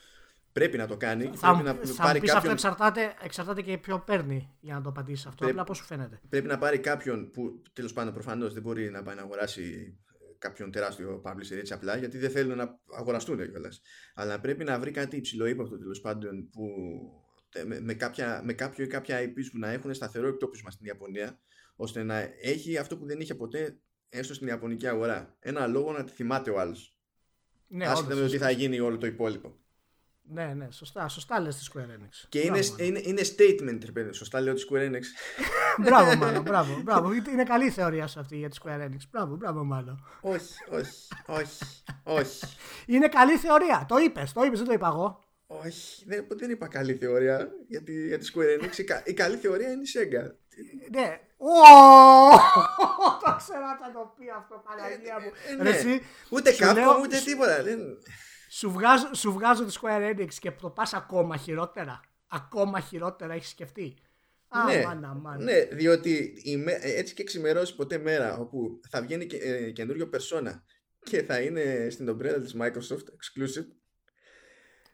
[0.57, 1.23] Πρέπει να το κάνει.
[1.23, 4.49] Θα, πρέπει να μου- θα πάρει μου πεις αυτό κάποιον, εξαρτάται, εξαρτάται και ποιο παίρνει
[4.59, 5.35] για να το απαντήσει αυτό.
[5.37, 6.19] Πρέπει- Απλά πώς σου φαίνεται.
[6.29, 9.97] πρέπει να πάρει κάποιον που τέλος πάντων προφανώς δεν μπορεί να πάει να αγοράσει
[10.37, 13.81] κάποιον τεράστιο publisher έτσι απλά γιατί δεν θέλουν να αγοραστούν κιόλας.
[14.13, 16.67] Αλλά πρέπει να βρει κάτι υψηλό ύποπτο τέλος πάντων που
[17.65, 21.39] με, με, κάποια, με κάποιο ή κάποια IPs που να έχουν σταθερό εκτόπισμα στην Ιαπωνία
[21.75, 23.77] ώστε να έχει αυτό που δεν είχε ποτέ
[24.09, 25.35] έστω στην Ιαπωνική αγορά.
[25.39, 26.95] Ένα λόγο να τη θυμάται ο άλλος.
[27.67, 29.55] Ναι, Άσχετα όντως, με το τι θα γίνει όλο το υπόλοιπο.
[30.29, 32.25] Ναι, ναι, σωστά, σωστά λες τη Square Enix.
[32.29, 35.01] Και είναι, είναι, είναι statement, ρε παιδί, σωστά λέω τη Square Enix.
[35.85, 37.13] μπράβο, μάλλον, μπράβο, μπράβο.
[37.13, 38.97] Είναι καλή θεωρία σου αυτή για τη Square Enix.
[39.11, 40.05] Μπράβο, μπράβο, μάλλον.
[40.21, 41.65] όχι, όχι, όχι,
[42.03, 42.45] όχι.
[42.85, 43.85] Είναι καλή θεωρία.
[43.87, 45.23] Το είπες, το είπες, δεν το είπα εγώ.
[45.47, 48.77] Όχι, δεν, δεν είπα καλή θεωρία για τη, για τη Square Enix.
[48.77, 50.31] Η, κα, η καλή θεωρία είναι η Sega.
[50.91, 51.19] Ναι.
[53.23, 55.31] Το ξέρω θα το πει αυτό, Παναγία μου.
[55.59, 55.69] Ε, ναι.
[55.69, 57.63] Εσύ, Ούτε σου Capcom, λέω- ούτε τίποτα.
[58.61, 58.71] Δεν...
[58.71, 62.01] Σου βγάζω, σου βγάζω τη Square Enix και το πας ακόμα χειρότερα.
[62.27, 63.97] Ακόμα χειρότερα έχεις σκεφτεί;
[64.65, 65.43] ναι, Αμάν, αμάν.
[65.43, 69.71] ναι, διότι η με- ε, έτσι και ξημερώσει ποτέ μέρα όπου θα βγαίνει και, ε,
[69.71, 70.61] καινούριο persona
[71.03, 73.67] και θα είναι στην ομπρέλα της Microsoft exclusive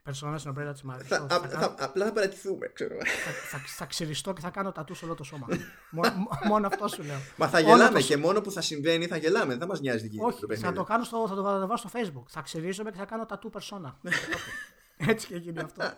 [0.03, 1.03] Περσόνα στην ομπρέλα της Microsoft.
[1.07, 2.95] θα, Θα, α- κάνω- θα- απλά θα παρατηθούμε ξέρω.
[2.95, 5.47] θα, θα, θα ξυριστώ και θα κάνω τατούς σε όλο το σώμα.
[5.91, 7.17] Μόνο- μόνο αυτό σου λέω.
[7.37, 9.79] Μα θα Όλο γελάμε το- και μόνο που θα συμβαίνει θα γελάμε δεν θα μας
[9.81, 10.75] νοιάζει τι γίνεται Όχι, το θα παιχνίδι.
[10.75, 12.23] το κάνω στο, θα το ανεβάσω στο facebook.
[12.29, 13.99] Θα ξυρίζομαι και θα κάνω τατού περσόνα.
[15.11, 15.93] Έτσι και γίνει αυτό.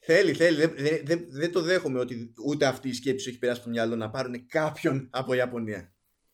[0.00, 0.56] Θέλει, θέλει.
[0.56, 3.70] Δεν, δεν, δεν, δεν το δέχομαι ότι ούτε αυτή η σκέψη σου έχει περάσει στο
[3.70, 5.91] μυαλό να πάρουν κάποιον από Ιαπωνία.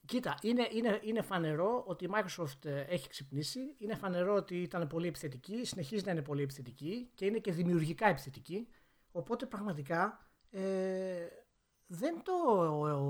[0.08, 3.60] Κοίτα, είναι, είναι, είναι φανερό ότι η Microsoft ε, έχει ξυπνήσει.
[3.78, 8.08] Είναι φανερό ότι ήταν πολύ επιθετική, συνεχίζει να είναι πολύ επιθετική και είναι και δημιουργικά
[8.08, 8.68] επιθετική.
[9.12, 11.26] Οπότε πραγματικά ε,
[11.86, 12.32] δεν το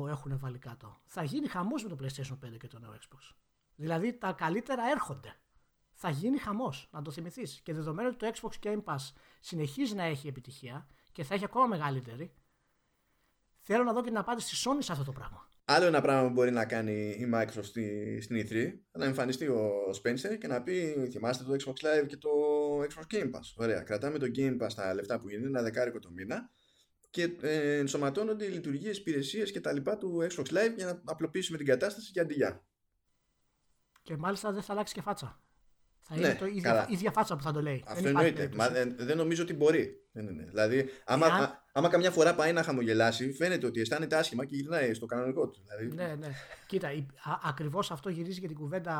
[0.09, 1.01] έχουν βάλει κάτω.
[1.07, 3.35] Θα γίνει χαμός με το PlayStation 5 και το νέο Xbox.
[3.77, 5.35] Δηλαδή τα καλύτερα έρχονται.
[5.93, 7.61] Θα γίνει χαμός, να το θυμηθείς.
[7.61, 11.67] Και δεδομένου ότι το Xbox Game Pass συνεχίζει να έχει επιτυχία και θα έχει ακόμα
[11.67, 12.35] μεγαλύτερη,
[13.61, 15.49] θέλω να δω και την απάντηση στη Sony σε αυτό το πράγμα.
[15.71, 19.71] Άλλο ένα πράγμα που μπορεί να κάνει η Microsoft στη, στην E3 να εμφανιστεί ο
[20.03, 22.31] Spencer και να πει θυμάστε το Xbox Live και το
[22.81, 23.41] Xbox Game Pass.
[23.57, 26.51] Ωραία, κρατάμε το Game Pass τα λεφτά που είναι, ένα δεκάρικο το μήνα
[27.11, 31.59] και ε, ενσωματώνονται οι λειτουργίες, υπηρεσίες και τα λοιπά του Xbox Live για να απλοποιήσουμε
[31.59, 32.65] την κατάσταση και αντιγιά.
[34.03, 35.43] Και μάλιστα δεν θα αλλάξει και φάτσα.
[36.03, 36.87] Θα Ναι, είναι το ίδια, καλά.
[36.91, 37.83] ίδια φάτσα που θα το λέει.
[37.87, 38.57] Αυτό Δεν υπάρχει εννοείται.
[38.57, 38.97] Μα περίπτωση.
[38.97, 39.93] δεν, δεν νομίζω ότι μπορεί.
[40.13, 40.45] Δεν είναι.
[40.45, 44.57] Δηλαδή, άμα, Εάν- α- άμα καμιά φορά πάει να χαμογελάσει, φαίνεται ότι αισθάνεται άσχημα και
[44.57, 45.63] γυρνάει στο κανονικό του.
[45.67, 46.33] Δηλαδή, Ναι, ναι.
[46.67, 48.95] Κοίτα, η- α- ακριβώς αυτό γυρίζει για την κουβέντα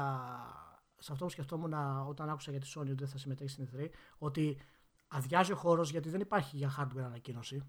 [0.99, 1.73] σε αυτό που σκεφτόμουν
[2.09, 3.89] όταν άκουσα για τη Sony ότι δεν θα συμμετέχει στην E3,
[4.19, 4.57] ότι
[5.09, 7.63] αδειάζει ο χώρος γιατί δεν υπάρχει για hardware ανακοίνωση.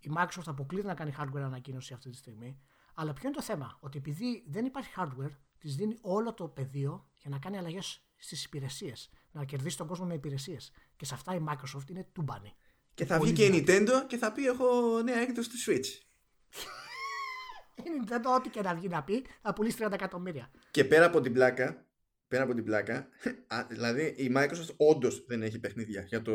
[0.00, 2.58] Η Microsoft αποκλείται να κάνει hardware ανακοίνωση αυτή τη στιγμή.
[2.94, 7.06] Αλλά ποιο είναι το θέμα, ότι επειδή δεν υπάρχει hardware, της δίνει όλο το πεδίο
[7.22, 9.10] για να κάνει αλλαγές στις υπηρεσίες.
[9.32, 10.72] Να κερδίσει τον κόσμο με υπηρεσίες.
[10.96, 12.54] Και σε αυτά η Microsoft είναι τούμπανη.
[12.94, 13.84] και θα πολύ βγει και η δυνατή.
[13.92, 15.86] Nintendo και θα πει: Έχω νέα έκδοση του Switch.
[17.76, 20.50] Η Nintendo, ό,τι και να βγει να πει, θα πουλήσει 30 εκατομμύρια.
[20.70, 21.86] Και πέρα από την πλάκα,
[22.28, 23.08] πέρα από την πλάκα,
[23.54, 26.32] α, δηλαδή η Microsoft όντως δεν έχει παιχνίδια για το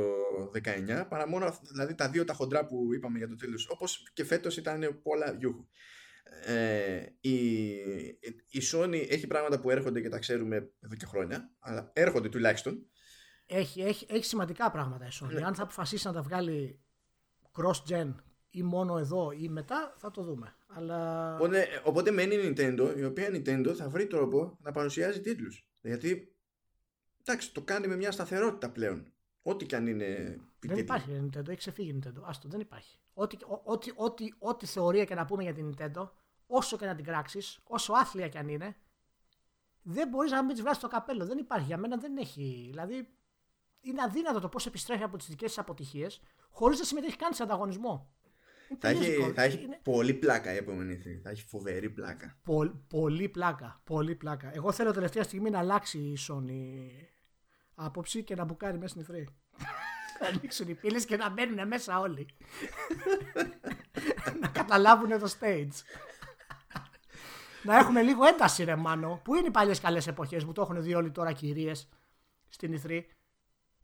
[0.54, 4.10] 19, παρά μόνο αυ- δηλαδή, τα δύο τα χοντρά που είπαμε για το τέλος, όπως
[4.14, 5.68] και φέτος ήταν πολλά γιούχου.
[6.46, 7.70] Ε, η,
[8.50, 12.86] η Sony έχει πράγματα που έρχονται και τα ξέρουμε εδώ και χρόνια, αλλά έρχονται τουλάχιστον.
[13.46, 15.34] Έχει, έχει, έχει σημαντικά πράγματα η Sony.
[15.34, 15.46] Ναι.
[15.46, 16.80] Αν θα αποφασίσει να τα βγάλει
[17.52, 18.14] cross-gen
[18.50, 20.56] ή μόνο εδώ ή μετά, θα το δούμε.
[20.68, 25.68] Αλλά Οπότε, οπότε μένει η Nintendo, η οποία Nintendo θα βρει τρόπο να παρουσιάζει τίτλους.
[25.82, 26.36] Γιατί,
[27.22, 29.14] εντάξει, το κάνει με μια σταθερότητα πλέον.
[29.42, 30.80] Ό,τι και αν είναι δεν τίτλοι.
[30.80, 31.48] υπάρχει η Nintendo.
[31.48, 32.22] Έχει ξεφύγει η Nintendo.
[32.24, 33.00] Άστο, δεν υπάρχει.
[33.20, 36.10] Ό,τι, ό, ό,τι, ό,τι, ό,τι θεωρία και να πούμε για την Nintendo,
[36.48, 38.76] όσο και να την κράξεις, όσο άθλια και αν είναι,
[39.82, 41.26] δεν μπορείς να μην της βγάλει το καπέλο.
[41.26, 41.66] Δεν υπάρχει.
[41.66, 42.68] Για μένα δεν έχει.
[42.70, 43.10] Δηλαδή,
[43.82, 47.44] είναι αδύνατο το πώς επιστρέφει από τις δικές της αποτυχίες χωρίς να συμμετέχει καν σε
[47.44, 48.12] ανταγωνισμό.
[48.70, 49.34] Είναι Θα τελείως έχει, δύσκολο.
[49.34, 51.22] θα έχει Είναι πολύ πλάκα η επόμενη E3.
[51.24, 52.38] Θα έχει φοβερή πλάκα.
[52.44, 53.82] πο- πολύ πλάκα.
[53.84, 54.52] Πολύ πλάκα.
[54.54, 56.78] Εγώ θέλω τελευταία στιγμή να αλλάξει η Sony
[57.76, 59.24] άποψη και να μπουκάρει μέσα στην E3.
[60.22, 62.28] να ανοίξουν οι πύλες και να μπαίνουν μέσα όλοι.
[64.42, 65.82] να καταλάβουν το stage.
[67.64, 69.22] να έχουμε λίγο ένταση ρε Μάνο.
[69.24, 71.90] Πού είναι οι παλιές καλές εποχές που το έχουν δει όλοι τώρα κυρίες
[72.50, 73.02] στην E3.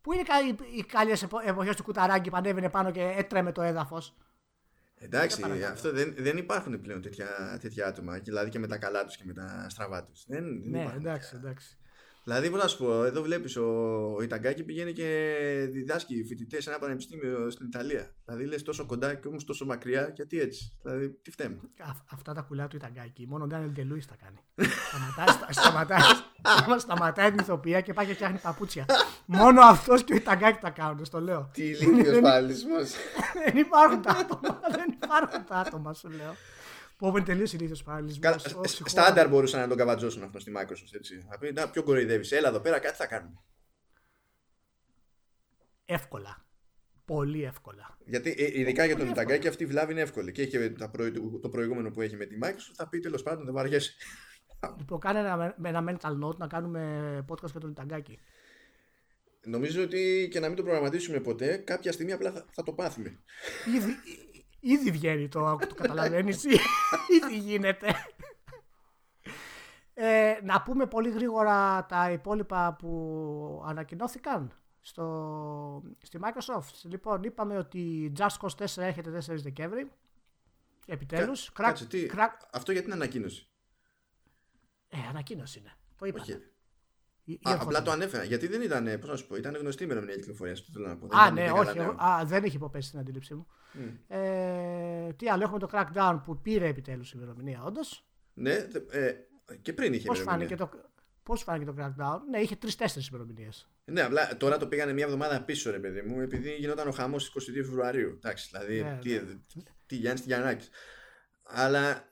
[0.01, 3.51] Πού είναι κα- οι, οι καλές επο- εποχές του κουταράκι που ανέβαινε πάνω και έτρεμε
[3.51, 4.17] το έδαφος;
[4.97, 5.71] Εντάξει, παρακαλώ.
[5.71, 8.17] αυτό δεν, δεν υπάρχουν πλέον τέτοια, τέτοια άτομα.
[8.19, 10.25] Δηλαδή και με τα καλά τους και με τα στραβά τους.
[10.27, 10.99] Δεν, δεν ναι, υπάρχουν.
[11.05, 11.77] εντάξει, εντάξει.
[12.25, 13.63] Δηλαδή, πώς να σου πω, εδώ βλέπεις ο,
[14.17, 15.35] ο Ιταγκάκη πηγαίνει και
[15.71, 18.13] διδάσκει φοιτητές σε ένα πανεπιστήμιο στην Ιταλία.
[18.25, 20.77] Δηλαδή λες τόσο κοντά και όμως τόσο μακριά, γιατί έτσι.
[20.83, 21.55] Δηλαδή, τι φταίμε.
[21.77, 23.27] Α- αυτά τα κουλά του Ιταγκάκη.
[23.27, 24.39] Μόνο ο Ντάνιελ Ντελούις τα κάνει.
[24.89, 28.85] σταματάει, στα- σταματάει, σταματάει την ηθοποιία και πάει και φτιάχνει παπούτσια.
[29.25, 31.49] Μόνο αυτός και ο Ιταγκάκη τα κάνουν, στο λέω.
[31.53, 32.77] Τι ηλίθιο παραλυσμό.
[33.45, 34.59] δεν υπάρχουν τα άτομα.
[34.71, 36.35] δεν υπάρχουν τα άτομα, σου λέω.
[36.97, 38.33] Που είναι τελείως ηλίθιο παραλυσμό.
[38.85, 40.93] Στάνταρ μπορούσαν να τον καβατζώσουν αυτός στη Microsoft.
[40.95, 41.25] Έτσι.
[41.29, 42.31] Να πει, να, ποιο κοροϊδεύεις.
[42.31, 43.41] Έλα εδώ πέρα, κάτι θα κάνουμε.
[45.85, 46.45] Εύκολα.
[47.05, 47.97] Πολύ εύκολα.
[48.05, 50.31] Γιατί ε, ειδικά για τον Πολύ Ιταγκάκη αυτή η βλάβη είναι εύκολη.
[50.31, 53.45] Και έχει τα προη- το προηγούμενο που έχει με τη Microsoft, θα πει τέλος πάντων
[53.45, 53.93] δεν βαριέσαι.
[54.77, 58.19] Λοιπόν, κάνε ένα, με ένα mental note να κάνουμε podcast για τον Ιταγκάκη.
[59.45, 63.19] νομίζω ότι και να μην το προγραμματίσουμε ποτέ, κάποια στιγμή απλά θα, θα το πάθουμε.
[63.75, 63.91] Ήδη,
[64.63, 66.43] ήδη βγαίνει το, το καταλαβαίνεις,
[67.23, 67.95] ήδη γίνεται.
[69.93, 76.81] Ε, να πούμε πολύ γρήγορα τα υπόλοιπα που ανακοινώθηκαν στο, στη Microsoft.
[76.83, 79.91] Λοιπόν, είπαμε ότι Just Cause 4 έρχεται 4 Δεκέμβρη.
[80.85, 81.51] Επιτέλους.
[81.51, 82.07] Κα, κάτσε, τι,
[82.51, 83.47] Αυτό για την ανακοίνωση;
[84.89, 85.73] Ε, ανακοίνωση είναι.
[85.97, 86.25] Το είπα.
[87.41, 88.23] Α, απλά το ανέφερα.
[88.23, 90.69] Γιατί δεν ήταν, πώς να σου πω, ήταν γνωστή ημερομηνία κυκλοφορίας.
[90.73, 91.07] Θέλω να πω.
[91.11, 91.79] Α, ναι, όχι.
[91.79, 93.47] Α, δεν έχει υποπέσει στην αντίληψή μου.
[93.73, 93.97] Mm.
[94.07, 98.07] Ε, τι άλλο, έχουμε το Crackdown που πήρε επιτέλους η ημερομηνία, όντως.
[98.33, 99.13] Ναι, ε,
[99.61, 100.69] και πριν είχε Πώς φάνηκε το,
[101.23, 103.69] Πώς φάνηκε το Crackdown, Ναι, είχε τρει-τέσσερι ημερομηνίες.
[103.85, 107.35] Ναι, απλά τώρα το πήγανε μια εβδομάδα πίσω, ρε παιδί μου, επειδή γινόταν ο χαμός
[107.37, 108.09] 22 Φεβρουαρίου.
[108.09, 108.81] Εντάξει, δηλαδή.
[108.81, 109.63] Ναι, τι, ναι.
[109.85, 110.67] τι Γιάννης Γιαννάκη.
[111.43, 112.11] Αλλά.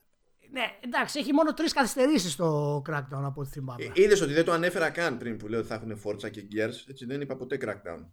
[0.51, 3.83] Ναι, εντάξει, έχει μόνο τρεις καθυστερήσεις το Crackdown από ό,τι θυμάμαι.
[3.83, 6.47] Ε, Είδες ότι δεν το ανέφερα καν πριν που λέω ότι θα έχουν Forza και
[6.51, 6.89] Gears.
[6.89, 8.05] Έτσι δεν είπα ποτέ Crackdown.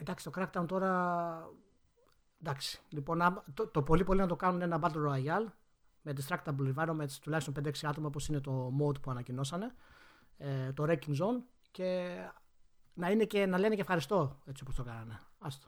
[0.00, 1.48] Εντάξει, το Crackdown τώρα.
[2.42, 2.80] Εντάξει.
[2.88, 5.46] Λοιπόν, το, το πολύ πολύ να το κάνουν ένα Battle Royale
[6.02, 9.74] με distractable environments τουλάχιστον 5-6 άτομα όπως είναι το mode που ανακοινώσανε
[10.38, 12.16] ε, το Wrecking Zone και
[12.94, 15.66] να, είναι και, να λένε και ευχαριστώ έτσι όπως το κάνανε Άστο.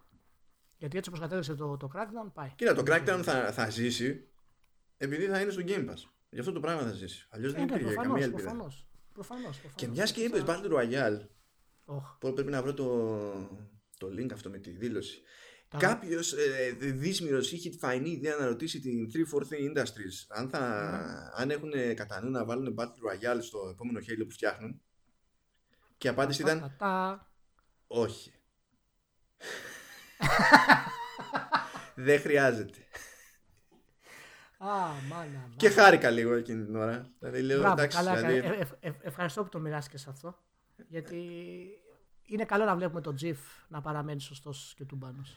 [0.76, 4.28] γιατί έτσι όπως κατέληξε το, το Crackdown πάει Κοίτα το Crackdown θα, θα ζήσει
[4.96, 7.66] επειδή θα είναι στο Game Pass γι' αυτό το πράγμα θα ζήσει αλλιώς ε, δεν
[7.66, 11.20] ναι, υπήρχε καμία ελπίδα προφανώς, προφανώς, προφανώς, και μιας και είπες Battle Royale
[11.84, 12.34] oh.
[12.34, 13.18] πρέπει να βρω το,
[13.98, 15.22] το link αυτό με τη δήλωση
[15.78, 20.60] Κάποιος ε, δύσμηρο είχε τη φαϊνή ιδέα να ρωτήσει την 343 Industries αν, θα,
[21.36, 21.40] mm.
[21.40, 24.82] αν έχουν κατά νου να βάλουν Battle Royale στο επόμενο Halo που φτιάχνουν.
[25.98, 26.76] Και η απάντηση ήταν.
[27.86, 28.32] Όχι.
[31.94, 32.78] Δεν χρειάζεται.
[34.66, 37.10] Α, μάνα, Και χάρηκα λίγο εκείνη την ώρα.
[37.18, 38.36] Δηλαδή, λέω, Μπράβο, εντάξει, καλά, δηλαδή...
[38.36, 40.38] ε, ε, ευχαριστώ που το μοιράστηκες αυτό.
[40.88, 41.16] Γιατί
[42.26, 43.38] είναι καλό να βλέπουμε τον Τζιφ
[43.68, 45.36] να παραμένει σωστός και του μπάνος.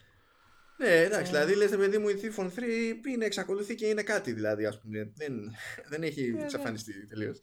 [0.78, 1.34] Ναι, εντάξει, ε...
[1.34, 2.50] δηλαδή λες παιδί μου η Thief 3
[3.08, 5.12] είναι, εξακολουθεί και είναι κάτι δηλαδή, ας πούμε.
[5.16, 5.56] Δεν,
[5.90, 6.44] δεν έχει ε, ναι.
[6.44, 7.42] εξαφανιστεί τελείως.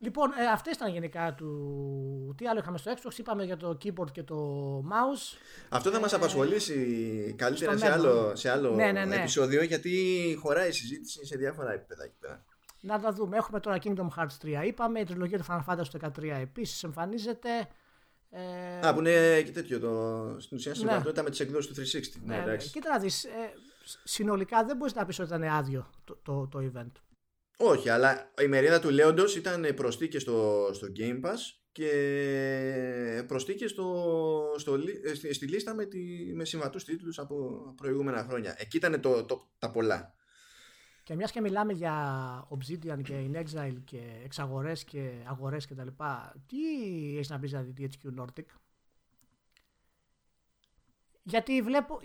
[0.00, 2.34] Λοιπόν, ε, αυτές ήταν γενικά του...
[2.36, 4.36] Τι άλλο είχαμε στο Xbox, είπαμε για το keyboard και το
[4.78, 5.38] mouse.
[5.68, 9.16] Αυτό θα ε, μας απασχολήσει καλύτερα σε άλλο, σε άλλο ναι, ναι, ναι.
[9.16, 12.44] επεισόδιο, γιατί χωράει η συζήτηση σε διάφορα επίπεδα εκεί πέρα.
[12.80, 13.36] Να τα δούμε.
[13.36, 15.00] Έχουμε τώρα Kingdom Hearts 3, είπαμε.
[15.00, 17.48] Η τριλογία του Final Fantasy 13 επίσης εμφανίζεται.
[18.30, 18.86] Ε...
[18.86, 21.22] Α, που είναι και τέτοιο το, στην ουσία συμβατότητα ναι.
[21.22, 22.20] με τις εκδόσεις του 360.
[22.24, 22.56] Ναι, ναι, ναι.
[22.56, 23.24] Κοίτα να δεις.
[23.24, 23.52] Ε,
[24.04, 26.92] συνολικά δεν μπορείς να πεις ότι ήταν άδειο το, το, το event.
[27.60, 31.38] Όχι, αλλά η μερίδα του Λέοντος ήταν προστίκε στο, στο Game Pass
[31.72, 34.74] και προστίκε στο, στο,
[35.24, 35.98] ε, στη, λίστα με, τη,
[36.34, 38.54] με συμβατούς τίτλους από προηγούμενα χρόνια.
[38.58, 40.14] Εκεί ήταν το, το, τα πολλά.
[41.02, 45.88] Και μιας και μιλάμε για Obsidian και In Exile και εξαγορές και αγορές κτλ.
[46.46, 46.56] Τι
[47.14, 48.46] έχεις να πεις για την THQ Nordic;
[51.22, 52.00] Γιατί βλέπω,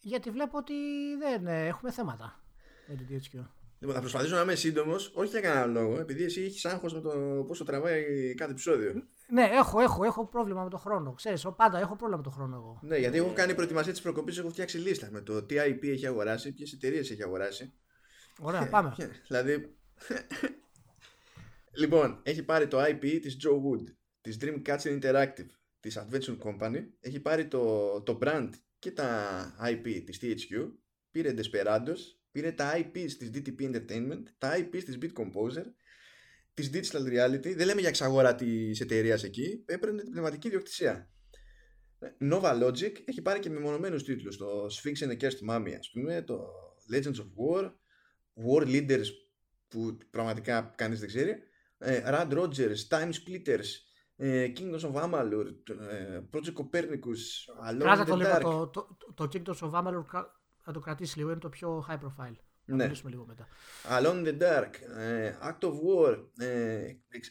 [0.00, 0.74] γιατί βλέπω ότι
[1.18, 2.40] δεν ε, έχουμε θέματα
[2.86, 3.59] με την THQ.
[3.82, 7.00] Λοιπόν, θα προσπαθήσω να είμαι σύντομος, όχι για κανένα λόγο, επειδή εσύ έχεις άγχος με
[7.00, 8.92] το πόσο τραβάει κάθε επεισόδιο.
[9.28, 11.12] Ναι, έχω, έχω, έχω πρόβλημα με το χρόνο.
[11.12, 12.80] Ξέρεις, πάντα έχω πρόβλημα με το χρόνο εγώ.
[12.82, 16.06] Ναι, γιατί έχω κάνει προετοιμασία της προκοπής, έχω φτιάξει λίστα με το τι IP έχει
[16.06, 17.72] αγοράσει, ποιες εταιρείες έχει αγοράσει.
[18.40, 18.94] Ωραία, πάμε.
[19.26, 19.76] δηλαδή.
[21.80, 23.84] λοιπόν, έχει πάρει το IP της Joe Wood,
[24.20, 25.48] της Dreamcatcher Interactive,
[25.80, 30.68] της Adventure Company, έχει πάρει το, το brand και τα IP της THQ,
[31.10, 35.64] πήρε Desperados, πήρε τα IP της DTP Entertainment, τα IP της Beat Composer,
[36.54, 41.10] της Digital Reality, δεν λέμε για εξαγορά τη εταιρεία εκεί, έπαιρνε την πνευματική ιδιοκτησία.
[42.20, 46.22] Nova Logic έχει πάρει και μεμονωμένους τίτλους, το Sphinx and the Cursed Mummy, ας πούμε,
[46.22, 46.48] το
[46.92, 47.72] Legends of War,
[48.46, 49.06] War Leaders
[49.68, 51.34] που πραγματικά κανείς δεν ξέρει
[51.78, 53.68] ε, Rad Rogers, Time Splitters
[54.16, 55.46] ε, Kingdoms of Amalur
[55.90, 57.22] ε, Project Copernicus
[57.70, 60.04] Alone in the το Dark το, το, το, Kingdoms of Amalur
[60.62, 62.36] θα το κρατήσει λίγο, είναι το πιο high profile
[62.74, 62.90] ναι.
[63.04, 63.48] λίγο μετά.
[63.88, 64.70] Alone in the Dark,
[65.48, 66.16] Act of War,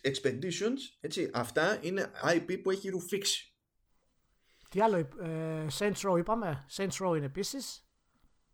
[0.04, 3.54] Expeditions, έτσι, αυτά είναι IP που έχει ρουφήξει.
[4.70, 7.84] Τι άλλο, ε, Saints Row είπαμε, Saints Row είναι επίσης.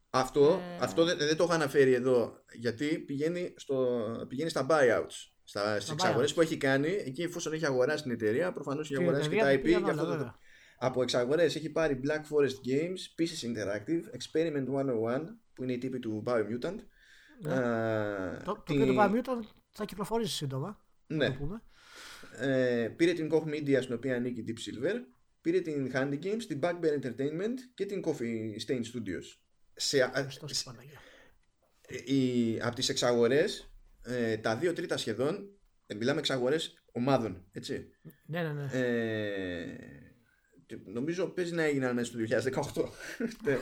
[0.10, 0.84] Αυτό, ε...
[0.84, 5.30] αυτό δεν, δεν, το έχω αναφέρει εδώ γιατί πηγαίνει, στο, πηγαίνει στα buyouts.
[5.48, 9.30] Στα, στις εξαγορές που έχει κάνει, εκεί εφόσον έχει αγοράσει την εταιρεία, προφανώς έχει αγοράσει
[9.30, 9.66] και τα IP.
[9.66, 10.36] Για αυτό το,
[10.86, 14.66] από εξαγορές έχει πάρει Black Forest Games, Pieces Interactive, Experiment
[15.16, 15.22] 101,
[15.54, 16.76] που είναι η τύπη του Biomutant.
[17.42, 17.56] Ναι.
[17.56, 18.78] Uh, το, την...
[18.78, 20.86] το οποίο το Biomutant θα κυκλοφορήσει σύντομα.
[21.08, 21.28] Ναι.
[21.28, 21.62] Το πούμε.
[22.40, 24.96] Ε, πήρε την Koch Media, στην οποία ανήκει Deep Silver.
[25.42, 29.24] Πήρε την Handy Games, την Backbear Entertainment και την Coffee Stain Studios
[29.76, 30.12] σε,
[32.06, 33.72] η, από τις εξαγορές
[34.04, 35.50] ε, τα δύο τρίτα σχεδόν
[35.88, 37.90] ε, μιλάμε εξαγορές ομάδων, έτσι.
[38.26, 38.70] Ναι, ναι, ναι.
[38.72, 40.05] Ε,
[40.86, 42.20] νομίζω παίζει να έγιναν μέσα στο
[42.76, 42.84] 2018.
[43.44, 43.58] Ναι.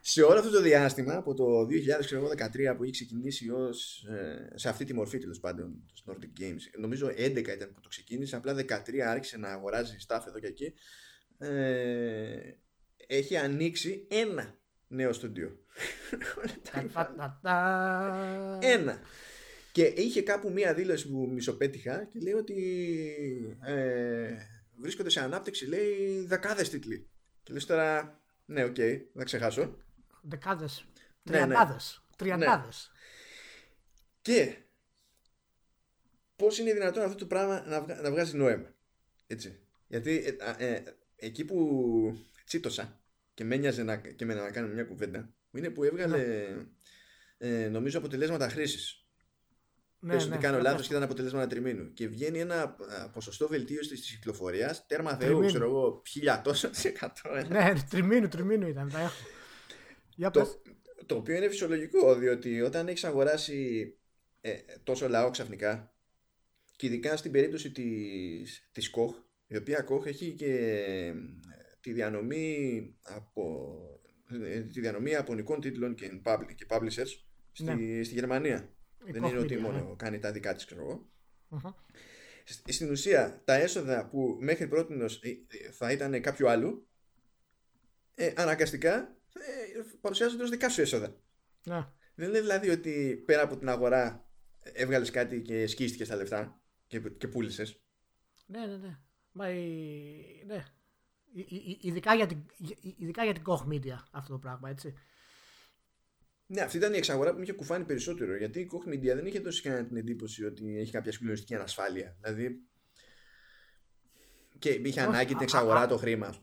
[0.00, 4.84] σε όλο αυτό το διάστημα, από το 2013 που έχει ξεκινήσει ως, ε, σε αυτή
[4.84, 8.98] τη μορφή τέλος πάντων το Nordic Games, νομίζω 11 ήταν που το ξεκίνησε, απλά 13
[8.98, 10.72] άρχισε να αγοράζει staff εδώ και εκεί,
[11.38, 12.54] ε,
[13.06, 15.58] έχει ανοίξει ένα νέο στούντιο.
[18.60, 19.00] ένα.
[19.72, 22.56] Και είχε κάπου μία δήλωση που μισοπέτυχα και λέει ότι
[23.64, 24.30] ε,
[24.80, 27.08] βρίσκονται σε ανάπτυξη, λέει, δεκάδες τίτλοι.
[27.42, 29.76] Και λες τώρα, ναι, OK, okay, θα ξεχάσω.
[30.22, 30.84] Δεκάδες,
[31.22, 32.36] τριαντάδες, ναι, ναι.
[32.36, 32.90] τριαντάδες.
[32.92, 32.98] Ναι.
[34.22, 34.56] Και
[36.36, 38.74] πώς είναι δυνατόν αυτό το πράγμα να, να βγάζει νόημα.
[39.26, 39.60] Έτσι.
[39.86, 40.82] Γιατί ε, ε,
[41.16, 41.58] εκεί που
[42.44, 43.00] τσίτωσα
[43.34, 46.46] και με ένοιαζε να, και με να κάνουμε μια κουβέντα είναι που έβγαλε
[47.38, 48.99] ε, νομίζω αποτελέσματα χρήσης
[50.00, 51.92] ναι, Πες ναι, ότι κάνω ναι, λάθος και ήταν αποτελέσματα τριμήνου.
[51.92, 52.76] Και βγαίνει ένα
[53.12, 54.86] ποσοστό βελτίωσης της κυκλοφορίας.
[54.86, 56.70] Τέρμα Θεού, ξέρω εγώ, χίλια τόσα
[57.48, 58.90] Ναι, τριμήνου, τριμήνου ήταν.
[58.90, 59.12] Τα έχω.
[60.16, 60.62] Για το,
[61.06, 63.94] το οποίο είναι φυσιολογικό, διότι όταν έχεις αγοράσει
[64.40, 64.52] ε,
[64.84, 65.94] τόσο λαό ξαφνικά,
[66.76, 69.14] και ειδικά στην περίπτωση της, της Koch,
[69.46, 70.54] η οποία Koch έχει και
[70.86, 71.14] ε,
[71.80, 73.74] τη διανομή από,
[74.44, 76.08] ε, τη διανομή απονικών τίτλων και,
[76.54, 77.08] και publishers
[77.52, 78.02] στη, ναι.
[78.02, 78.74] στη Γερμανία.
[79.04, 79.94] Δεν είναι ότι μόνο ναι.
[79.96, 81.08] κάνει τα δικά της, ξέρω εγώ.
[82.44, 85.20] Στην ουσία, τα έσοδα που μέχρι πρώτης
[85.72, 86.86] θα ήταν κάποιο άλλο,
[88.14, 91.20] ε, αναγκαστικά ε, παρουσιάζονται ως δικά σου έσοδα.
[91.64, 91.86] Ναι.
[92.14, 94.28] Δεν είναι δηλαδή ότι πέρα από την αγορά
[94.62, 97.82] έβγαλες κάτι και σκίστηκες τα λεφτά και, και πούλησες.
[98.46, 98.98] Ναι, ναι, ναι.
[99.32, 100.44] Μα η...
[100.46, 100.64] ναι.
[101.80, 102.46] Ειδικά για, την,
[102.96, 104.94] ειδικά για την Koch Media αυτό το πράγμα, έτσι.
[106.52, 108.36] Ναι, αυτή ήταν η εξαγορά που με είχε κουφάνει περισσότερο.
[108.36, 112.16] Γιατί η Koch Media δεν είχε δώσει κανένα την εντύπωση ότι έχει κάποια συγκλονιστική ανασφάλεια.
[112.20, 112.62] Δηλαδή.
[114.58, 116.34] και είχε ανάγκη την εξαγορά το χρήμα.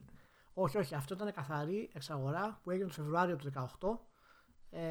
[0.54, 0.96] Όχι, όχι.
[0.96, 3.52] Αυτό ήταν καθαρή εξαγορά που έγινε το Φεβρουάριο του
[4.70, 4.82] 2018 ε,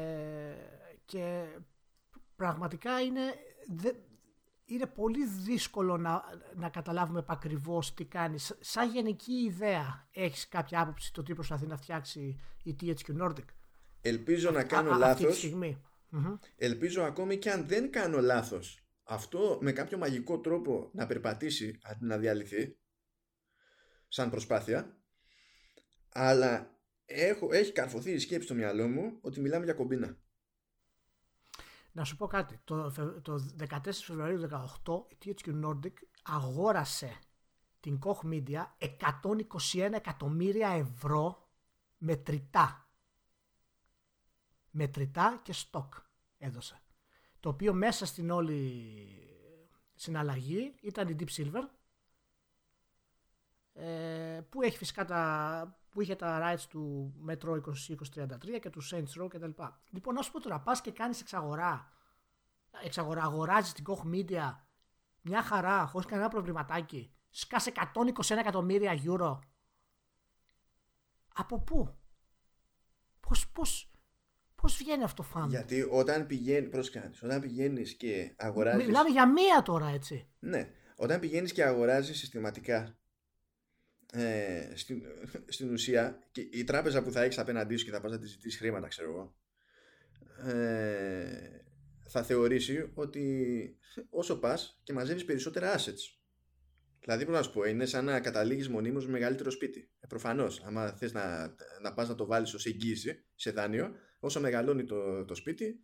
[1.05, 1.45] και
[2.35, 3.21] πραγματικά είναι,
[4.65, 6.23] είναι πολύ δύσκολο να,
[6.55, 8.57] να καταλάβουμε ακριβώ τι κάνεις.
[8.59, 13.45] Σαν γενική ιδέα, έχεις κάποια άποψη το τι προσπαθεί να φτιάξει η THQ Nordic;
[14.01, 15.53] Ελπίζω να κάνω λάθος.
[16.55, 22.05] Ελπίζω ακόμη και αν δεν κάνω λάθος αυτό με κάποιο μαγικό τρόπο να περπατήσει αντί
[22.05, 22.77] να διαλυθεί
[24.07, 24.97] σαν προσπάθεια
[26.09, 30.17] αλλά έχω, έχει καρφωθεί η σκέψη στο μυαλό μου ότι μιλάμε για κομπίνα.
[31.91, 32.59] Να σου πω κάτι.
[32.63, 32.91] Το,
[33.21, 34.47] το 14 Φεβρουαρίου
[34.85, 35.93] 2018 η THQ Nordic
[36.23, 37.19] αγόρασε
[37.79, 38.65] την Koch Media
[39.73, 41.49] 121 εκατομμύρια ευρώ
[41.97, 42.86] μετρητά
[44.77, 45.93] μετρητά και στόκ
[46.37, 46.81] έδωσε.
[47.39, 48.81] Το οποίο μέσα στην όλη
[49.95, 51.63] συναλλαγή ήταν η Deep Silver
[53.73, 59.21] ε, που έχει φυσικά τα, που είχε τα rights του Metro 2033 και του Saints
[59.21, 59.63] Row κτλ.
[59.89, 61.91] Λοιπόν, να σου πω τώρα, πας και κάνεις εξαγορά,
[62.83, 64.55] εξαγορά αγοράζεις την Koch Media
[65.21, 69.39] μια χαρά, χωρίς κανένα προβληματάκι, σκάσε 121 εκατομμύρια euro.
[71.33, 71.95] Από πού;
[73.19, 73.91] Πώς, πώς,
[74.61, 76.67] Πώς βγαίνει αυτό φαν; Γιατί όταν πηγαίνει.
[76.67, 77.13] Προσκάνει.
[77.21, 78.85] Όταν πηγαίνεις και αγοράζει.
[78.85, 80.27] Μιλάμε για μία τώρα, έτσι.
[80.39, 80.69] Ναι.
[80.95, 82.97] Όταν πηγαίνεις και αγοράζεις συστηματικά.
[84.11, 85.01] Ε, στην,
[85.47, 88.29] στην ουσία και η τράπεζα που θα έχεις απέναντί σου και θα πας να της
[88.29, 89.35] ζητήσεις χρήματα, ξέρω εγώ.
[90.51, 91.61] Ε,
[92.07, 93.77] θα θεωρήσει ότι
[94.09, 96.17] όσο πας και μαζεύεις περισσότερα assets.
[96.99, 99.89] Δηλαδή, πώ να σου πω, είναι σαν να καταλήγεις μονίμως με μεγαλύτερο σπίτι.
[99.99, 104.39] Ε, Προφανώς, άμα θες να, να πας να το βάλεις ως εγγύηση σε δάνειο, όσο
[104.39, 105.79] μεγαλώνει το, το σπίτι,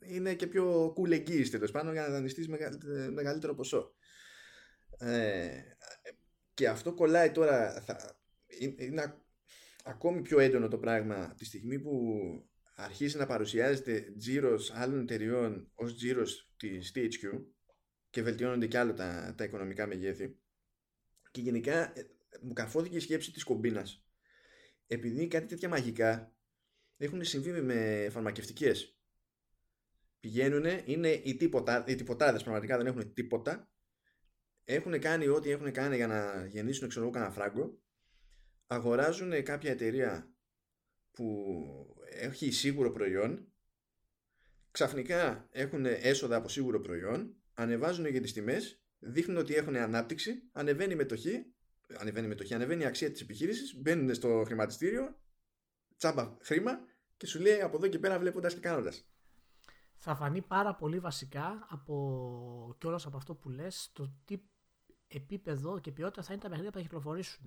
[0.00, 2.48] είναι και πιο cool εγγύηση τέλος πάντων για να δανειστείς
[3.12, 3.94] μεγαλύτερο ποσό.
[4.98, 5.60] Ε,
[6.54, 7.80] και αυτό κολλάει τώρα.
[7.80, 8.20] Θα,
[8.76, 9.14] είναι
[9.84, 11.92] ακόμη πιο έντονο το πράγμα τη στιγμή που
[12.74, 17.44] αρχίζει να παρουσιάζεται τζίρος άλλων εταιριών ως τζίρος της THQ
[18.10, 20.38] και βελτιώνονται κι άλλο τα, τα οικονομικά μεγέθη.
[21.30, 24.04] Και γενικά ε, μου καρφώθηκε η σκέψη της κομπίνας.
[24.86, 26.34] Επειδή κάτι τέτοια μαγικά
[27.00, 28.98] έχουν συμβεί με φαρμακευτικές.
[30.20, 33.70] Πηγαίνουν, είναι οι, τίποτα, οι τυποτάδες, πραγματικά δεν έχουν τίποτα.
[34.64, 37.80] Έχουν κάνει ό,τι έχουν κάνει για να γεννήσουν ξέρω εγώ κανένα φράγκο.
[38.66, 40.34] Αγοράζουν κάποια εταιρεία
[41.12, 41.54] που
[42.04, 43.52] έχει σίγουρο προϊόν.
[44.70, 47.36] Ξαφνικά έχουν έσοδα από σίγουρο προϊόν.
[47.54, 48.82] Ανεβάζουν για τις τιμές.
[48.98, 50.42] Δείχνουν ότι έχουν ανάπτυξη.
[50.52, 51.54] Ανεβαίνει η μετοχή.
[51.98, 53.76] Ανεβαίνει η μετοχή, ανεβαίνει η αξία της επιχείρησης.
[53.76, 55.20] Μπαίνουν στο χρηματιστήριο
[56.00, 56.84] τσάμπα χρήμα
[57.20, 59.04] και σου λέει από εδώ και πέρα βλέποντας και κάνοντας.
[59.96, 64.38] θα φανεί πάρα πολύ βασικά από κιόλας από αυτό που λες το τι
[65.08, 67.46] επίπεδο και ποιότητα θα είναι τα παιχνίδια που θα κυκλοφορήσουν.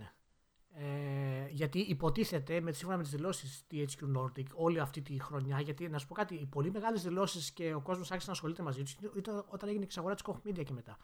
[0.76, 5.90] Ε, γιατί υποτίθεται με, σύμφωνα με τις δηλώσεις THQ Nordic όλη αυτή τη χρονιά, γιατί
[5.90, 8.84] να σου πω κάτι, οι πολύ μεγάλες δηλώσεις και ο κόσμος άρχισε να ασχολείται μαζί
[8.84, 10.98] τους ήταν όταν έγινε η εξαγορά της Koch Media και μετά.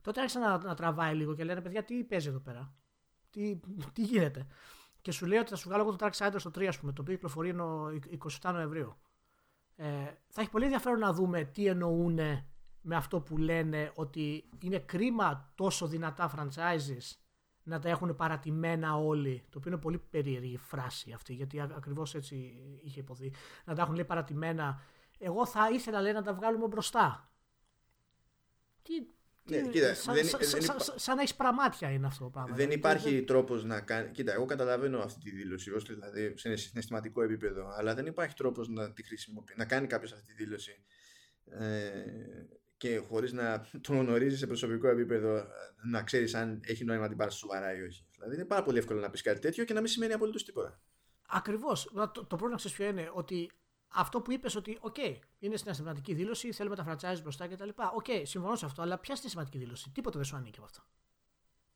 [0.00, 2.74] Τότε άρχισε να, να τραβάει λίγο και λένε παιδιά, τι παίζει εδώ πέρα,
[3.30, 3.60] τι,
[3.92, 4.46] τι γίνεται;
[5.08, 6.92] Και σου λέει ότι θα σου βγάλω εγώ το Dark Siders στο 3, ας πούμε,
[6.92, 7.54] το οποίο κυκλοφορεί
[8.40, 8.96] 27 Νοεμβρίου.
[9.76, 9.86] Ε,
[10.28, 12.18] θα έχει πολύ ενδιαφέρον να δούμε τι εννοούν
[12.80, 17.16] με αυτό που λένε ότι είναι κρίμα τόσο δυνατά franchises
[17.62, 19.44] να τα έχουν παρατημένα όλοι.
[19.50, 22.36] Το οποίο είναι πολύ περίεργη φράση αυτή, γιατί ακριβώς έτσι
[22.82, 23.32] είχε υποθεί.
[23.64, 24.80] Να τα έχουν λέει παρατημένα.
[25.18, 27.30] Εγώ θα ήθελα λέει να τα βγάλουμε μπροστά.
[28.82, 28.92] Τι,
[29.48, 32.56] ναι, κοίτα, σαν, δεν, σαν, δεν, σαν, σαν να έχεις πραμάτια είναι αυτό το πράγμα.
[32.56, 33.26] δεν υπάρχει δεν...
[33.26, 34.10] τρόπος να κάνει.
[34.10, 38.68] Κοίτα, εγώ καταλαβαίνω αυτή τη δήλωση ως δηλαδή σε συναισθηματικό επίπεδο, αλλά δεν υπάρχει τρόπος
[38.68, 40.82] να τη χρησιμοποιήσει, να κάνει κάποιος αυτή τη δήλωση
[41.44, 41.88] ε,
[42.76, 45.44] και χωρίς να τον γνωρίζεις σε προσωπικό επίπεδο
[45.90, 48.06] να ξέρεις αν έχει νόημα να την πάρεις σοβαρά ή όχι.
[48.14, 50.80] Δηλαδή είναι πάρα πολύ εύκολο να πεις κάτι τέτοιο και να μην σημαίνει απολύτως τίποτα.
[51.28, 51.90] Ακριβώς.
[51.94, 53.50] Το, το πρόβλημα ξέρεις ποιο είναι, ότι
[53.88, 57.68] αυτό που είπες ότι, OK, είναι συναισθηματική δήλωση, θέλουμε τα franchise μπροστά κτλ.
[57.68, 60.82] OK, okay, συμφωνώ σε αυτό, αλλά ποια συναισθηματική δήλωση; Τίποτα δεν σου ανήκει από αυτό.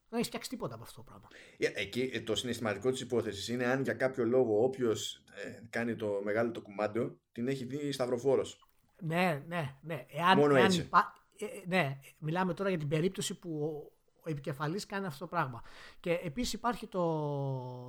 [0.08, 1.28] Δεν έχεις φτιάξει τίποτα από αυτό το πράγμα.
[1.58, 5.96] Ε, εκεί ε, το συναισθηματικό της υπόθεσης είναι αν για κάποιο λόγο όποιος ε, κάνει
[5.96, 8.68] το μεγάλο το κουμάντο την έχει δει σταυροφόρος.
[9.00, 10.06] Ναι, ναι, ναι.
[10.08, 10.80] Εάν, Μόνο εάν έτσι.
[10.80, 11.14] Υπά...
[11.38, 13.92] Ε, ναι, μιλάμε τώρα για την περίπτωση που ο,
[14.24, 15.62] ο επικεφαλής κάνει αυτό το πράγμα.
[16.00, 17.02] Και επίσης υπάρχει το,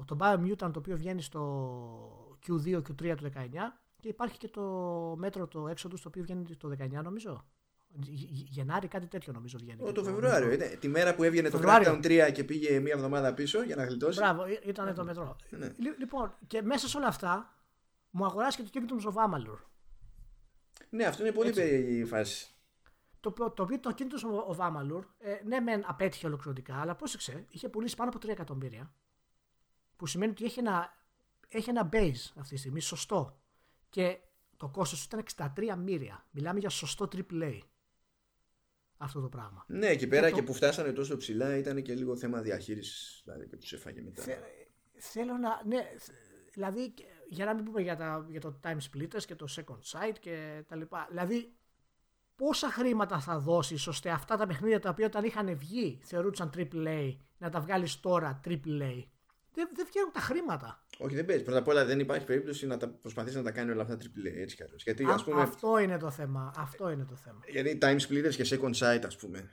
[0.08, 3.40] το Biomutant το οποίο βγαίνει στο Q2, Q3 του 19
[4.03, 4.61] και υπάρχει και το
[5.17, 7.45] μέτρο το Exodus το οποίο βγαίνει το 19 νομίζω.
[8.49, 9.84] Γενάρη κάτι τέτοιο νομίζω βγαίνει.
[9.84, 10.51] Ο, το Φεβρουάριο.
[10.51, 13.85] Ήταν, τη μέρα που έβγαινε το Crackdown 3 και πήγε μία εβδομάδα πίσω για να
[13.85, 14.19] γλιτώσει.
[14.19, 15.35] Μπράβο, ήταν το μετρό.
[15.49, 15.73] Ναι.
[15.97, 17.55] Λοιπόν, και μέσα σε όλα αυτά
[18.09, 19.57] μου αγοράσει και το Kingdoms of Amalur.
[20.89, 22.47] Ναι, αυτό είναι πολύ περίεργη η φάση.
[23.19, 27.69] Το, το οποίο το Kingdoms of Amalur, ε, ναι, μεν απέτυχε ολοκληρωτικά, αλλά πρόσεξε, είχε
[27.69, 28.93] πουλήσει πάνω από 3 εκατομμύρια.
[29.95, 30.93] Που σημαίνει ότι έχει ένα,
[31.47, 33.38] έχει ένα base αυτή τη στιγμή, σωστό.
[33.94, 34.20] Και
[34.57, 35.24] το κόστος ήταν
[35.56, 36.26] 63 μύρια.
[36.32, 37.60] Μιλάμε για σωστό AAA.
[38.98, 39.65] Αυτό το πράγμα.
[39.68, 43.22] Ναι, εκεί πέρα και, και που φτάσανε τόσο ψηλά ήταν και λίγο θέμα διαχείρισης.
[43.24, 44.22] Δηλαδή και τους έφαγε μετά.
[44.22, 44.36] Θε,
[44.94, 45.61] θέλω να.
[45.65, 45.88] Ναι,
[46.52, 46.94] δηλαδή
[47.30, 50.64] για να μην πούμε για, τα, για το time splitters και το second sight και
[50.68, 51.07] τα λοιπά.
[51.10, 51.53] Δηλαδή
[52.36, 57.18] πόσα χρήματα θα δώσεις ώστε αυτά τα παιχνίδια τα οποία όταν είχαν βγει θεωρούσαν AAA
[57.38, 59.03] να τα βγάλεις τώρα AAA.
[59.53, 60.85] Δεν, δεν βγαίνουν τα χρήματα.
[60.97, 61.43] Όχι, δεν παίζει.
[61.43, 64.35] Πρώτα απ' όλα δεν υπάρχει περίπτωση να τα προσπαθήσει να τα κάνει όλα αυτά AAA
[64.35, 66.53] έτσι κι Γιατί, ας πούμε, αυτό είναι το θέμα.
[66.57, 67.39] Αυτό είναι το θέμα.
[67.47, 69.49] Γιατί time splitters και second sight, ας πούμε.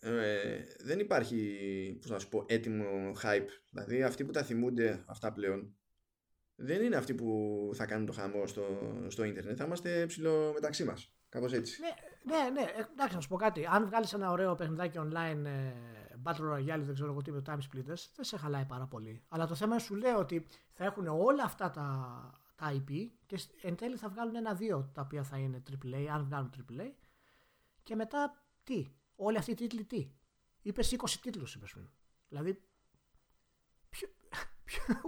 [0.00, 3.48] Ε, δεν υπάρχει πώς να σου πω, έτοιμο hype.
[3.70, 5.76] Δηλαδή αυτοί που τα θυμούνται αυτά πλέον
[6.54, 8.64] δεν είναι αυτοί που θα κάνουν το χαμό στο,
[9.08, 9.54] στο ίντερνετ.
[9.58, 11.12] Θα είμαστε ψηλό μεταξύ μας.
[11.28, 11.80] Κάπως έτσι.
[11.80, 12.66] Ναι, ναι, ναι.
[12.92, 13.66] Εντάξει, να σου πω κάτι.
[13.70, 15.72] Αν βγάλεις ένα ωραίο παιχνιδάκι online ε,
[16.24, 19.22] Battle Royale, δεν ξέρω εγώ τι με Time Splitters, δεν σε χαλάει πάρα πολύ.
[19.28, 21.86] Αλλά το θέμα σου λέει ότι θα έχουν όλα αυτά τα,
[22.54, 26.50] τα IP και εν τέλει θα βγάλουν ένα-δύο τα οποία θα είναι AAA, αν βγάλουν
[26.56, 26.90] AAA.
[27.82, 28.86] Και μετά τι,
[29.16, 30.10] όλοι αυτοί οι τίτλοι τι;
[30.62, 31.88] Είπες 20 τίτλους, είπες πριν.
[32.28, 32.62] Δηλαδή,
[33.94, 34.08] ποιο,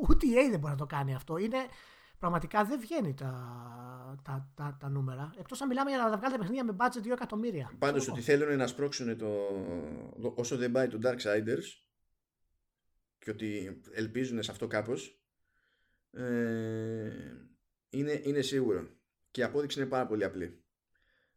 [0.09, 1.37] ούτε η A δεν μπορεί να το κάνει αυτό.
[1.37, 1.67] Είναι,
[2.19, 3.33] πραγματικά δεν βγαίνει τα,
[4.25, 5.35] τα, τα, τα νούμερα.
[5.39, 7.73] Εκτός αν μιλάμε για να τα βγάλετε παιχνίδια με budget 2 εκατομμύρια.
[7.79, 9.31] Πάντως ότι θέλουν να σπρώξουν το,
[10.35, 11.85] όσο δεν πάει το Darksiders
[13.19, 15.19] και ότι ελπίζουν σε αυτό κάπως.
[16.11, 17.11] Ε,
[17.91, 18.89] είναι, είναι σίγουρο.
[19.31, 20.65] Και η απόδειξη είναι πάρα πολύ απλή.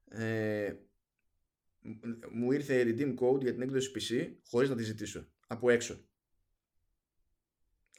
[0.09, 0.73] Ε,
[2.31, 5.27] μου ήρθε redeem code για την έκδοση PC χωρίς να τη ζητήσω.
[5.47, 6.05] Από έξω.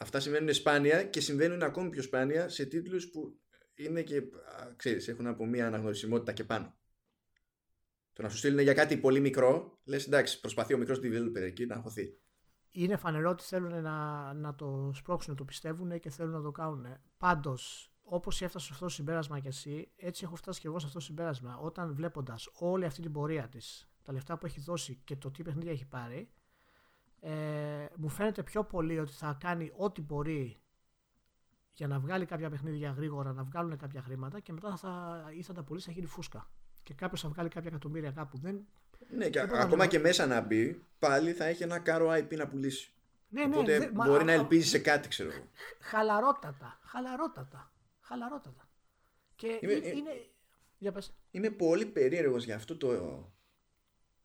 [0.01, 3.41] Αυτά συμβαίνουν σπάνια και συμβαίνουν ακόμη πιο σπάνια σε τίτλους που
[3.75, 4.23] είναι και,
[4.77, 6.77] ξέρεις, έχουν από μία αναγνωρισιμότητα και πάνω.
[8.12, 11.66] Το να σου στείλουν για κάτι πολύ μικρό, λες εντάξει, προσπαθεί ο μικρός developer εκεί
[11.66, 12.19] να χωθεί.
[12.70, 16.87] Είναι φανερό ότι θέλουν να, να το σπρώξουν, το πιστεύουν και θέλουν να το κάνουν.
[17.19, 20.87] Πάντως, όπως έφτασες σε αυτό το συμπέρασμα κι εσύ, έτσι έχω φτάσει και εγώ σε
[20.87, 21.59] αυτό το συμπέρασμα.
[21.59, 25.43] Όταν βλέποντας όλη αυτή την πορεία της, τα λεφτά που έχει δώσει και το τι
[25.43, 26.31] παιχνίδια έχει πάρει,
[27.20, 30.61] ε, μου φαίνεται πιο πολύ ότι θα κάνει ό,τι μπορεί
[31.73, 35.53] για να βγάλει κάποια παιχνίδια γρήγορα, να βγάλουν κάποια χρήματα και μετά θα, ή θα
[35.53, 36.51] τα πουλήσει, θα γίνει φούσκα.
[36.82, 38.39] Και κάποιος θα βγάλει κάποια εκατομμύρια κάπου.
[38.39, 38.66] Δεν,
[39.11, 39.86] ναι, και ακόμα να...
[39.86, 42.93] και μέσα να μπει, πάλι θα έχει ένα κάρο IP να πουλήσει.
[43.28, 45.49] Ναι, ναι, Οπότε δε, μπορεί μα, να ελπίζει σε κάτι, ξέρω εγώ.
[45.81, 46.78] Χαλαρότατα.
[46.82, 47.73] Χαλαρότατα.
[48.01, 48.69] Χαλαρότατα.
[49.36, 50.27] Και είμαι, είναι.
[50.78, 51.15] Για πες.
[51.31, 52.89] Είμαι πολύ περίεργος για αυτό το,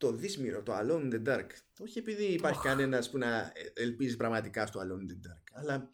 [0.03, 1.47] το δύσμυρο, το Alone in the Dark.
[1.79, 2.67] Όχι επειδή υπάρχει oh.
[2.67, 5.91] κανένας που να ελπίζει πραγματικά στο Alone in the Dark, αλλά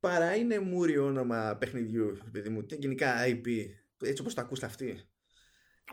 [0.00, 3.46] παρά είναι μούριο όνομα παιχνιδιού, παιδί μου, γενικά IP
[4.00, 5.08] έτσι όπως τα ακούς αυτή.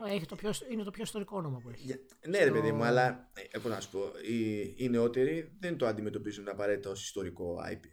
[0.07, 1.95] Έχει το πιο, είναι το πιο ιστορικό όνομα που έχει.
[2.28, 5.86] Ναι, ρε παιδί μου, αλλά ε, πώς να σου πω, οι, οι νεότεροι δεν το
[5.86, 7.86] αντιμετωπίζουν απαραίτητα ως ιστορικό IP.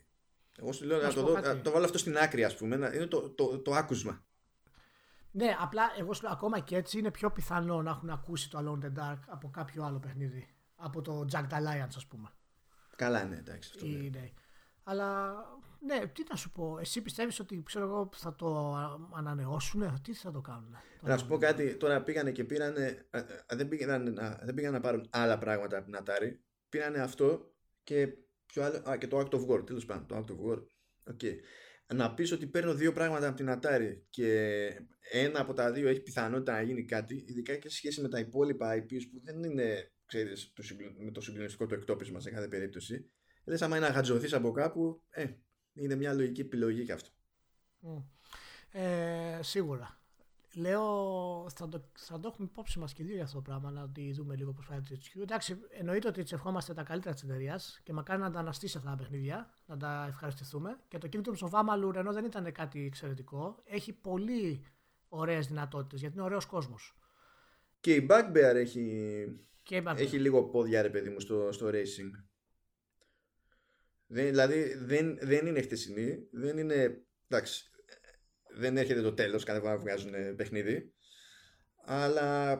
[0.61, 2.75] Εγώ σου λέω να, το, δω, το βάλω αυτό στην άκρη, ας πούμε.
[2.95, 4.27] Είναι το, το, το, άκουσμα.
[5.31, 8.59] Ναι, απλά εγώ σου λέω ακόμα και έτσι είναι πιο πιθανό να έχουν ακούσει το
[8.59, 10.55] Alone in the Dark από κάποιο άλλο παιχνίδι.
[10.77, 12.33] Από το Jack the Alliance, ας πούμε.
[12.97, 13.71] Καλά, ναι, εντάξει.
[13.75, 14.09] Αυτό, ναι.
[14.09, 14.31] ναι.
[14.83, 15.35] Αλλά
[15.81, 18.75] ναι, τι να σου πω, εσύ πιστεύεις ότι ξέρω εγώ, θα το
[19.15, 20.77] ανανεώσουν, τι θα το κάνουν.
[21.01, 23.09] Να σου πω κάτι, τώρα πήγανε και πήρανε,
[23.49, 26.37] δεν πήγαν, να, δεν πήγαν να πάρουν άλλα πράγματα από την Atari,
[26.69, 27.53] πήρανε αυτό
[27.83, 28.09] και,
[28.47, 30.63] πιο άλλο, α, και το Act of War, τέλος πάντων, το Act of War.
[31.15, 31.35] Okay.
[31.95, 34.31] Να πεις ότι παίρνω δύο πράγματα από την Atari και
[35.11, 38.19] ένα από τα δύο έχει πιθανότητα να γίνει κάτι, ειδικά και σε σχέση με τα
[38.19, 40.53] υπόλοιπα IPs που δεν είναι, ξέρεις,
[40.99, 43.11] με το συγκλονιστικό το εκτόπισμα σε κάθε περίπτωση.
[43.45, 45.27] Λες άμα είναι να γατζωθείς από κάπου, ε,
[45.73, 47.11] είναι μια λογική επιλογή και αυτό.
[48.73, 49.98] Ε, σίγουρα.
[50.59, 53.91] Λέω, θα το, θα το έχουμε υπόψη μας και δύο για αυτό το πράγμα, να
[53.91, 55.21] τη δούμε λίγο πώς πάει το HQ.
[55.23, 58.91] Εντάξει, εννοείται ότι τη ευχόμαστε τα καλύτερα της εταιρείας και μακάρι να τα αναστήσει αυτά
[58.91, 60.79] τα παιχνίδια, να τα ευχαριστηθούμε.
[60.89, 64.67] Και το Kingdoms of Amalur, ενώ δεν ήταν κάτι εξαιρετικό, έχει πολύ
[65.09, 66.99] ωραίες δυνατότητες γιατί είναι ωραίος κόσμος.
[67.81, 69.25] Και η Bugbear έχει,
[69.97, 72.11] έχει λίγο πόδια, ρε παιδί μου, στο, στο racing.
[74.07, 77.03] Δεν, δηλαδή δεν, δεν είναι χτεσινή, δεν είναι.
[77.29, 77.71] Εντάξει,
[78.59, 80.93] δεν έρχεται το τέλος κάθε φορά που βγάζουν παιχνίδι.
[81.85, 82.57] Αλλά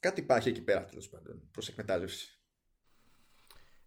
[0.00, 2.40] κάτι υπάρχει εκεί πέρα τέλος πάντων προς εκμετάλλευση.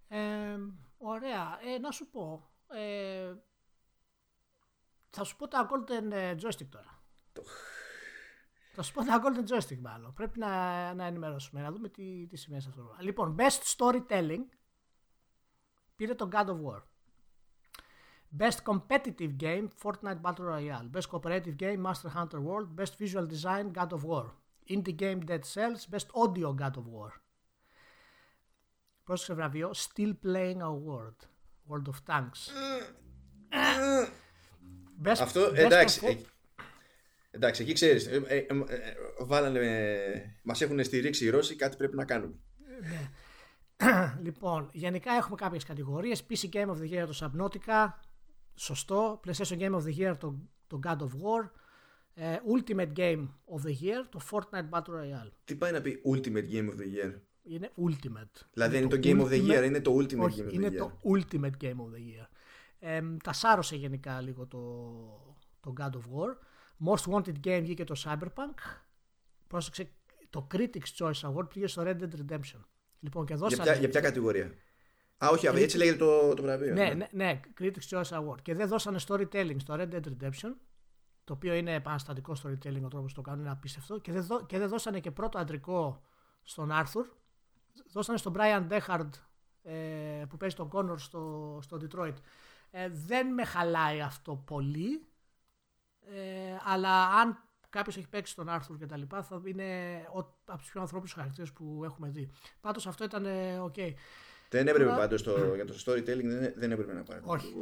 [0.07, 0.57] Ε,
[0.97, 1.59] ωραία.
[1.63, 2.51] Ε, να σου πω.
[2.67, 3.33] Ε,
[5.09, 7.03] θα σου πω τα Golden ε, Joystick τώρα.
[7.33, 7.43] Το...
[8.73, 10.13] Θα σου πω τα Golden Joystick μάλλον.
[10.13, 12.95] Πρέπει να, να ενημερώσουμε, να δούμε τι, τι σημαίνει αυτό.
[12.99, 14.45] Λοιπόν, Best Storytelling
[15.95, 16.81] πήρε το God of War.
[18.41, 20.87] Best Competitive Game, Fortnite Battle Royale.
[20.95, 22.67] Best Cooperative Game, Master Hunter World.
[22.79, 24.25] Best Visual Design, God of War.
[24.73, 25.81] Indie Game, Dead Cells.
[25.85, 27.11] Best Audio, God of War.
[29.03, 31.15] Πρόσεξε βραβείο, Still Playing Award.
[31.69, 32.49] World of Tanks.
[35.03, 36.15] best, Αυτό, εντάξει, ε,
[37.31, 38.45] εντάξει, εκεί ξέρεις, ε, ε,
[39.19, 42.35] βάλανε, μας έχουν στηρίξει οι Ρώσοι, κάτι πρέπει να κάνουμε.
[42.81, 43.09] Ναι.
[44.25, 46.25] λοιπόν, γενικά έχουμε κάποιες κατηγορίες.
[46.29, 47.87] PC Game of the Year το Subnautica,
[48.55, 49.19] σωστό.
[49.27, 50.35] PlayStation Game of the Year το,
[50.67, 51.49] το God of War.
[52.15, 55.31] Uh, Ultimate Game of the Year το Fortnite Battle Royale.
[55.43, 57.13] Τι πάει να πει Ultimate Game of the Year?
[57.43, 58.41] Είναι Ultimate.
[58.53, 60.53] Δηλαδή είναι, το, Game of the Year, είναι το Ultimate όχι, Game of the Year.
[60.53, 62.27] Είναι το Ultimate Game of the Year.
[62.79, 64.59] Ε, τα σάρωσε γενικά λίγο το,
[65.59, 66.35] το God of War.
[66.85, 68.57] Most Wanted Game βγήκε το Cyberpunk.
[69.47, 69.91] Πρόσεξε,
[70.29, 72.63] το Critics Choice Award πήγε στο Red Dead Redemption.
[72.99, 74.53] Λοιπόν, και για, ποια, για ποια κατηγορία?
[75.23, 75.61] Α, όχι, Critics...
[75.61, 76.73] έτσι λέγεται το, το βραβείο.
[76.73, 78.41] Ναι, ναι, ναι, ναι, Critics Choice Award.
[78.41, 80.53] Και δεν δώσανε storytelling στο Red Dead Redemption,
[81.23, 83.99] το οποίο είναι επαναστατικό storytelling ο τρόπος που το κάνουν, είναι απίστευτο.
[83.99, 86.01] Και δεν, δώ, και δεν δώσανε και πρώτο αντρικό
[86.43, 87.05] στον Arthur.
[87.91, 89.09] Δώσανε στον Bryan Dechart
[89.63, 92.15] ε, που παίζει τον Connor στο, στο Detroit.
[92.71, 95.07] Ε, δεν με χαλάει αυτό πολύ.
[95.99, 100.01] Ε, αλλά αν κάποιος έχει παίξει τον Arthur και τα λοιπά, θα είναι
[100.45, 102.29] από τους πιο ανθρώπινους χαρακτήρες που έχουμε δει.
[102.61, 103.25] Πάντως αυτό ήταν
[103.61, 103.73] OK.
[103.77, 103.93] Okay.
[104.53, 104.99] Δεν έπρεπε Αλλά...
[104.99, 107.21] πάντως το, για το storytelling δεν, δεν έπρεπε να πάρει.
[107.23, 107.53] Όχι.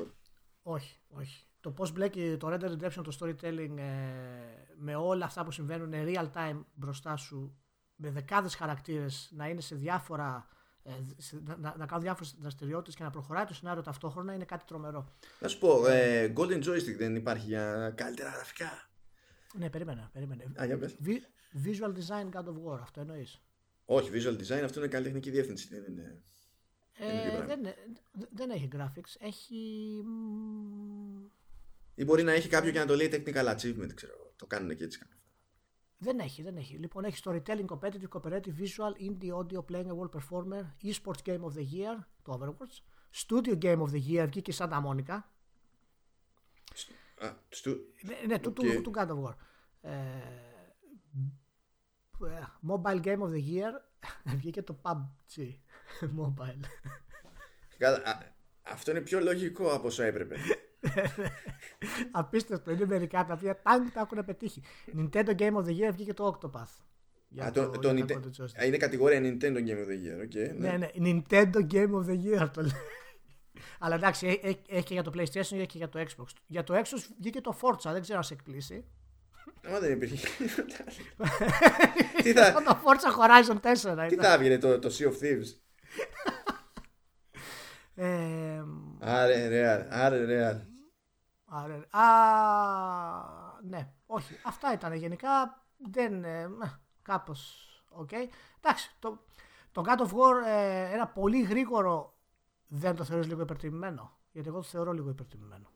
[0.61, 1.45] όχι, όχι.
[1.59, 3.83] Το πώς μπλέκει το Red Dead Redemption το storytelling ε,
[4.75, 7.57] με όλα αυτά που συμβαίνουν real time μπροστά σου
[7.95, 10.47] με δεκάδες χαρακτήρες να είναι σε διάφορα
[10.83, 10.91] ε,
[11.57, 15.13] να, να κάνουν διάφορες δραστηριότητες και να προχωράει το σενάριο ταυτόχρονα είναι κάτι τρομερό.
[15.39, 18.89] Να σου πω, ε, Golden Joystick δεν υπάρχει για καλύτερα γραφικά.
[19.57, 20.09] Ναι, περίμενα.
[20.13, 20.43] περίμενα.
[20.61, 20.95] Α, για πες.
[21.65, 23.41] Visual Design God of War, αυτό εννοείς;
[23.85, 25.67] Όχι, Visual Design αυτό είναι καλλιτεχνική διεύθυνση.
[25.69, 26.21] Δεν είναι...
[27.03, 27.73] Ε, δεν,
[28.31, 29.15] δεν έχει graphics.
[29.19, 29.55] Έχει.
[31.95, 34.33] Ή μπορεί να έχει κάποιο και να το λέει technical achievement, ξέρω.
[34.35, 34.99] Το κάνουν και έτσι.
[35.97, 36.75] Δεν έχει, δεν έχει.
[36.75, 41.53] Λοιπόν, έχει storytelling, competitive, cooperative, visual, indie, audio, playing a world performer, esports game of
[41.53, 42.75] the year, το Overwatch,
[43.13, 45.31] studio game of the year, βγήκε σαν τα Μόνικα.
[47.17, 47.77] Α, στου...
[48.01, 49.35] Ναι, ναι του, του, του God of War.
[49.81, 50.51] Ε, ε
[52.61, 53.71] mobile game of the year,
[54.37, 55.55] βγήκε το PUBG.
[56.19, 56.63] Mobile.
[58.61, 60.35] αυτό είναι πιο λογικό από όσο έπρεπε.
[62.11, 62.71] Απίστευτο.
[62.71, 64.63] Είναι μερικά τα οποία τάγκ τα έχουν πετύχει.
[64.97, 66.85] Nintendo Game of the Year βγήκε το Octopath.
[67.43, 70.25] Α, το, το, είναι κατηγορία Nintendo Game of the Year.
[70.25, 70.69] Okay, ναι.
[70.69, 70.89] ναι, ναι.
[70.95, 72.71] Nintendo Game of the Year το λέει.
[73.79, 76.25] Αλλά εντάξει, έχει και για το PlayStation και έχει και για το Xbox.
[76.47, 78.85] Για το Xbox βγήκε το Forza, δεν ξέρω αν σε εκπλήσει.
[79.67, 80.27] Άμα δεν υπήρχε.
[82.23, 82.53] Τι θα.
[82.53, 83.59] Το Forza Horizon
[84.03, 84.07] 4.
[84.09, 85.59] Τι θα έβγαινε το, το Sea of Thieves;
[87.95, 88.63] Ε,
[88.99, 89.85] άρε, ρεάλ.
[89.89, 90.57] Άρε, ρεάλ.
[91.89, 92.03] Α,
[93.61, 93.93] ναι.
[94.05, 94.39] όχι.
[94.43, 95.63] Αυτά ήταν γενικά.
[95.77, 96.23] Δεν.
[96.23, 96.47] Ε,
[97.01, 97.65] Κάπως.
[98.01, 98.27] Okay.
[98.61, 98.95] Εντάξει.
[98.99, 99.19] Το,
[99.71, 102.17] το God of War ε, ένα πολύ γρήγορο
[102.67, 104.17] δεν το θεωρείς λίγο υπερτιμημένο.
[104.31, 105.70] Γιατί εγώ το θεωρώ λίγο υπερτιμημένο.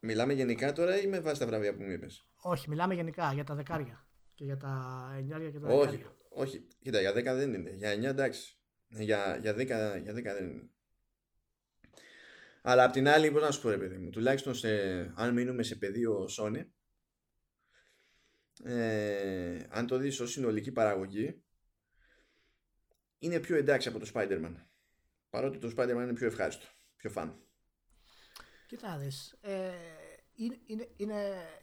[0.00, 3.44] Μιλάμε γενικά τώρα ή με βάση τα βραβεία που μου είπες; Όχι, μιλάμε γενικά για
[3.44, 4.08] τα δεκάρια.
[4.34, 6.16] Και για τα εννιάρια και τα όχι, δεκάρια.
[6.28, 7.70] Όχι, κοίτα, για δέκα δεν είναι.
[7.70, 8.54] Για εννιά εντάξει.
[8.88, 10.70] Για, για, δέκα, για δέκα δεν είναι.
[12.62, 14.68] Αλλά απ' την άλλη, πώς να σου πω, ρε παιδί μου, τουλάχιστον σε,
[15.14, 16.64] αν μείνουμε σε πεδίο Sony,
[18.64, 21.42] ε, αν το δεις ως συνολική παραγωγή,
[23.18, 24.54] είναι πιο εντάξει από το Spider-Man.
[25.30, 26.66] Παρότι το Spider-Man είναι πιο ευχάριστο,
[26.96, 27.49] πιο φαν.
[28.70, 29.70] Κοίτα δεις, ε,
[30.34, 31.14] είναι, είναι, είναι,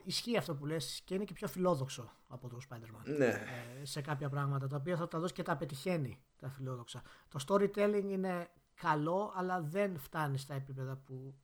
[0.04, 3.18] ισχύει αυτό που λες και είναι και πιο φιλόδοξο από το Spider-Man.
[3.18, 3.26] Ναι.
[3.26, 7.02] Ε, σε κάποια πράγματα τα οποία θα τα δώσεις και τα πετυχαίνει τα φιλόδοξα.
[7.28, 11.36] Το storytelling είναι καλό αλλά δεν φτάνει στα επίπεδα που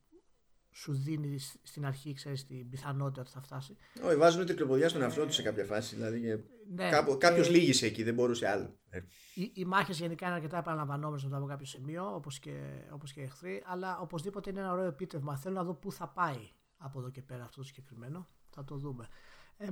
[0.76, 3.76] σου δίνει στην αρχή ξέρεις, την πιθανότητα ότι θα φτάσει.
[4.04, 5.94] Όχι, βάζουν τρικλοποδιά στον εαυτό τους σε κάποια φάση.
[5.94, 6.44] Δηλαδή,
[6.74, 6.88] ναι,
[7.18, 8.78] Κάποιο ε, λύγησε εκεί, δεν μπορούσε άλλο.
[8.90, 9.00] Ε.
[9.34, 12.60] Οι, οι μάχες γενικά είναι αρκετά επαναλαμβανόμενες μετά από κάποιο σημείο, όπως και,
[12.90, 15.36] όπως και εχθροί, αλλά οπωσδήποτε είναι ένα ωραίο επίτευγμα.
[15.36, 18.28] Θέλω να δω πού θα πάει από εδώ και πέρα αυτό το συγκεκριμένο.
[18.50, 19.08] Θα το δούμε.
[19.56, 19.68] Ε,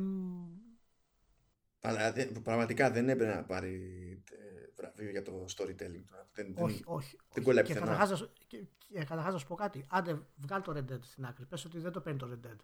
[1.85, 3.75] αλλά πραγματικά δεν έπρεπε να πάρει
[4.31, 6.05] ε, βραβείο για το storytelling.
[6.33, 7.19] Δεν, όχι, όχι.
[7.33, 9.87] Δεν κολλάει και καταρχάς να σου πω κάτι.
[9.89, 11.47] Άντε, βγάλει το Red Dead στην άκρη.
[11.47, 12.57] Πες ότι δεν το παίρνει το Red Dead.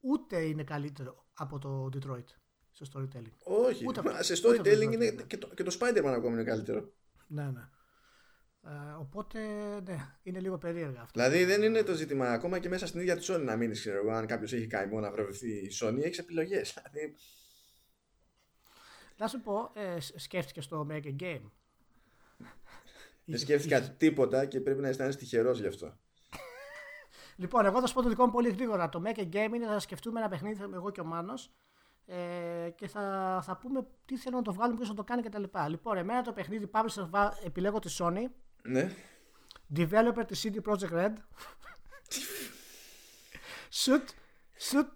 [0.00, 2.24] Ούτε είναι καλύτερο από το Detroit
[2.70, 3.32] σε storytelling.
[3.44, 3.84] Όχι.
[3.86, 6.92] Ούτε, σε storytelling είναι και το, και το Spider-Man ακόμα είναι καλύτερο.
[7.26, 7.68] Ναι, ναι.
[8.62, 9.38] Ε, οπότε,
[9.84, 11.20] ναι, είναι λίγο περίεργα αυτό.
[11.20, 13.98] Δηλαδή δεν είναι το ζήτημα ακόμα και μέσα στην ίδια τη Sony να μείνεις, ξέρω
[13.98, 16.74] εγώ, αν κάποιος έχει καημό να βρεθεί η Sony, έχεις επιλογές.
[16.92, 17.16] Δηλαδή,
[19.16, 21.50] να σου πω, ε, σκέφτηκες το Mega Game;
[23.24, 25.96] Δεν σκέφτηκα τίποτα και πρέπει να αισθάνεσαι τυχερός γι' αυτό.
[27.42, 28.88] λοιπόν, εγώ θα σου πω το δικό μου πολύ γρήγορα.
[28.88, 31.50] Το Mega Game είναι να σκεφτούμε ένα παιχνίδι, εγώ και ο Μάνος,
[32.06, 35.42] ε, και θα, θα πούμε τι θέλω να το βγάλουμε, ποιος να το κάνει κτλ.
[35.68, 38.24] Λοιπόν, εμένα το παιχνίδι publisher επιλέγω τη Sony.
[38.62, 38.90] Ναι.
[39.76, 41.12] Developer της CD Projekt Red.
[43.84, 44.06] Shoot,
[44.70, 44.86] shoot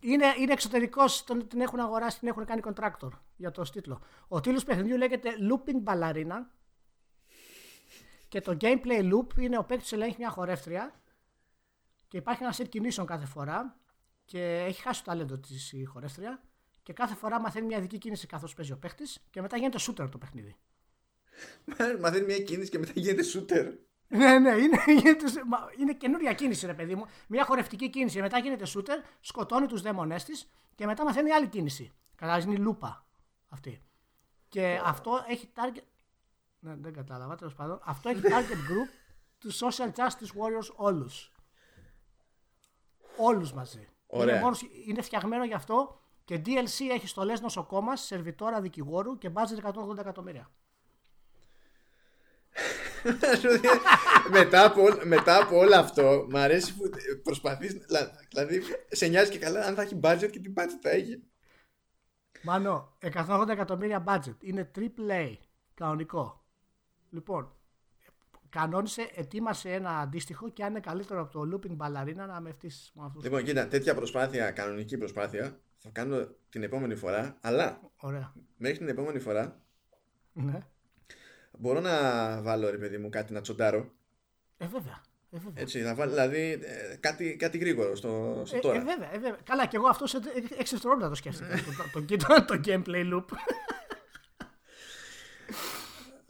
[0.00, 4.00] είναι, είναι εξωτερικός, την έχουν αγοράσει, την έχουν κάνει contractor για το τίτλο.
[4.28, 6.46] Ο τίτλος παιχνιδιού λέγεται Looping Ballerina
[8.28, 11.00] και το gameplay loop είναι ο παίκτης ελέγχει μια χορεύτρια
[12.08, 13.80] και υπάρχει ένα set κινήσεων κάθε φορά
[14.24, 16.42] και έχει χάσει το ταλέντο της η χορεύτρια
[16.82, 20.08] και κάθε φορά μαθαίνει μια ειδική κίνηση καθώς παίζει ο παίκτης και μετά γίνεται shooter
[20.10, 20.56] το παιχνίδι.
[22.00, 23.72] Μαθαίνει μια κίνηση και μετά γίνεται shooter.
[24.08, 24.78] Ναι, ναι, είναι,
[25.80, 27.06] είναι καινούρια κίνηση, ρε παιδί μου.
[27.28, 28.20] Μια χορευτική κίνηση.
[28.20, 31.92] Μετά γίνεται σούτερ, σκοτώνει τους δαίμονές της και μετά μαθαίνει άλλη κίνηση.
[32.14, 33.06] Κατάλαβες, είναι η λούπα
[33.48, 33.82] αυτή.
[34.48, 35.82] Και αυτό έχει target.
[36.58, 37.80] Ναι, δεν κατάλαβα, τέλος πάντων.
[37.84, 38.88] Αυτό έχει target group
[39.38, 41.32] του Social Justice Warriors όλους.
[43.16, 43.88] Όλους μαζί.
[44.12, 49.56] Είναι, μόνος, είναι φτιαγμένο γι' αυτό και DLC έχει στολές νοσοκόμας, σερβιτόρα δικηγόρου και μπάζει
[49.62, 50.50] 180 εκατομμύρια
[54.38, 56.90] μετά, από, μετά από όλο αυτό, μου αρέσει που
[57.22, 57.76] προσπαθείς.
[58.28, 61.22] Δηλαδή, σε νοιάζει και καλά αν θα έχει budget και τι budget θα έχει.
[62.42, 64.36] Μάνο, 180 εκατομμύρια budget.
[64.40, 65.34] Είναι triple A.
[65.74, 66.44] Κανονικό.
[67.10, 67.52] Λοιπόν,
[68.48, 72.90] κανόνισε, ετοίμασε ένα αντίστοιχο και αν είναι καλύτερο από το looping ballerina να με φτύσεις
[72.94, 73.20] με αυτό.
[73.22, 77.38] Λοιπόν, κοίτα, τέτοια προσπάθεια, κανονική προσπάθεια, θα κάνω την επόμενη φορά.
[77.40, 78.32] Αλλά Ωραία.
[78.56, 79.62] μέχρι την επόμενη φορά
[80.32, 80.58] ναι.
[81.60, 83.92] Μπορώ να βάλω ρε παιδί μου κάτι να τσοντάρω.
[84.56, 85.02] Ε, βέβαια.
[85.30, 85.62] Ε, βέβαια.
[85.62, 88.80] Έτσι, να βάλω δηλαδή ε, κάτι, κάτι γρήγορο στο, στο ε, τώρα.
[88.80, 89.38] Ε, βέβαια, ε, βέβαια.
[89.44, 90.22] Καλά, και εγώ αυτός σε 6
[90.70, 91.48] δευτερόλεπτα το σκέφτηκα.
[91.92, 93.24] το, το, το, το, gameplay loop.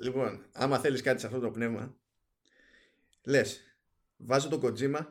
[0.04, 1.94] λοιπόν, άμα θέλεις κάτι σε αυτό το πνεύμα,
[3.22, 3.76] λες,
[4.16, 5.06] βάζω τον Kojima.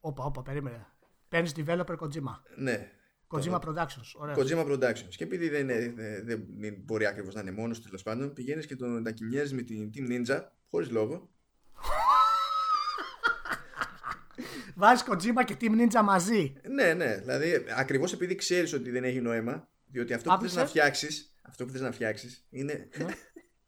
[0.00, 0.86] Όπα, όπα, περίμενε.
[1.28, 2.40] Παίρνεις developer Kojima.
[2.56, 2.92] Ναι,
[3.38, 4.12] Kojima Productions.
[4.14, 4.34] Ωραία.
[4.38, 5.08] Kojima Productions.
[5.08, 5.94] Και επειδή δεν, είναι,
[6.24, 10.10] δεν μπορεί ακριβώς να είναι μόνος τέλος πάντων, πηγαίνεις και τον τακινιάζει με την Team
[10.10, 10.40] Ninja
[10.70, 11.30] χωρίς λόγο.
[14.74, 16.52] Βάζεις Kojima και Team Ninja μαζί.
[16.68, 17.16] Ναι, ναι.
[17.16, 21.64] Δηλαδή, ακριβώς επειδή ξέρεις ότι δεν έχει νόημα, διότι αυτό που θες να φτιάξεις αυτό
[21.64, 23.06] που θες να φτιάξεις είναι, ναι.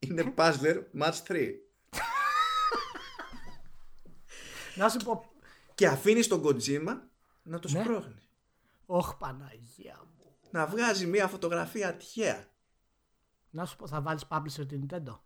[0.09, 1.51] είναι Puzzler Match 3.
[4.75, 5.33] να σου πω.
[5.75, 6.99] Και αφήνεις τον Kojima
[7.43, 7.81] να το ναι.
[7.81, 8.28] σπρώχνει.
[8.91, 10.37] Όχι Παναγία μου.
[10.51, 12.47] Να βγάζει μια φωτογραφία τυχαία.
[13.51, 15.19] Να σου πω, θα βάλεις publisher την Nintendo;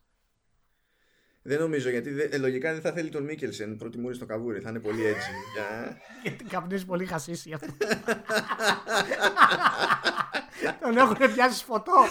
[1.43, 4.61] Δεν νομίζω γιατί δε, λογικά δεν θα θέλει τον Μίκελσεν πρώτη μούρη στο καβούρι.
[4.61, 5.31] Θα είναι πολύ έτσι.
[6.23, 7.73] γιατί καπνίζει πολύ χασίσει αυτό.
[10.81, 12.05] τον έχουν πιάσει φωτό.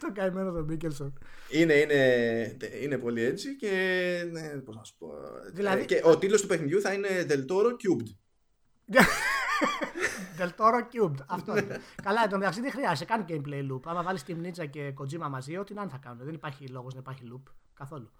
[0.00, 1.18] Δεν το καημένο τον Μίκελσον.
[1.50, 3.68] Είναι, είναι, είναι πολύ έτσι και.
[4.30, 5.12] Ναι, πώς να σου πω.
[5.52, 5.84] Δηλαδή...
[5.84, 8.08] Και ο τίτλος του παιχνιδιού θα είναι Del Toro Cubed.
[10.38, 11.24] Del Toro Cubed.
[11.26, 11.80] Αυτό είναι.
[12.06, 13.80] Καλά, εν τω μεταξύ δεν χρειάζεται καν gameplay loop.
[13.84, 16.24] Άμα βάλεις Team Ninja και Kojima μαζί, ό,τι να είναι θα κάνουν.
[16.24, 18.10] Δεν υπάρχει λόγος να υπάρχει loop καθόλου.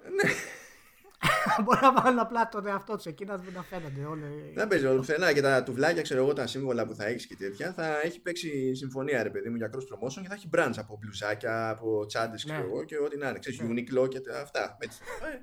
[1.58, 1.64] Ναι.
[1.64, 4.52] Μπορεί να βάλουν απλά τον εαυτό τους εκεί να να φαίνονται όλοι.
[4.54, 7.36] Δεν παίζει όλο πουθενά και τα τουβλάκια, ξέρω εγώ, τα σύμβολα που θα έχεις και
[7.36, 10.72] τέτοια θα έχει παίξει συμφωνία, ρε παιδί μου, για cross promotion και θα έχει brands
[10.76, 12.64] από μπλουζάκια, από τσάντες, ξέρω Ναι.
[12.64, 13.38] εγώ και ό,τι να είναι.
[13.38, 13.68] Ξέρεις, Ναι.
[13.72, 14.76] Uniqlo και τα- αυτά.
[14.80, 14.98] Έτσι.
[15.32, 15.38] Ε,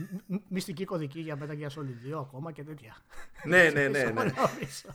[0.00, 2.96] Μ- μ- Μυστική κωδική για Metal Gear Solid 2 ακόμα και τέτοια.
[3.44, 3.88] ναι, ναι, ναι.
[3.88, 4.10] ναι.
[4.12, 4.88] Νομίζω.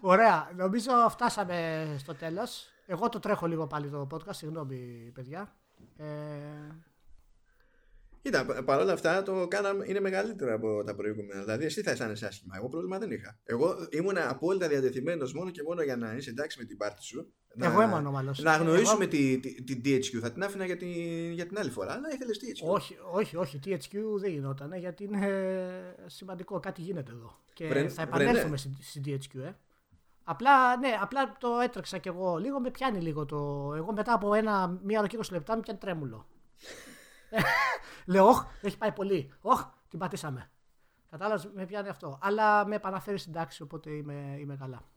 [0.00, 2.66] Ωραία, νομίζω φτάσαμε στο τέλος.
[2.86, 5.54] Εγώ το τρέχω λίγο πάλι το podcast, συγγνώμη παιδιά.
[5.96, 6.04] Ε,
[8.28, 11.40] Κοίτα, πα- παρόλα αυτά το κάναμε, είναι μεγαλύτερο από τα προηγούμενα.
[11.40, 12.54] Δηλαδή, εσύ θα αισθάνεσαι άσχημα.
[12.56, 13.38] Εγώ πρόβλημα δεν είχα.
[13.44, 17.32] Εγώ ήμουν απόλυτα διατεθειμένος μόνο και μόνο για να είσαι εντάξει με την πάρτι σου.
[17.60, 18.38] Εγώ να, είμαι ανώμαλος.
[18.38, 20.18] Να γνωρίσουμε Εγώ- τη, τη, την DHQ.
[20.20, 20.86] Θα την άφηνα για, τη,
[21.32, 22.68] για την άλλη φορά, αλλά ήθελες THQ.
[22.72, 25.28] όχι, όχι, όχι, THQ δεν γινόταν γιατί είναι
[26.06, 27.36] σημαντικό, κάτι γίνεται εδώ.
[27.52, 28.56] Και Βρε- θα βρε, επανέλθουμε ναι.
[28.56, 29.00] στη, στη
[29.34, 29.50] THQ, ε.
[30.24, 33.36] Απλά, ναι, απλά το έτρεξα κι εγώ λίγο, με πιάνει λίγο το.
[33.76, 36.26] Εγώ μετά από ένα, μία ώρα και 20 λεπτά με πιάνει τρέμουλο.
[38.12, 39.32] Λέω, Ωχ, έχει πάει πολύ.
[39.40, 40.50] Ωχ, την πατήσαμε.
[41.10, 42.18] Κατάλαβες, με πιάνει αυτό.
[42.22, 44.88] Αλλά με επαναφέρεις στην τάξη, οπότε είμαι, είμαι καλά.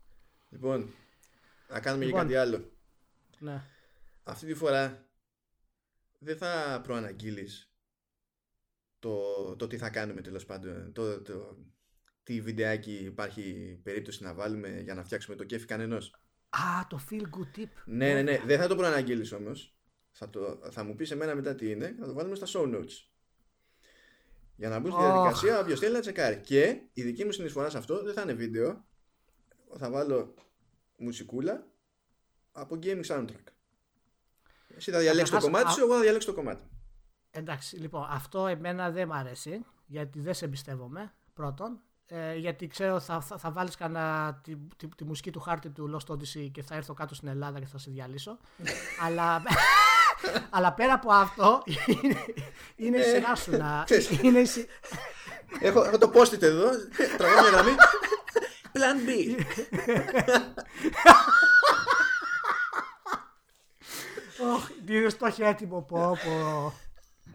[0.48, 0.94] Λοιπόν,
[1.68, 2.20] να κάνουμε Λοιπόν.
[2.20, 2.70] και κάτι άλλο.
[3.38, 3.62] Ναι.
[4.24, 5.06] Αυτή τη φορά
[6.18, 7.72] δεν θα προαναγγείλεις
[8.98, 9.20] το,
[9.56, 10.92] το τι θα κάνουμε τέλος πάντων.
[10.92, 11.56] Το, το,
[12.22, 16.14] τι βιντεάκι υπάρχει περίπτωση να βάλουμε για να φτιάξουμε το κέφι κανενός.
[16.48, 17.68] Α, το feel good tip.
[17.84, 18.38] Ναι, ναι, ναι.
[18.44, 19.76] Δεν θα το προαναγγείλεις όμως.
[20.12, 21.96] Θα, το, θα μου πεις εμένα μετά τι είναι.
[22.00, 23.06] Θα το βάλουμε στα show notes.
[24.56, 25.12] Για να μπουν στη Αχ.
[25.12, 26.40] διαδικασία όποιος θέλει να τσεκάρει.
[26.40, 28.84] Και η δική μου συνεισφορά σε αυτό δεν θα είναι βίντεο.
[29.78, 30.34] Θα βάλω
[30.96, 31.66] μουσικούλα
[32.52, 33.46] από gaming soundtrack.
[34.76, 36.62] Εσύ θα διαλέξεις το Καταρχάς, κομμάτι α- σου, εγώ θα διαλέξω το κομμάτι.
[37.30, 41.80] Εντάξει, λοιπόν, αυτό εμένα δεν μ' αρέσει, γιατί δεν σε εμπιστεύομαι, πρώτον.
[42.06, 45.96] Ε, γιατί ξέρω θα, θα, θα βάλεις κανένα τη, τη, τη μουσική του χάρτη του
[45.96, 48.38] Lost Odyssey και θα έρθω κάτω στην Ελλάδα και θα σε διαλύσω.
[49.04, 49.42] αλλά,
[50.50, 52.24] αλλά πέρα από αυτό, είναι,
[52.76, 53.82] είναι η σειρά σου να...
[53.84, 54.10] ξέρεις.
[54.22, 54.68] είναι η συ-
[55.60, 56.70] έχω, έχω το post-it εδώ.
[57.16, 57.74] Τραβάω μια γραμμή.
[58.72, 59.40] Plan B.
[64.54, 66.72] Ωχ, τι είναι στο έτοιμο, πω, πω.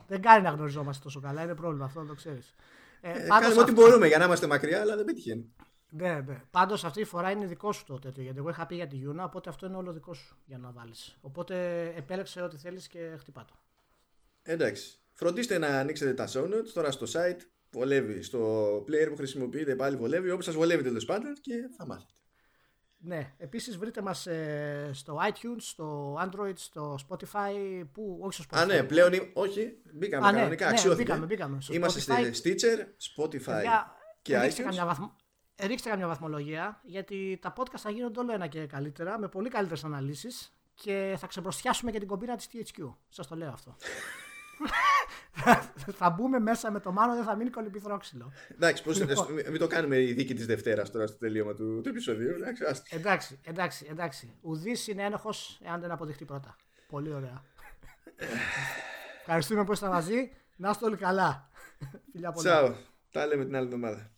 [0.07, 2.55] Δεν κάνει να γνωριζόμαστε τόσο καλά, είναι πρόβλημα αυτό, να το ξέρεις.
[3.01, 5.53] Ε, Ε, πάντως κάνουμε ό,τι αυτό- μπορούμε για να είμαστε μακριά, αλλά δεν πετυχαίνει.
[5.89, 6.41] Ναι, ναι.
[6.51, 8.23] Πάντως αυτή τη φορά είναι δικό σου το τέτοιο.
[8.23, 10.72] Γιατί εγώ είχα πει για τη Γιούνα, οπότε αυτό είναι όλο δικό σου για να
[10.72, 11.18] βάλεις.
[11.22, 13.53] Οπότε επέλεξε ό,τι θέλεις και χτυπά το.
[14.43, 14.99] Εντάξει.
[15.14, 16.68] Φροντίστε να ανοίξετε τα show notes.
[16.73, 17.39] Τώρα στο site
[17.72, 18.22] βολεύει.
[18.22, 20.30] Στο player που χρησιμοποιείτε πάλι βολεύει.
[20.31, 22.11] Όπως σας βολεύει τέλος πάντων και θα μάθετε.
[22.99, 24.27] Ναι, επίσης βρείτε μας
[24.91, 27.84] στο iTunes, στο Android, στο Spotify.
[27.91, 28.57] Που, όχι στο Spotify.
[28.59, 29.77] Α, ναι, πλέον ή- όχι.
[29.93, 30.65] Μπήκαμε Α, ναι, κανονικά.
[30.65, 31.03] ναι, αξιώθηκε.
[31.03, 31.61] μπήκαμε, μπήκαμε.
[31.61, 32.30] Στο Είμαστε Spotify.
[32.34, 34.65] στη Stitcher, Spotify Παιδιά, και ρίξτε iTunes.
[34.65, 35.03] καμιά, βαθμ...
[35.59, 39.49] ε, ρίξτε καμιά βαθμολογία, γιατί τα podcast θα γίνονται όλο ένα και καλύτερα, με πολύ
[39.49, 42.93] καλύτερες αναλύσεις και θα ξεπροστιάσουμε και την κομπίνα της THQ.
[43.09, 43.75] Σας το λέω αυτό.
[45.99, 48.31] θα μπούμε μέσα με το μάνο, δεν θα μείνει κολυμπηθρόξυλο.
[48.51, 49.34] Εντάξει, πώς, Λοιπόν.
[49.34, 52.34] μην μην το κάνουμε η δίκη της Δευτέρας τώρα στο τελείωμα του, του επεισοδίου.
[52.34, 52.95] Εντάξει, άστο.
[52.95, 54.38] Εντάξει, εντάξει, εντάξει.
[54.41, 56.55] Ουδής είναι ένοχος εάν δεν αποδειχτεί πρώτα.
[56.88, 57.43] Πολύ ωραία.
[59.19, 60.31] Ευχαριστούμε που ήσασταν μαζί.
[60.55, 61.49] Να είστε όλοι καλά.
[62.11, 62.51] Φιλιά πολλά.
[62.51, 62.75] Τσάου.
[63.11, 64.11] Τα λέμε την άλλη εβδομάδα.